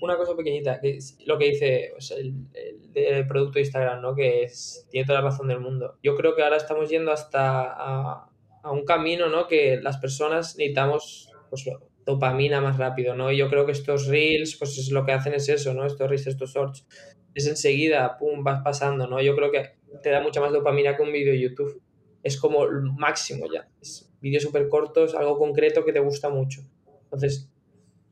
una, 0.00 0.16
cosa 0.16 0.36
pequeñita, 0.36 0.80
que 0.80 0.96
es 0.96 1.18
lo 1.26 1.38
que 1.38 1.50
dice 1.50 1.92
el, 2.16 3.26
producto 3.26 3.54
de 3.54 3.60
Instagram, 3.60 4.00
¿no? 4.00 4.14
que 4.14 4.44
es, 4.44 4.86
tiene 4.90 5.06
toda 5.06 5.20
la 5.20 5.30
razón 5.30 5.48
del 5.48 5.60
mundo. 5.60 5.98
Yo 6.02 6.16
creo 6.16 6.36
que 6.36 6.42
ahora 6.42 6.56
estamos 6.56 6.88
yendo 6.88 7.10
hasta 7.10 7.72
a, 7.72 8.30
un 8.70 8.84
camino 8.84 9.28
¿no? 9.28 9.46
que 9.46 9.80
las 9.82 9.96
personas 9.96 10.56
necesitamos 10.56 11.32
pues, 11.48 11.64
dopamina 12.08 12.62
más 12.62 12.78
rápido, 12.78 13.14
¿no? 13.14 13.30
Y 13.30 13.36
yo 13.36 13.50
creo 13.50 13.66
que 13.66 13.72
estos 13.72 14.06
reels, 14.06 14.56
pues 14.56 14.78
es 14.78 14.90
lo 14.90 15.04
que 15.04 15.12
hacen 15.12 15.34
es 15.34 15.46
eso, 15.50 15.74
¿no? 15.74 15.84
Estos 15.84 16.08
reels, 16.08 16.26
estos 16.26 16.54
shorts, 16.54 16.86
es 17.34 17.46
enseguida, 17.46 18.16
pum, 18.16 18.42
vas 18.42 18.62
pasando, 18.64 19.06
¿no? 19.06 19.20
Yo 19.20 19.36
creo 19.36 19.52
que 19.52 19.76
te 20.02 20.08
da 20.08 20.22
mucha 20.22 20.40
más 20.40 20.50
dopamina 20.50 20.96
que 20.96 21.02
un 21.02 21.12
vídeo 21.12 21.32
de 21.32 21.40
YouTube. 21.40 21.82
Es 22.22 22.38
como 22.38 22.64
el 22.64 22.82
máximo 22.82 23.44
ya. 23.52 23.68
Es 23.82 24.10
vídeos 24.22 24.42
súper 24.42 24.68
cortos, 24.70 25.14
algo 25.14 25.38
concreto 25.38 25.84
que 25.84 25.92
te 25.92 26.00
gusta 26.00 26.30
mucho. 26.30 26.62
Entonces, 27.04 27.50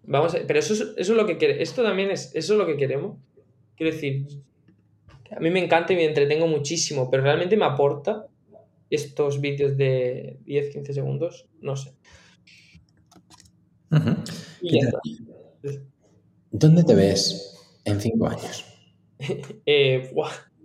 vamos 0.03 0.35
a, 0.35 0.41
pero 0.47 0.59
eso 0.59 0.75
es, 0.75 0.81
eso 0.81 0.95
es 0.97 1.09
lo 1.17 1.27
que 1.27 1.39
quiere, 1.39 1.63
esto 1.63 1.83
también 1.83 2.11
es, 2.11 2.35
eso 2.35 2.53
es 2.53 2.59
lo 2.59 2.67
que 2.67 2.77
queremos. 2.77 3.17
Quiero 3.77 3.93
decir, 3.95 4.27
a 5.35 5.41
mí 5.41 5.49
me 5.51 5.65
encanta 5.65 5.95
y 5.95 5.97
me 5.97 6.05
entretengo 6.05 6.47
muchísimo, 6.47 7.11
pero 7.11 7.23
realmente 7.23 7.57
me 7.57 7.65
aporta 7.65 8.27
estos 8.91 9.41
vídeos 9.41 9.77
de 9.77 10.39
10, 10.45 10.71
15 10.71 10.93
segundos, 10.93 11.49
no 11.61 11.77
sé. 11.77 11.93
¿Dónde 16.51 16.85
te 16.85 16.95
ves 16.95 17.81
en 17.85 18.01
cinco 18.01 18.29
años? 18.29 18.65
Eh, 19.65 20.11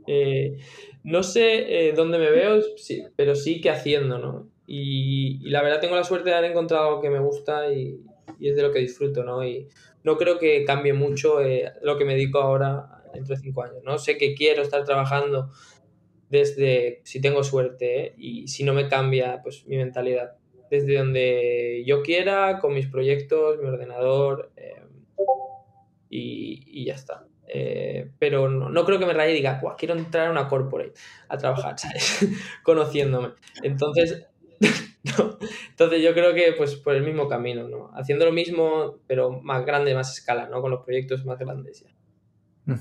eh, 0.07 0.57
no 1.03 1.23
sé 1.23 1.87
eh, 1.87 1.93
dónde 1.93 2.17
me 2.17 2.29
veo, 2.29 2.61
sí, 2.75 3.01
pero 3.15 3.33
sí 3.33 3.61
que 3.61 3.69
haciendo, 3.69 4.17
¿no? 4.17 4.49
Y, 4.67 5.39
la 5.49 5.61
verdad 5.61 5.79
tengo 5.79 5.95
la 5.95 6.03
suerte 6.03 6.29
de 6.29 6.35
haber 6.35 6.51
encontrado 6.51 6.89
algo 6.89 7.01
que 7.01 7.09
me 7.09 7.19
gusta 7.19 7.71
y, 7.71 8.01
es 8.41 8.55
de 8.57 8.61
lo 8.61 8.73
que 8.73 8.79
disfruto, 8.79 9.23
¿no? 9.23 9.45
Y 9.45 9.69
no 10.03 10.17
creo 10.17 10.37
que 10.37 10.65
cambie 10.65 10.91
mucho 10.91 11.37
lo 11.81 11.97
que 11.97 12.03
me 12.03 12.15
dedico 12.15 12.39
ahora 12.39 13.03
entre 13.13 13.37
cinco 13.37 13.63
años, 13.63 13.83
¿no? 13.85 13.97
Sé 13.97 14.17
que 14.17 14.35
quiero 14.35 14.63
estar 14.63 14.83
trabajando 14.83 15.49
desde, 16.29 17.01
si 17.03 17.21
tengo 17.21 17.43
suerte, 17.43 18.15
y 18.17 18.49
si 18.49 18.65
no 18.65 18.73
me 18.73 18.89
cambia, 18.89 19.41
pues 19.41 19.65
mi 19.65 19.77
mentalidad 19.77 20.40
desde 20.71 20.97
donde 20.97 21.83
yo 21.85 22.01
quiera, 22.01 22.59
con 22.59 22.73
mis 22.73 22.87
proyectos, 22.87 23.59
mi 23.59 23.67
ordenador 23.67 24.53
eh, 24.55 24.81
y, 26.09 26.85
ya 26.85 26.95
está. 26.95 27.27
Eh, 27.45 28.09
pero 28.17 28.47
no, 28.49 28.85
creo 28.85 28.97
que 28.97 29.05
me 29.05 29.13
raye 29.13 29.33
y 29.33 29.35
diga, 29.35 29.61
quiero 29.77 29.95
entrar 29.95 30.29
a 30.29 30.31
una 30.31 30.47
corporate 30.47 30.93
a 31.27 31.37
trabajar, 31.37 31.77
¿sabes? 31.77 32.25
Conociéndome. 32.63 33.33
Entonces, 33.61 34.25
entonces 35.69 36.01
yo 36.01 36.13
creo 36.13 36.33
que 36.33 36.53
pues 36.57 36.75
por 36.75 36.95
el 36.95 37.03
mismo 37.03 37.27
camino, 37.27 37.67
¿no? 37.67 37.91
Haciendo 37.93 38.23
lo 38.23 38.31
mismo, 38.31 38.99
pero 39.07 39.41
más 39.41 39.65
grande, 39.65 39.93
más 39.93 40.17
escala, 40.17 40.47
¿no? 40.47 40.61
Con 40.61 40.71
los 40.71 40.85
proyectos 40.85 41.25
más 41.25 41.37
grandes 41.37 41.83
ya. 41.83 42.75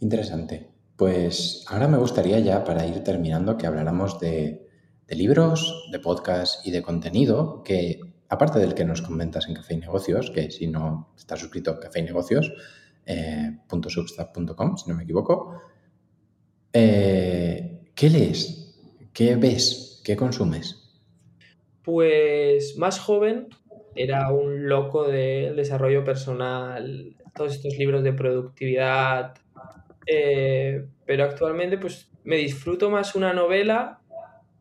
Interesante. 0.00 0.70
Pues 0.96 1.64
ahora 1.68 1.86
me 1.86 1.98
gustaría 1.98 2.40
ya, 2.40 2.64
para 2.64 2.84
ir 2.84 3.04
terminando, 3.04 3.56
que 3.56 3.68
habláramos 3.68 4.18
de, 4.18 4.65
de 5.06 5.14
libros, 5.14 5.88
de 5.92 5.98
podcast 5.98 6.66
y 6.66 6.70
de 6.70 6.82
contenido 6.82 7.62
que, 7.62 8.00
aparte 8.28 8.58
del 8.58 8.74
que 8.74 8.84
nos 8.84 9.02
comentas 9.02 9.48
en 9.48 9.54
Café 9.54 9.74
y 9.74 9.78
Negocios, 9.78 10.30
que 10.30 10.50
si 10.50 10.66
no 10.66 11.12
estás 11.16 11.40
suscrito 11.40 11.70
a 11.70 11.80
Café 11.80 12.00
y 12.00 12.02
Negocios, 12.02 12.52
eh, 13.06 13.58
si 13.68 14.90
no 14.90 14.96
me 14.96 15.04
equivoco, 15.04 15.62
eh, 16.72 17.92
¿qué 17.94 18.10
lees? 18.10 18.78
¿Qué 19.12 19.36
ves? 19.36 20.02
¿Qué 20.04 20.16
consumes? 20.16 21.00
Pues 21.82 22.76
más 22.76 22.98
joven 22.98 23.48
era 23.94 24.30
un 24.32 24.68
loco 24.68 25.04
del 25.04 25.54
desarrollo 25.54 26.04
personal, 26.04 27.16
todos 27.34 27.54
estos 27.54 27.78
libros 27.78 28.02
de 28.02 28.12
productividad, 28.12 29.34
eh, 30.06 30.84
pero 31.04 31.24
actualmente 31.24 31.78
pues 31.78 32.10
me 32.24 32.36
disfruto 32.36 32.90
más 32.90 33.14
una 33.14 33.32
novela 33.32 34.00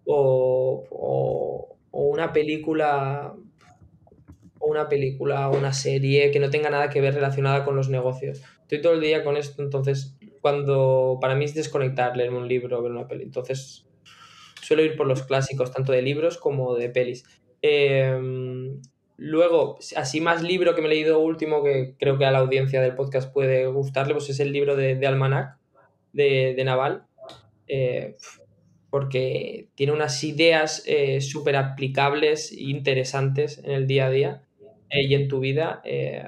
o, 0.05 1.77
una 1.91 2.33
película 2.33 3.33
o 4.59 4.67
una 4.67 4.89
película 4.89 5.49
o 5.49 5.57
una 5.57 5.73
serie 5.73 6.31
que 6.31 6.39
no 6.39 6.49
tenga 6.49 6.69
nada 6.69 6.89
que 6.89 7.01
ver 7.01 7.13
relacionada 7.13 7.65
con 7.65 7.75
los 7.75 7.89
negocios. 7.89 8.41
Estoy 8.61 8.81
todo 8.81 8.93
el 8.93 9.01
día 9.01 9.23
con 9.23 9.37
esto, 9.37 9.61
entonces 9.61 10.17
cuando 10.41 11.17
para 11.21 11.35
mí 11.35 11.45
es 11.45 11.53
desconectar, 11.53 12.15
leer 12.17 12.33
un 12.33 12.47
libro, 12.47 12.81
ver 12.81 12.91
una 12.91 13.07
peli. 13.07 13.23
Entonces 13.23 13.87
suelo 14.61 14.83
ir 14.83 14.95
por 14.95 15.07
los 15.07 15.23
clásicos, 15.23 15.71
tanto 15.71 15.91
de 15.91 16.01
libros 16.01 16.37
como 16.37 16.75
de 16.75 16.89
pelis. 16.89 17.23
Em, 17.61 18.81
luego, 19.17 19.77
así 19.95 20.21
más 20.21 20.43
libro 20.43 20.75
que 20.75 20.81
me 20.81 20.87
he 20.87 20.91
leído 20.91 21.19
último, 21.19 21.63
que 21.63 21.95
creo 21.97 22.17
que 22.17 22.25
a 22.25 22.31
la 22.31 22.39
audiencia 22.39 22.81
del 22.81 22.95
podcast 22.95 23.31
puede 23.31 23.67
gustarle, 23.67 24.13
pues 24.13 24.29
es 24.29 24.39
el 24.39 24.51
libro 24.51 24.75
de, 24.75 24.95
de 24.95 25.07
Almanac, 25.07 25.57
de, 26.13 26.61
Naval. 26.63 27.05
Eh, 27.67 28.15
porque 28.89 29.67
tiene 29.75 29.93
unas 29.93 30.23
ideas 30.23 30.83
eh, 30.85 31.21
súper 31.21 31.55
aplicables 31.55 32.51
e 32.51 32.63
interesantes 32.63 33.59
en 33.63 33.71
el 33.71 33.87
día 33.87 34.07
a 34.07 34.09
día 34.09 34.43
eh, 34.89 35.03
y 35.05 35.15
en 35.15 35.27
tu 35.27 35.39
vida, 35.39 35.81
eh, 35.83 36.23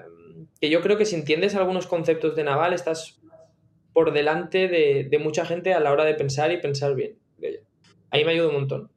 que 0.59 0.69
yo 0.69 0.81
creo 0.81 0.97
que 0.97 1.05
si 1.05 1.15
entiendes 1.15 1.55
algunos 1.55 1.87
conceptos 1.87 2.35
de 2.35 2.43
Naval, 2.43 2.73
estás 2.73 3.21
por 3.93 4.13
delante 4.13 4.67
de, 4.67 5.19
mucha 5.19 5.45
gente 5.45 5.73
a 5.73 5.79
la 5.79 5.91
hora 5.91 6.05
de 6.05 6.13
pensar 6.13 6.51
y 6.51 6.57
pensar 6.57 6.93
bien. 6.95 7.17
Ahí 8.11 8.23
me 8.23 8.31
ayuda 8.31 8.49
un 8.49 8.53
montón. 8.53 8.91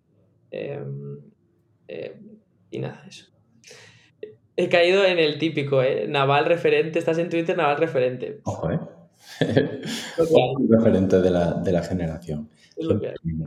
y 2.70 2.78
nada, 2.78 3.04
eso. 3.08 3.30
He 4.56 4.68
caído 4.68 5.06
en 5.06 5.18
el 5.18 5.38
típico, 5.38 5.82
¿eh? 5.82 6.06
Naval 6.06 6.44
referente, 6.44 6.98
estás 6.98 7.16
en 7.16 7.30
Twitter, 7.30 7.56
Naval 7.56 7.78
referente. 7.78 8.40
Ojo, 8.44 8.70
¿eh? 8.70 8.78
referente 10.68 11.20
de 11.22 11.30
la, 11.30 11.54
de 11.54 11.72
la 11.72 11.82
generación. 11.82 12.50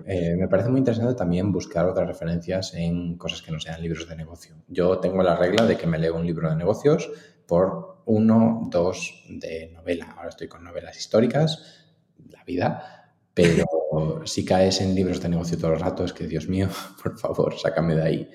Eh, 0.05 0.35
me 0.37 0.47
parece 0.47 0.69
muy 0.69 0.79
interesante 0.79 1.15
también 1.15 1.51
buscar 1.51 1.85
otras 1.85 2.07
referencias 2.07 2.73
en 2.73 3.17
cosas 3.17 3.41
que 3.41 3.51
no 3.51 3.59
sean 3.59 3.81
libros 3.81 4.07
de 4.07 4.15
negocio. 4.15 4.55
Yo 4.67 4.99
tengo 4.99 5.23
la 5.23 5.35
regla 5.35 5.65
de 5.65 5.77
que 5.77 5.87
me 5.87 5.97
leo 5.97 6.15
un 6.15 6.25
libro 6.25 6.49
de 6.49 6.55
negocios 6.55 7.09
por 7.47 8.03
uno, 8.05 8.67
dos 8.69 9.25
de 9.29 9.71
novela. 9.73 10.13
Ahora 10.17 10.29
estoy 10.29 10.47
con 10.47 10.63
novelas 10.63 10.97
históricas, 10.97 11.93
la 12.29 12.43
vida, 12.43 13.13
pero 13.33 13.65
si 14.25 14.45
caes 14.45 14.81
en 14.81 14.93
libros 14.95 15.21
de 15.21 15.29
negocio 15.29 15.57
todo 15.57 15.73
el 15.73 15.79
rato, 15.79 16.03
es 16.03 16.13
que 16.13 16.27
Dios 16.27 16.47
mío, 16.47 16.69
por 17.03 17.17
favor, 17.17 17.57
sácame 17.57 17.95
de 17.95 18.03
ahí. 18.03 18.29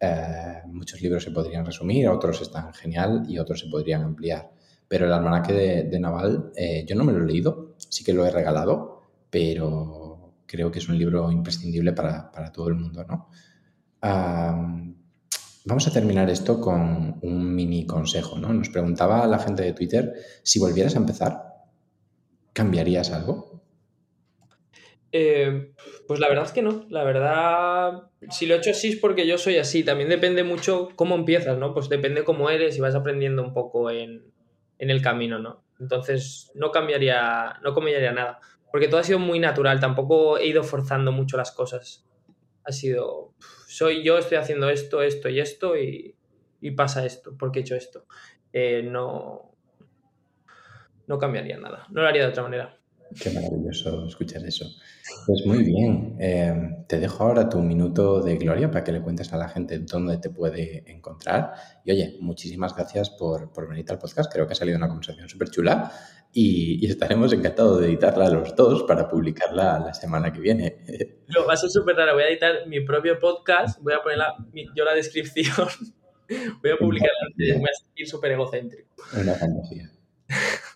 Eh, 0.00 0.62
muchos 0.66 1.00
libros 1.00 1.24
se 1.24 1.32
podrían 1.32 1.66
resumir, 1.66 2.08
otros 2.08 2.40
están 2.40 2.72
genial 2.72 3.24
y 3.28 3.38
otros 3.38 3.60
se 3.60 3.68
podrían 3.68 4.02
ampliar. 4.02 4.50
Pero 4.86 5.04
el 5.04 5.12
almanaque 5.12 5.52
de, 5.84 6.00
Naval, 6.00 6.52
eh, 6.56 6.84
yo 6.86 6.96
no 6.96 7.04
me 7.04 7.12
lo 7.12 7.22
he 7.22 7.26
leído, 7.26 7.74
sí 7.76 8.02
que 8.04 8.14
lo 8.14 8.24
he 8.24 8.30
regalado, 8.30 9.02
pero 9.28 10.07
creo 10.48 10.72
que 10.72 10.80
es 10.80 10.88
un 10.88 10.98
libro 10.98 11.30
imprescindible 11.30 11.92
para, 11.92 12.32
todo 12.52 12.68
el 12.68 12.74
mundo, 12.74 13.04
¿no? 13.04 13.28
vamos 15.64 15.86
a 15.86 15.92
terminar 15.92 16.30
esto 16.30 16.60
con 16.60 17.18
un 17.20 17.54
mini 17.54 17.86
consejo, 17.86 18.38
¿no? 18.38 18.52
Nos 18.52 18.70
preguntaba 18.70 19.26
la 19.26 19.38
gente 19.38 19.62
de 19.62 19.74
Twitter, 19.74 20.14
si 20.42 20.58
volvieras 20.58 20.94
a 20.94 20.98
empezar, 20.98 21.42
¿cambiarías 22.54 23.12
algo? 23.12 23.62
Eh, 25.12 25.72
pues 26.06 26.20
la 26.20 26.28
verdad 26.28 26.44
es 26.44 26.52
que 26.52 26.62
no. 26.62 26.86
La 26.88 27.04
verdad, 27.04 28.10
si 28.30 28.46
lo 28.46 28.54
he 28.54 28.58
hecho 28.58 28.70
así 28.70 28.88
es 28.90 28.96
porque 28.96 29.26
yo 29.26 29.38
soy 29.38 29.58
así. 29.58 29.84
También 29.84 30.08
depende 30.08 30.42
mucho 30.42 30.90
cómo 30.96 31.14
empiezas, 31.14 31.58
¿no? 31.58 31.74
Pues 31.74 31.88
depende 31.88 32.24
cómo 32.24 32.50
eres 32.50 32.76
y 32.76 32.80
vas 32.80 32.94
aprendiendo 32.94 33.42
un 33.42 33.52
poco 33.52 33.90
en, 33.90 34.32
en 34.78 34.90
el 34.90 35.02
camino, 35.02 35.38
¿no? 35.38 35.64
Entonces 35.80 36.50
no 36.54 36.70
cambiaría, 36.72 37.58
no 37.62 37.74
cambiaría 37.74 38.12
nada. 38.12 38.40
Porque 38.70 38.88
todo 38.88 39.00
ha 39.00 39.04
sido 39.04 39.18
muy 39.18 39.38
natural, 39.38 39.80
tampoco 39.80 40.38
he 40.38 40.46
ido 40.46 40.62
forzando 40.62 41.12
mucho 41.12 41.36
las 41.36 41.52
cosas. 41.52 42.06
Ha 42.64 42.72
sido, 42.72 43.34
soy 43.66 44.04
yo, 44.04 44.18
estoy 44.18 44.38
haciendo 44.38 44.68
esto, 44.68 45.02
esto 45.02 45.28
y 45.28 45.40
esto 45.40 45.76
y, 45.76 46.14
pasa 46.76 47.06
esto, 47.06 47.34
porque 47.38 47.60
he 47.60 47.62
hecho 47.62 47.76
esto. 47.76 48.06
Eh, 48.52 48.82
no, 48.82 49.54
no 51.06 51.18
cambiaría 51.18 51.58
nada, 51.58 51.86
no 51.90 52.02
lo 52.02 52.08
haría 52.08 52.22
de 52.22 52.28
otra 52.28 52.42
manera. 52.42 52.77
Qué 53.20 53.30
maravilloso 53.30 54.06
escuchar 54.06 54.44
eso. 54.44 54.66
Pues 55.26 55.46
muy 55.46 55.64
bien, 55.64 56.16
eh, 56.20 56.84
te 56.86 57.00
dejo 57.00 57.24
ahora 57.24 57.48
tu 57.48 57.60
minuto 57.60 58.20
de 58.20 58.36
gloria 58.36 58.70
para 58.70 58.84
que 58.84 58.92
le 58.92 59.00
cuentes 59.00 59.32
a 59.32 59.36
la 59.36 59.48
gente 59.48 59.78
dónde 59.78 60.18
te 60.18 60.30
puede 60.30 60.84
encontrar. 60.90 61.52
Y 61.84 61.92
oye, 61.92 62.16
muchísimas 62.20 62.74
gracias 62.74 63.10
por, 63.10 63.52
por 63.52 63.68
venir 63.68 63.86
al 63.88 63.98
podcast, 63.98 64.32
creo 64.32 64.46
que 64.46 64.52
ha 64.52 64.56
salido 64.56 64.76
una 64.76 64.88
conversación 64.88 65.28
súper 65.28 65.50
chula 65.50 65.90
y, 66.32 66.86
estaremos 66.86 67.32
encantados 67.32 67.80
de 67.80 67.86
editarla 67.86 68.28
los 68.30 68.54
dos 68.54 68.82
para 68.84 69.08
publicarla 69.08 69.78
la 69.78 69.94
semana 69.94 70.32
que 70.32 70.40
viene. 70.40 70.76
Lo 71.28 71.46
va 71.46 71.54
a 71.54 71.56
ser 71.56 71.70
súper 71.70 71.96
raro, 71.96 72.14
voy 72.14 72.22
a 72.22 72.28
editar 72.28 72.66
mi 72.66 72.80
propio 72.80 73.18
podcast, 73.18 73.80
voy 73.82 73.94
a 73.94 74.02
poner 74.02 74.18
yo 74.74 74.84
la 74.84 74.94
descripción, 74.94 75.68
voy 76.62 76.70
a 76.70 76.76
publicarla, 76.76 77.28
voy 77.36 77.64
a 77.64 77.84
sentir 77.84 78.08
súper 78.08 78.32
egocéntrico. 78.32 78.88
Una 79.20 79.34
fantasía. 79.34 79.90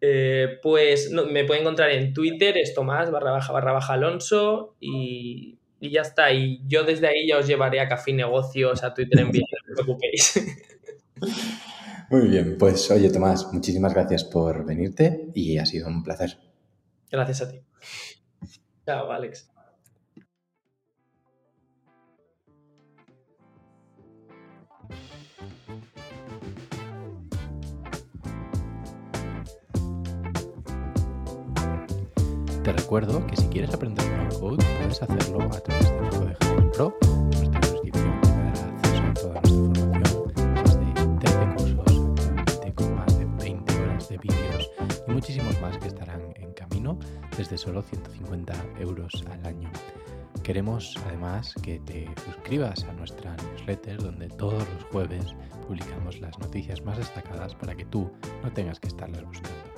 Eh, 0.00 0.58
pues 0.62 1.10
me 1.10 1.44
pueden 1.44 1.62
encontrar 1.62 1.90
en 1.90 2.12
Twitter, 2.12 2.56
es 2.56 2.74
Tomás 2.74 3.10
barra 3.10 3.32
baja 3.32 3.52
barra 3.52 3.72
baja 3.72 3.94
Alonso 3.94 4.76
y, 4.80 5.58
ya 5.80 6.02
está. 6.02 6.32
Y 6.32 6.60
yo 6.66 6.84
desde 6.84 7.08
ahí 7.08 7.28
ya 7.28 7.38
os 7.38 7.46
llevaré 7.46 7.80
a 7.80 7.88
Café 7.88 8.12
Negocios, 8.12 8.82
a 8.84 8.94
Twitter 8.94 9.20
en 9.20 9.30
vivo, 9.30 9.46
no 9.50 9.72
os 9.72 9.84
preocupéis. 9.84 10.40
Muy 12.10 12.28
bien, 12.28 12.56
pues 12.58 12.90
oye 12.90 13.10
Tomás, 13.10 13.52
muchísimas 13.52 13.92
gracias 13.92 14.24
por 14.24 14.64
venirte 14.64 15.26
y 15.34 15.58
ha 15.58 15.66
sido 15.66 15.88
un 15.88 16.02
placer. 16.02 16.38
Gracias 17.10 17.42
a 17.42 17.50
ti. 17.50 17.60
Chao, 18.86 19.12
Alex. 19.12 19.50
Te 32.68 32.74
recuerdo 32.74 33.26
que 33.26 33.34
si 33.34 33.46
quieres 33.46 33.72
aprender 33.72 34.06
no 34.10 34.28
code 34.40 34.62
puedes 34.76 35.00
hacerlo 35.00 35.40
a 35.40 35.58
través 35.58 35.90
de 35.90 36.00
nuestro 36.02 36.26
de 36.26 36.70
Pro, 36.70 36.94
nuestra 37.00 37.62
suscripción 37.62 38.20
te 38.20 38.28
dará 38.28 38.50
acceso 38.52 39.02
a 39.06 39.14
toda 39.14 39.40
nuestra 39.40 39.78
información, 39.78 40.54
más 40.54 40.78
de 40.78 40.92
13 41.18 41.54
cursos 41.56 42.04
actualmente 42.36 42.74
con 42.74 42.94
más 42.94 43.18
de 43.18 43.24
20 43.24 43.74
horas 43.74 44.08
de 44.10 44.18
vídeos 44.18 44.70
y 45.06 45.10
muchísimos 45.10 45.58
más 45.62 45.78
que 45.78 45.88
estarán 45.88 46.20
en 46.36 46.52
camino 46.52 46.98
desde 47.38 47.56
solo 47.56 47.80
150 47.80 48.52
euros 48.80 49.24
al 49.30 49.46
año. 49.46 49.70
Queremos 50.42 50.94
además 51.06 51.54
que 51.62 51.80
te 51.80 52.06
suscribas 52.26 52.84
a 52.84 52.92
nuestra 52.92 53.34
newsletter 53.36 53.96
donde 53.96 54.28
todos 54.28 54.62
los 54.74 54.84
jueves 54.92 55.24
publicamos 55.66 56.20
las 56.20 56.38
noticias 56.38 56.82
más 56.82 56.98
destacadas 56.98 57.54
para 57.54 57.74
que 57.74 57.86
tú 57.86 58.10
no 58.42 58.52
tengas 58.52 58.78
que 58.78 58.88
estarlas 58.88 59.24
buscando. 59.24 59.77